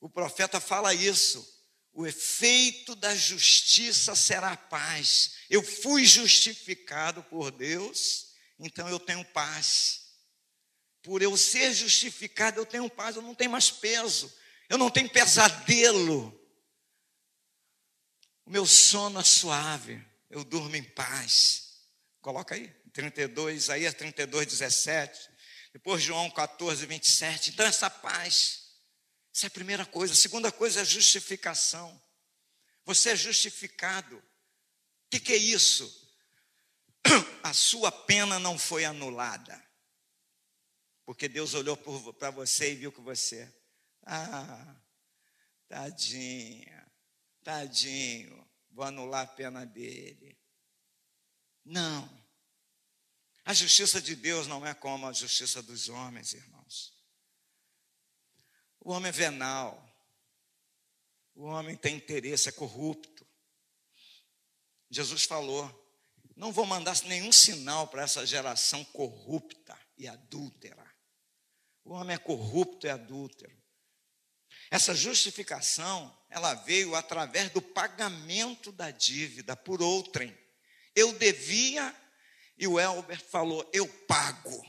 o 0.00 0.08
profeta 0.08 0.60
fala 0.60 0.92
isso. 0.92 1.48
O 1.94 2.06
efeito 2.06 2.94
da 2.94 3.14
justiça 3.14 4.14
será 4.14 4.52
a 4.52 4.56
paz. 4.56 5.32
Eu 5.48 5.62
fui 5.62 6.04
justificado 6.04 7.22
por 7.24 7.50
Deus, 7.50 8.34
então 8.58 8.88
eu 8.88 8.98
tenho 8.98 9.24
paz. 9.26 10.00
Por 11.02 11.22
eu 11.22 11.36
ser 11.36 11.72
justificado, 11.72 12.60
eu 12.60 12.66
tenho 12.66 12.88
paz, 12.88 13.16
eu 13.16 13.22
não 13.22 13.34
tenho 13.34 13.50
mais 13.50 13.70
peso, 13.70 14.32
eu 14.72 14.78
não 14.78 14.88
tenho 14.88 15.10
pesadelo. 15.10 16.28
O 18.46 18.50
meu 18.50 18.64
sono 18.64 19.20
é 19.20 19.22
suave, 19.22 20.02
eu 20.30 20.42
durmo 20.42 20.74
em 20.74 20.82
paz. 20.82 21.78
Coloca 22.22 22.54
aí, 22.54 22.68
32, 22.90 23.64
Isaías 23.64 23.92
32, 23.92 24.46
17. 24.46 25.28
Depois 25.74 26.02
João 26.02 26.30
14, 26.30 26.86
27. 26.86 27.50
Então, 27.50 27.66
essa 27.66 27.90
paz, 27.90 28.78
essa 29.34 29.44
é 29.44 29.48
a 29.48 29.50
primeira 29.50 29.84
coisa. 29.84 30.14
A 30.14 30.16
segunda 30.16 30.50
coisa 30.50 30.80
é 30.80 30.84
justificação. 30.86 32.02
Você 32.86 33.10
é 33.10 33.16
justificado. 33.16 34.16
O 34.16 34.22
que, 35.10 35.20
que 35.20 35.34
é 35.34 35.36
isso? 35.36 36.10
A 37.44 37.52
sua 37.52 37.92
pena 37.92 38.38
não 38.38 38.58
foi 38.58 38.86
anulada. 38.86 39.62
Porque 41.04 41.28
Deus 41.28 41.52
olhou 41.52 41.76
para 41.76 42.30
você 42.30 42.72
e 42.72 42.76
viu 42.76 42.90
que 42.90 43.02
você, 43.02 43.52
ah, 44.04 44.76
tadinha, 45.68 46.92
tadinho, 47.42 48.48
vou 48.70 48.84
anular 48.84 49.22
a 49.22 49.26
pena 49.26 49.64
dele. 49.64 50.38
Não. 51.64 52.22
A 53.44 53.52
justiça 53.52 54.00
de 54.00 54.14
Deus 54.14 54.46
não 54.46 54.66
é 54.66 54.74
como 54.74 55.06
a 55.06 55.12
justiça 55.12 55.62
dos 55.62 55.88
homens, 55.88 56.32
irmãos. 56.32 56.92
O 58.80 58.92
homem 58.92 59.08
é 59.08 59.12
venal. 59.12 59.88
O 61.34 61.44
homem 61.44 61.76
tem 61.76 61.96
interesse, 61.96 62.48
é 62.48 62.52
corrupto. 62.52 63.26
Jesus 64.90 65.24
falou: 65.24 65.82
não 66.36 66.52
vou 66.52 66.66
mandar 66.66 67.00
nenhum 67.04 67.32
sinal 67.32 67.86
para 67.88 68.02
essa 68.02 68.26
geração 68.26 68.84
corrupta 68.86 69.78
e 69.96 70.08
adúltera. 70.08 70.90
O 71.84 71.92
homem 71.92 72.14
é 72.14 72.18
corrupto 72.18 72.86
e 72.86 72.90
adúltero. 72.90 73.61
Essa 74.72 74.94
justificação, 74.94 76.10
ela 76.30 76.54
veio 76.54 76.94
através 76.94 77.50
do 77.50 77.60
pagamento 77.60 78.72
da 78.72 78.90
dívida 78.90 79.54
por 79.54 79.82
outrem. 79.82 80.34
Eu 80.96 81.12
devia 81.12 81.94
e 82.56 82.66
o 82.66 82.80
Elber 82.80 83.22
falou: 83.22 83.68
Eu 83.70 83.86
pago. 83.86 84.66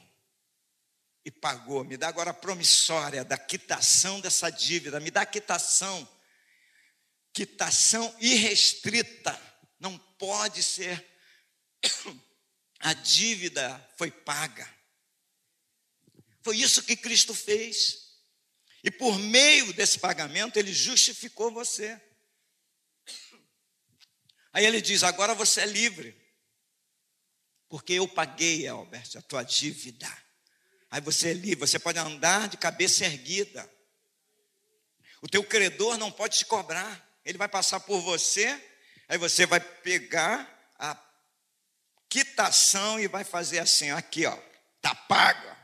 E 1.23 1.31
pagou. 1.31 1.85
Me 1.85 1.95
dá 1.95 2.09
agora 2.09 2.31
a 2.31 2.33
promissória 2.33 3.23
da 3.23 3.37
quitação 3.37 4.19
dessa 4.19 4.49
dívida. 4.49 4.99
Me 4.99 5.09
dá 5.09 5.21
a 5.21 5.25
quitação. 5.25 6.05
Quitação 7.31 8.13
irrestrita. 8.19 9.41
Não 9.79 9.97
pode 9.97 10.61
ser. 10.63 11.01
A 12.81 12.93
dívida 12.93 13.89
foi 13.97 14.11
paga. 14.11 14.69
Foi 16.41 16.57
isso 16.57 16.83
que 16.83 16.97
Cristo 16.97 17.33
fez. 17.33 18.02
E 18.83 18.91
por 18.91 19.17
meio 19.17 19.71
desse 19.73 19.99
pagamento, 19.99 20.57
ele 20.57 20.73
justificou 20.73 21.51
você. 21.51 21.99
Aí 24.51 24.65
ele 24.65 24.81
diz: 24.81 25.03
agora 25.03 25.33
você 25.33 25.61
é 25.61 25.65
livre. 25.65 26.21
Porque 27.69 27.93
eu 27.93 28.07
paguei, 28.07 28.67
Albert, 28.67 29.17
a 29.17 29.21
tua 29.21 29.41
dívida. 29.41 30.07
Aí 30.91 31.01
você 31.01 31.29
é 31.29 31.33
livre, 31.33 31.55
você 31.55 31.79
pode 31.79 31.97
andar 31.97 32.47
de 32.47 32.57
cabeça 32.57 33.03
erguida. 33.03 33.67
O 35.21 35.27
teu 35.27 35.43
credor 35.43 35.97
não 35.97 36.11
pode 36.11 36.37
te 36.37 36.45
cobrar. 36.45 37.19
Ele 37.25 37.37
vai 37.37 37.47
passar 37.47 37.79
por 37.79 38.01
você, 38.01 38.61
aí 39.07 39.17
você 39.17 39.45
vai 39.45 39.59
pegar 39.59 40.47
a 40.77 40.95
quitação 42.09 42.99
e 42.99 43.07
vai 43.07 43.23
fazer 43.23 43.59
assim, 43.59 43.89
aqui 43.89 44.25
ó, 44.25 44.37
tá 44.81 44.93
pago. 44.93 45.62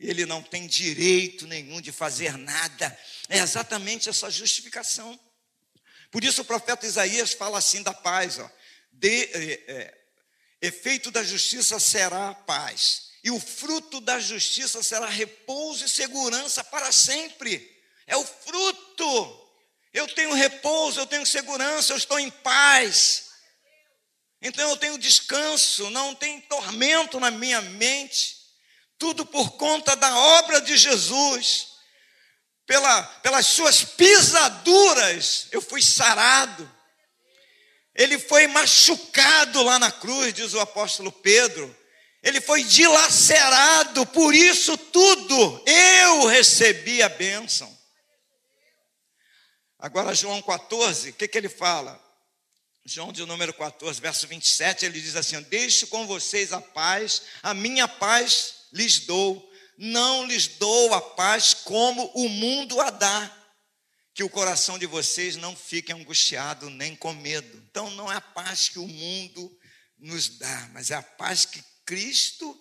Ele 0.00 0.24
não 0.24 0.42
tem 0.42 0.66
direito 0.66 1.46
nenhum 1.46 1.80
de 1.80 1.92
fazer 1.92 2.36
nada. 2.38 2.98
É 3.28 3.38
exatamente 3.38 4.08
essa 4.08 4.30
justificação. 4.30 5.18
Por 6.10 6.24
isso 6.24 6.40
o 6.40 6.44
profeta 6.44 6.86
Isaías 6.86 7.32
fala 7.32 7.58
assim 7.58 7.82
da 7.82 7.92
paz, 7.92 8.38
ó. 8.38 8.50
De, 8.90 9.24
é, 9.24 9.64
é, 9.68 10.00
Efeito 10.62 11.10
da 11.10 11.22
justiça 11.22 11.80
será 11.80 12.34
paz, 12.34 13.12
e 13.24 13.30
o 13.30 13.40
fruto 13.40 13.98
da 13.98 14.20
justiça 14.20 14.82
será 14.82 15.06
repouso 15.06 15.86
e 15.86 15.88
segurança 15.88 16.62
para 16.62 16.92
sempre. 16.92 17.78
É 18.06 18.14
o 18.16 18.24
fruto. 18.24 19.48
Eu 19.92 20.06
tenho 20.08 20.34
repouso, 20.34 21.00
eu 21.00 21.06
tenho 21.06 21.24
segurança, 21.24 21.92
eu 21.92 21.96
estou 21.96 22.18
em 22.18 22.30
paz. 22.30 23.30
Então 24.42 24.68
eu 24.68 24.76
tenho 24.76 24.98
descanso, 24.98 25.88
não 25.90 26.14
tem 26.14 26.40
tormento 26.42 27.18
na 27.18 27.30
minha 27.30 27.60
mente. 27.62 28.39
Tudo 29.00 29.24
por 29.24 29.52
conta 29.52 29.96
da 29.96 30.14
obra 30.14 30.60
de 30.60 30.76
Jesus. 30.76 31.68
Pela, 32.66 33.02
pelas 33.02 33.46
suas 33.46 33.82
pisaduras 33.82 35.48
eu 35.50 35.62
fui 35.62 35.80
sarado. 35.80 36.70
Ele 37.94 38.18
foi 38.18 38.46
machucado 38.46 39.62
lá 39.62 39.78
na 39.78 39.90
cruz, 39.90 40.34
diz 40.34 40.52
o 40.52 40.60
apóstolo 40.60 41.10
Pedro. 41.10 41.74
Ele 42.22 42.42
foi 42.42 42.62
dilacerado, 42.62 44.04
por 44.06 44.34
isso 44.34 44.76
tudo 44.76 45.64
eu 45.66 46.26
recebi 46.26 47.02
a 47.02 47.08
bênção. 47.08 47.74
Agora, 49.78 50.14
João 50.14 50.42
14, 50.42 51.08
o 51.08 51.12
que, 51.14 51.26
que 51.26 51.38
ele 51.38 51.48
fala? 51.48 51.98
João 52.84 53.12
de 53.12 53.24
número 53.24 53.54
14, 53.54 53.98
verso 53.98 54.26
27, 54.26 54.84
ele 54.84 55.00
diz 55.00 55.16
assim: 55.16 55.40
Deixo 55.44 55.86
com 55.86 56.06
vocês 56.06 56.52
a 56.52 56.60
paz, 56.60 57.22
a 57.42 57.54
minha 57.54 57.88
paz 57.88 58.59
lhes 58.72 59.00
dou, 59.00 59.50
não 59.76 60.26
lhes 60.26 60.46
dou 60.46 60.94
a 60.94 61.00
paz 61.00 61.54
como 61.54 62.04
o 62.14 62.28
mundo 62.28 62.80
a 62.80 62.90
dá 62.90 63.36
que 64.20 64.24
o 64.24 64.28
coração 64.28 64.78
de 64.78 64.86
vocês 64.86 65.36
não 65.36 65.56
fique 65.56 65.92
angustiado 65.92 66.68
nem 66.68 66.94
com 66.94 67.12
medo. 67.14 67.56
Então, 67.70 67.90
não 67.92 68.12
é 68.12 68.16
a 68.16 68.20
paz 68.20 68.68
que 68.68 68.78
o 68.78 68.86
mundo 68.86 69.58
nos 69.98 70.28
dá, 70.38 70.68
mas 70.72 70.90
é 70.90 70.94
a 70.94 71.02
paz 71.02 71.44
que 71.44 71.62
Cristo 71.86 72.60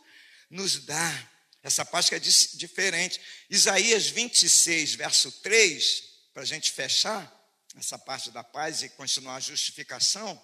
nos 0.50 0.86
dá. 0.86 1.30
Essa 1.62 1.84
paz 1.84 2.08
que 2.08 2.16
é 2.16 2.20
diferente. 2.20 3.20
Isaías 3.50 4.08
26, 4.08 4.96
verso 4.96 5.32
3, 5.42 6.04
para 6.34 6.44
a 6.44 6.46
gente 6.46 6.72
fechar 6.72 7.30
essa 7.76 7.98
parte 7.98 8.32
da 8.32 8.44
paz 8.44 8.82
e 8.82 8.90
continuar 8.90 9.36
a 9.36 9.42
justificação. 9.42 10.42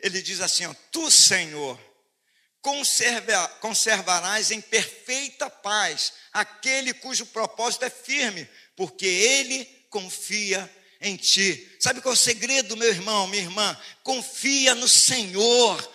Ele 0.00 0.20
diz 0.20 0.40
assim: 0.40 0.66
ó, 0.66 0.74
Tu, 0.92 1.10
Senhor, 1.10 1.80
conserva, 2.64 3.46
conservarás 3.60 4.50
em 4.50 4.58
perfeita 4.58 5.50
paz 5.50 6.14
aquele 6.32 6.94
cujo 6.94 7.26
propósito 7.26 7.84
é 7.84 7.90
firme, 7.90 8.48
porque 8.74 9.04
ele 9.04 9.66
confia 9.90 10.68
em 10.98 11.14
ti. 11.14 11.76
Sabe 11.78 12.00
qual 12.00 12.14
é 12.14 12.16
o 12.16 12.18
segredo, 12.18 12.74
meu 12.74 12.88
irmão, 12.88 13.26
minha 13.26 13.42
irmã? 13.42 13.78
Confia 14.02 14.74
no 14.74 14.88
Senhor 14.88 15.92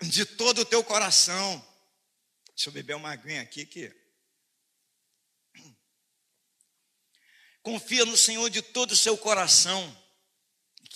de 0.00 0.24
todo 0.24 0.62
o 0.62 0.64
teu 0.64 0.82
coração. 0.82 1.62
Deixa 2.54 2.70
eu 2.70 2.72
beber 2.72 2.96
uma 2.96 3.12
aguinha 3.12 3.42
aqui 3.42 3.66
que 3.66 3.94
Confia 7.62 8.04
no 8.06 8.16
Senhor 8.16 8.48
de 8.48 8.62
todo 8.62 8.92
o 8.92 8.96
seu 8.96 9.18
coração, 9.18 9.84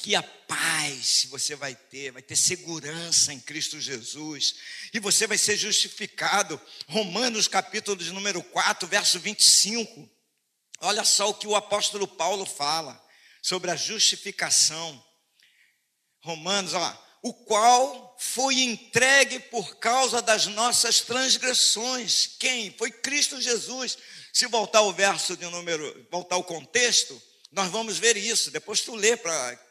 que 0.02 0.14
a 0.14 0.22
paz 0.22 1.26
você 1.30 1.54
vai 1.54 1.74
ter, 1.74 2.10
vai 2.10 2.22
ter 2.22 2.36
segurança 2.36 3.32
em 3.32 3.40
Cristo 3.40 3.78
Jesus, 3.78 4.54
e 4.92 4.98
você 4.98 5.26
vai 5.26 5.36
ser 5.36 5.56
justificado. 5.56 6.60
Romanos 6.88 7.46
capítulo 7.46 7.96
de 7.96 8.10
número 8.12 8.42
4, 8.42 8.88
verso 8.88 9.18
25. 9.20 10.08
Olha 10.80 11.04
só 11.04 11.28
o 11.28 11.34
que 11.34 11.46
o 11.46 11.54
apóstolo 11.54 12.08
Paulo 12.08 12.46
fala 12.46 13.00
sobre 13.42 13.70
a 13.70 13.76
justificação. 13.76 15.04
Romanos, 16.22 16.72
ó, 16.72 17.06
o 17.22 17.34
qual 17.34 18.16
foi 18.18 18.60
entregue 18.60 19.38
por 19.38 19.76
causa 19.76 20.22
das 20.22 20.46
nossas 20.46 21.02
transgressões. 21.02 22.36
Quem? 22.38 22.74
Foi 22.78 22.90
Cristo 22.90 23.40
Jesus. 23.40 23.98
Se 24.32 24.46
voltar 24.46 24.80
o 24.82 24.92
verso 24.92 25.36
de 25.36 25.44
número, 25.46 26.06
voltar 26.10 26.36
o 26.36 26.44
contexto, 26.44 27.20
nós 27.52 27.70
vamos 27.70 27.98
ver 27.98 28.16
isso. 28.16 28.50
Depois 28.50 28.80
tu 28.80 28.94
lê 28.94 29.16
para 29.16 29.69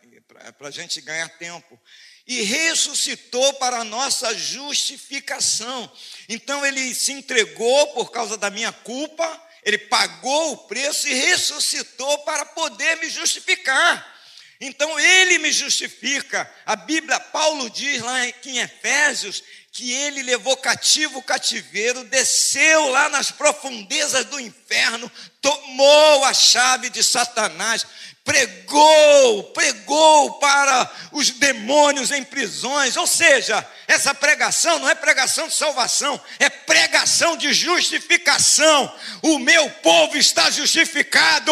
a 0.61 0.71
gente 0.71 1.01
ganhar 1.01 1.29
tempo. 1.37 1.79
E 2.27 2.41
ressuscitou 2.43 3.53
para 3.55 3.77
a 3.77 3.83
nossa 3.83 4.33
justificação. 4.37 5.91
Então 6.27 6.65
ele 6.65 6.93
se 6.93 7.11
entregou 7.11 7.87
por 7.93 8.11
causa 8.11 8.37
da 8.37 8.49
minha 8.49 8.71
culpa 8.71 9.49
ele 9.63 9.77
pagou 9.77 10.53
o 10.53 10.57
preço 10.57 11.07
e 11.07 11.13
ressuscitou 11.13 12.19
para 12.19 12.45
poder 12.45 12.97
me 12.97 13.09
justificar. 13.09 14.15
Então 14.61 14.99
ele 14.99 15.37
me 15.37 15.51
justifica. 15.51 16.49
A 16.65 16.75
Bíblia, 16.75 17.19
Paulo 17.19 17.69
diz 17.69 18.01
lá 18.01 18.27
em 18.27 18.59
Efésios 18.59 19.43
que 19.71 19.91
ele 19.91 20.23
levou 20.23 20.57
cativo 20.57 21.19
o 21.19 21.23
cativeiro, 21.23 22.03
desceu 22.05 22.89
lá 22.89 23.07
nas 23.09 23.31
profundezas 23.31 24.25
do 24.25 24.39
inferno, 24.39 25.09
tomou 25.39 26.25
a 26.25 26.33
chave 26.33 26.89
de 26.89 27.03
Satanás, 27.03 27.85
pregou, 28.23 29.43
pregou 29.53 30.33
para 30.39 30.91
os 31.11 31.31
demônios 31.31 32.11
em 32.11 32.23
prisões. 32.23 32.95
Ou 32.95 33.07
seja, 33.07 33.67
essa 33.87 34.13
pregação 34.13 34.79
não 34.79 34.89
é 34.89 34.95
pregação 34.95 35.47
de 35.47 35.55
salvação, 35.55 36.19
é 36.37 36.49
pregação 36.49 37.35
de 37.35 37.51
justificação. 37.53 38.93
O 39.23 39.39
meu 39.39 39.69
povo 39.69 40.17
está 40.17 40.49
justificado. 40.51 41.51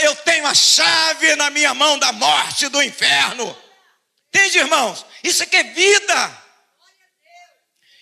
Eu 0.00 0.14
tenho 0.16 0.46
a 0.46 0.54
chave 0.54 1.34
na 1.36 1.50
minha 1.50 1.72
mão 1.72 1.98
da 1.98 2.12
morte 2.12 2.68
do 2.68 2.82
inferno. 2.82 3.56
Entende, 4.28 4.58
irmãos? 4.58 5.06
Isso 5.22 5.42
aqui 5.42 5.56
é 5.56 5.62
vida. 5.62 6.42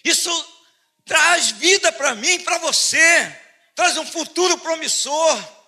Isso 0.05 0.31
traz 1.05 1.51
vida 1.53 1.93
para 1.93 2.15
mim, 2.15 2.41
para 2.41 2.59
você. 2.59 3.37
Traz 3.75 3.97
um 3.97 4.07
futuro 4.07 4.59
promissor. 4.59 5.62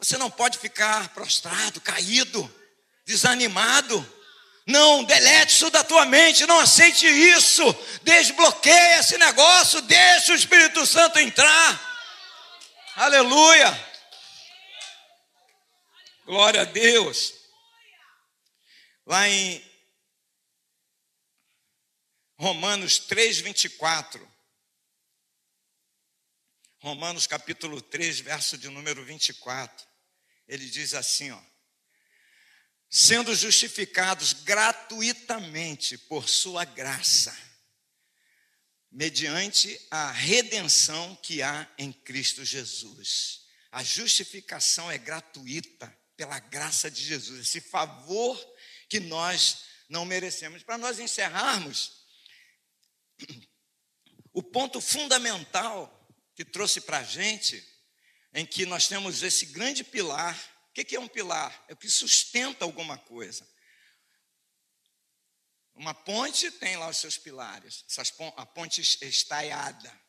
Você 0.00 0.16
não 0.16 0.30
pode 0.30 0.56
ficar 0.56 1.10
prostrado, 1.10 1.78
caído, 1.82 2.50
desanimado. 3.04 4.18
Não, 4.66 5.04
delete 5.04 5.50
isso 5.50 5.68
da 5.68 5.84
tua 5.84 6.06
mente, 6.06 6.46
não 6.46 6.58
aceite 6.58 7.06
isso. 7.06 7.62
Desbloqueia 8.02 9.00
esse 9.00 9.18
negócio, 9.18 9.82
deixa 9.82 10.32
o 10.32 10.34
Espírito 10.34 10.86
Santo 10.86 11.18
entrar. 11.18 11.90
Aleluia. 12.96 13.90
Glória 16.24 16.62
a 16.62 16.64
Deus. 16.64 17.34
Lá 19.04 19.28
em 19.28 19.62
Romanos 22.38 22.98
3, 23.00 23.40
24. 23.40 24.30
Romanos 26.78 27.26
capítulo 27.26 27.82
3, 27.82 28.20
verso 28.20 28.56
de 28.56 28.70
número 28.70 29.04
24 29.04 29.89
ele 30.50 30.68
diz 30.68 30.94
assim, 30.94 31.30
ó: 31.30 31.40
sendo 32.90 33.32
justificados 33.36 34.32
gratuitamente 34.32 35.96
por 35.96 36.28
sua 36.28 36.64
graça, 36.64 37.34
mediante 38.90 39.80
a 39.92 40.10
redenção 40.10 41.14
que 41.22 41.40
há 41.40 41.72
em 41.78 41.92
Cristo 41.92 42.44
Jesus, 42.44 43.46
A 43.72 43.84
justificação 43.84 44.90
é 44.90 44.98
gratuita 44.98 45.96
pela 46.16 46.40
graça 46.40 46.90
de 46.90 47.00
Jesus, 47.04 47.46
esse 47.46 47.60
favor 47.60 48.36
que 48.88 48.98
nós 48.98 49.66
não 49.88 50.04
merecemos. 50.04 50.64
Para 50.64 50.76
nós 50.76 50.98
encerrarmos, 50.98 52.04
o 54.34 54.42
ponto 54.42 54.80
fundamental 54.80 55.96
que 56.34 56.44
trouxe 56.44 56.80
para 56.80 56.98
a 56.98 57.04
gente, 57.04 57.64
em 58.32 58.46
que 58.46 58.64
nós 58.66 58.88
temos 58.88 59.22
esse 59.22 59.46
grande 59.46 59.82
pilar. 59.84 60.38
O 60.68 60.72
que 60.72 60.94
é 60.94 61.00
um 61.00 61.08
pilar? 61.08 61.64
É 61.68 61.72
o 61.72 61.76
que 61.76 61.90
sustenta 61.90 62.64
alguma 62.64 62.96
coisa. 62.96 63.46
Uma 65.74 65.94
ponte 65.94 66.50
tem 66.50 66.76
lá 66.76 66.88
os 66.88 66.98
seus 66.98 67.16
pilares, 67.16 67.84
a 68.36 68.46
ponte 68.46 68.80
estaiada. 68.80 70.00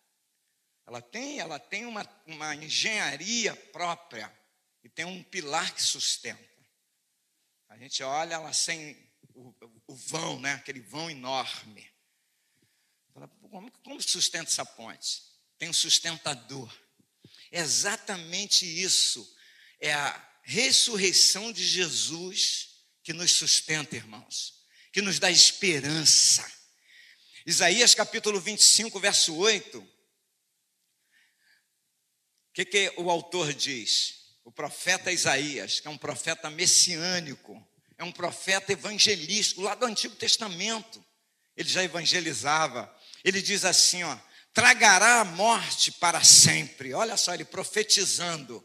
Ela 0.85 1.01
tem, 1.01 1.39
ela 1.39 1.57
tem 1.59 1.85
uma, 1.85 2.05
uma 2.25 2.55
engenharia 2.55 3.55
própria 3.55 4.31
e 4.83 4.89
tem 4.89 5.05
um 5.05 5.23
pilar 5.23 5.73
que 5.73 5.81
sustenta. 5.81 6.51
A 7.69 7.77
gente 7.77 8.03
olha 8.03 8.33
ela 8.33 8.51
sem 8.51 8.97
o, 9.33 9.55
o 9.87 9.95
vão, 9.95 10.39
né? 10.39 10.53
aquele 10.53 10.81
vão 10.81 11.09
enorme. 11.09 11.89
Como, 13.49 13.71
como 13.83 14.01
sustenta 14.01 14.49
essa 14.49 14.65
ponte? 14.65 15.23
Tem 15.57 15.69
um 15.69 15.73
sustentador. 15.73 16.69
Exatamente 17.51 18.65
isso. 18.65 19.35
É 19.79 19.93
a 19.93 20.29
ressurreição 20.43 21.51
de 21.51 21.65
Jesus 21.65 22.69
que 23.03 23.13
nos 23.13 23.31
sustenta, 23.31 23.95
irmãos, 23.95 24.65
que 24.91 25.01
nos 25.01 25.19
dá 25.19 25.29
esperança. 25.29 26.49
Isaías 27.45 27.95
capítulo 27.95 28.39
25, 28.39 28.99
verso 28.99 29.35
8. 29.35 29.79
O 29.79 29.87
que, 32.53 32.65
que 32.65 32.93
o 32.97 33.09
autor 33.09 33.53
diz? 33.53 34.21
O 34.43 34.51
profeta 34.51 35.11
Isaías, 35.11 35.79
que 35.79 35.87
é 35.87 35.91
um 35.91 35.97
profeta 35.97 36.49
messiânico, 36.49 37.65
é 37.97 38.03
um 38.03 38.11
profeta 38.11 38.73
evangelístico, 38.73 39.61
lá 39.61 39.75
do 39.75 39.85
Antigo 39.85 40.15
Testamento. 40.15 41.03
Ele 41.55 41.69
já 41.69 41.83
evangelizava. 41.83 42.93
Ele 43.23 43.41
diz 43.41 43.63
assim, 43.63 44.03
ó: 44.03 44.17
tragará 44.53 45.21
a 45.21 45.25
morte 45.25 45.91
para 45.91 46.23
sempre. 46.23 46.93
Olha 46.93 47.17
só, 47.17 47.33
ele 47.33 47.45
profetizando. 47.45 48.63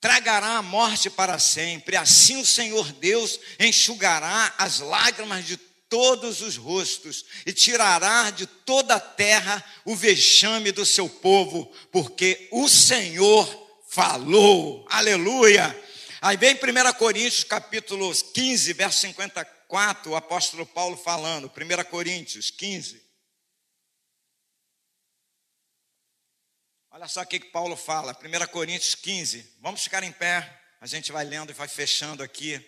Tragará 0.00 0.58
a 0.58 0.62
morte 0.62 1.08
para 1.08 1.38
sempre. 1.38 1.96
Assim 1.96 2.36
o 2.36 2.46
Senhor 2.46 2.92
Deus 2.92 3.40
enxugará 3.58 4.54
as 4.58 4.80
lágrimas 4.80 5.46
de 5.46 5.56
todos 5.88 6.40
os 6.40 6.56
rostos 6.56 7.24
e 7.46 7.52
tirará 7.52 8.30
de 8.30 8.46
toda 8.46 8.96
a 8.96 9.00
terra 9.00 9.64
o 9.84 9.94
vexame 9.94 10.72
do 10.72 10.84
seu 10.84 11.08
povo, 11.08 11.72
porque 11.92 12.48
o 12.50 12.68
Senhor 12.68 13.48
falou. 13.88 14.84
Aleluia. 14.90 15.74
Aí 16.20 16.36
vem 16.36 16.54
1 16.54 16.58
Coríntios 16.98 17.44
capítulo 17.44 18.12
15, 18.12 18.72
verso 18.72 19.00
54, 19.00 20.10
o 20.10 20.16
apóstolo 20.16 20.66
Paulo 20.66 20.96
falando, 20.96 21.48
1 21.48 21.84
Coríntios 21.90 22.50
15. 22.50 23.03
Olha 26.96 27.08
só 27.08 27.22
o 27.22 27.26
que 27.26 27.40
Paulo 27.40 27.74
fala, 27.74 28.16
1 28.16 28.46
Coríntios 28.52 28.94
15. 28.94 29.44
Vamos 29.60 29.82
ficar 29.82 30.04
em 30.04 30.12
pé, 30.12 30.60
a 30.80 30.86
gente 30.86 31.10
vai 31.10 31.24
lendo 31.24 31.50
e 31.50 31.52
vai 31.52 31.66
fechando 31.66 32.22
aqui 32.22 32.64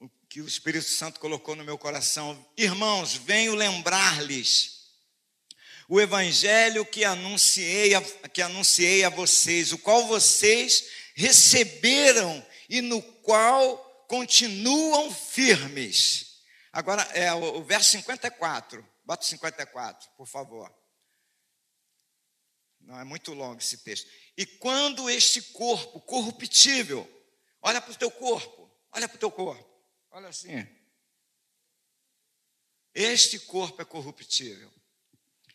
o 0.00 0.08
que 0.28 0.40
o 0.40 0.46
Espírito 0.46 0.86
Santo 0.86 1.18
colocou 1.18 1.56
no 1.56 1.64
meu 1.64 1.76
coração. 1.76 2.46
Irmãos, 2.56 3.16
venho 3.16 3.56
lembrar-lhes 3.56 4.92
o 5.88 6.00
evangelho 6.00 6.86
que 6.86 7.04
anunciei, 7.04 7.96
a, 7.96 8.00
que 8.28 8.42
anunciei 8.42 9.04
a 9.04 9.08
vocês, 9.08 9.72
o 9.72 9.78
qual 9.78 10.06
vocês 10.06 10.84
receberam 11.16 12.46
e 12.68 12.80
no 12.80 13.02
qual 13.02 13.76
continuam 14.06 15.12
firmes. 15.12 16.44
Agora, 16.72 17.02
é 17.12 17.34
o, 17.34 17.58
o 17.58 17.64
verso 17.64 17.90
54, 17.90 18.86
bota 19.04 19.26
54, 19.26 20.10
por 20.16 20.28
favor. 20.28 20.72
Não 22.90 22.98
é 22.98 23.04
muito 23.04 23.32
longo 23.32 23.60
esse 23.60 23.78
texto. 23.78 24.10
E 24.36 24.44
quando 24.44 25.08
este 25.08 25.40
corpo 25.40 26.00
corruptível, 26.00 27.08
olha 27.62 27.80
para 27.80 27.92
o 27.92 27.96
teu 27.96 28.10
corpo, 28.10 28.68
olha 28.90 29.08
para 29.08 29.14
o 29.14 29.18
teu 29.20 29.30
corpo, 29.30 29.64
olha 30.10 30.26
assim. 30.26 30.50
Este 32.92 33.38
corpo 33.38 33.80
é 33.80 33.84
corruptível. 33.84 34.68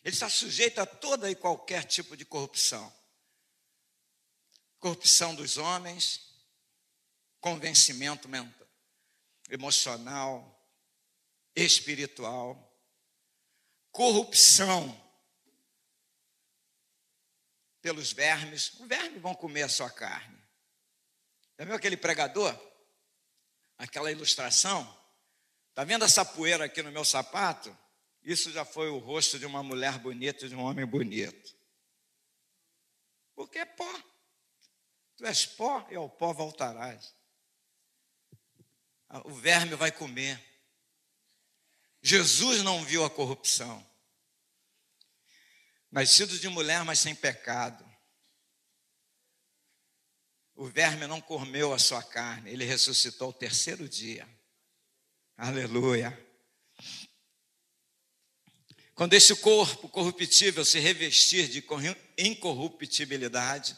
Ele 0.02 0.14
está 0.14 0.30
sujeito 0.30 0.80
a 0.80 0.86
toda 0.86 1.30
e 1.30 1.34
qualquer 1.34 1.84
tipo 1.84 2.16
de 2.16 2.24
corrupção. 2.24 2.90
Corrupção 4.78 5.34
dos 5.34 5.58
homens, 5.58 6.34
convencimento 7.38 8.30
mental, 8.30 8.66
emocional, 9.50 10.66
espiritual, 11.54 12.80
corrupção 13.92 15.05
pelos 17.86 18.12
vermes. 18.12 18.72
Os 18.80 18.88
vermes 18.88 19.22
vão 19.22 19.32
comer 19.32 19.62
a 19.62 19.68
sua 19.68 19.88
carne. 19.88 20.36
Já 21.56 21.64
viu 21.64 21.72
aquele 21.76 21.96
pregador? 21.96 22.52
Aquela 23.78 24.10
ilustração? 24.10 24.82
Está 25.68 25.84
vendo 25.84 26.04
essa 26.04 26.24
poeira 26.24 26.64
aqui 26.64 26.82
no 26.82 26.90
meu 26.90 27.04
sapato? 27.04 27.76
Isso 28.24 28.50
já 28.50 28.64
foi 28.64 28.88
o 28.88 28.98
rosto 28.98 29.38
de 29.38 29.46
uma 29.46 29.62
mulher 29.62 30.00
bonita 30.00 30.46
e 30.46 30.48
de 30.48 30.56
um 30.56 30.62
homem 30.62 30.84
bonito. 30.84 31.56
Porque 33.36 33.60
é 33.60 33.64
pó. 33.64 34.02
Tu 35.16 35.24
és 35.24 35.46
pó 35.46 35.86
e 35.88 35.94
ao 35.94 36.10
pó 36.10 36.32
voltarás. 36.32 37.14
O 39.26 39.32
verme 39.32 39.76
vai 39.76 39.92
comer. 39.92 40.44
Jesus 42.02 42.64
não 42.64 42.84
viu 42.84 43.04
a 43.04 43.10
corrupção 43.10 43.86
nascido 45.90 46.38
de 46.38 46.48
mulher, 46.48 46.84
mas 46.84 47.00
sem 47.00 47.14
pecado. 47.14 47.84
O 50.54 50.66
verme 50.66 51.06
não 51.06 51.20
comeu 51.20 51.74
a 51.74 51.78
sua 51.78 52.02
carne, 52.02 52.50
ele 52.50 52.64
ressuscitou 52.64 53.30
o 53.30 53.34
terceiro 53.34 53.88
dia. 53.88 54.26
Aleluia. 55.36 56.18
Quando 58.94 59.12
esse 59.12 59.36
corpo 59.36 59.88
corruptível 59.90 60.64
se 60.64 60.78
revestir 60.78 61.48
de 61.48 61.62
incorruptibilidade, 62.16 63.76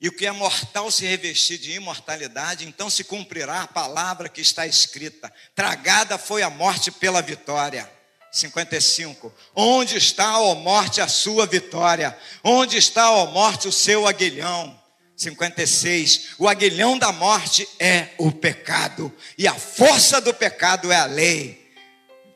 e 0.00 0.08
o 0.08 0.12
que 0.12 0.26
é 0.26 0.30
mortal 0.30 0.90
se 0.90 1.06
revestir 1.06 1.58
de 1.58 1.72
imortalidade, 1.72 2.66
então 2.66 2.90
se 2.90 3.04
cumprirá 3.04 3.62
a 3.62 3.66
palavra 3.66 4.28
que 4.28 4.40
está 4.40 4.66
escrita: 4.66 5.32
tragada 5.54 6.18
foi 6.18 6.42
a 6.42 6.50
morte 6.50 6.92
pela 6.92 7.22
vitória. 7.22 7.90
55. 8.34 9.32
Onde 9.54 9.96
está, 9.96 10.40
ó 10.40 10.56
morte, 10.56 11.00
a 11.00 11.06
sua 11.06 11.46
vitória? 11.46 12.18
Onde 12.42 12.76
está, 12.76 13.12
ó 13.12 13.26
morte, 13.26 13.68
o 13.68 13.72
seu 13.72 14.08
aguilhão? 14.08 14.76
56. 15.16 16.30
O 16.36 16.48
aguilhão 16.48 16.98
da 16.98 17.12
morte 17.12 17.68
é 17.78 18.08
o 18.18 18.32
pecado, 18.32 19.14
e 19.38 19.46
a 19.46 19.54
força 19.54 20.20
do 20.20 20.34
pecado 20.34 20.90
é 20.90 20.96
a 20.96 21.06
lei. 21.06 21.72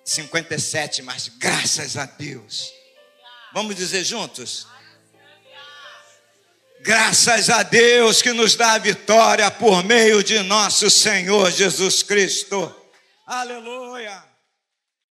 57. 0.05 1.03
Mas 1.03 1.28
graças 1.36 1.96
a 1.96 2.07
Deus. 2.07 2.72
Vamos 3.53 3.74
dizer 3.74 4.05
juntos? 4.05 4.68
Graças 6.80 7.51
a 7.51 7.64
Deus 7.64 8.22
que 8.22 8.32
nos 8.32 8.55
dá 8.55 8.74
a 8.74 8.78
vitória 8.78 9.51
por 9.51 9.82
meio 9.82 10.22
de 10.22 10.38
nosso 10.44 10.88
Senhor 10.88 11.51
Jesus 11.51 12.05
Cristo. 12.05 12.72
Aleluia. 13.26 14.28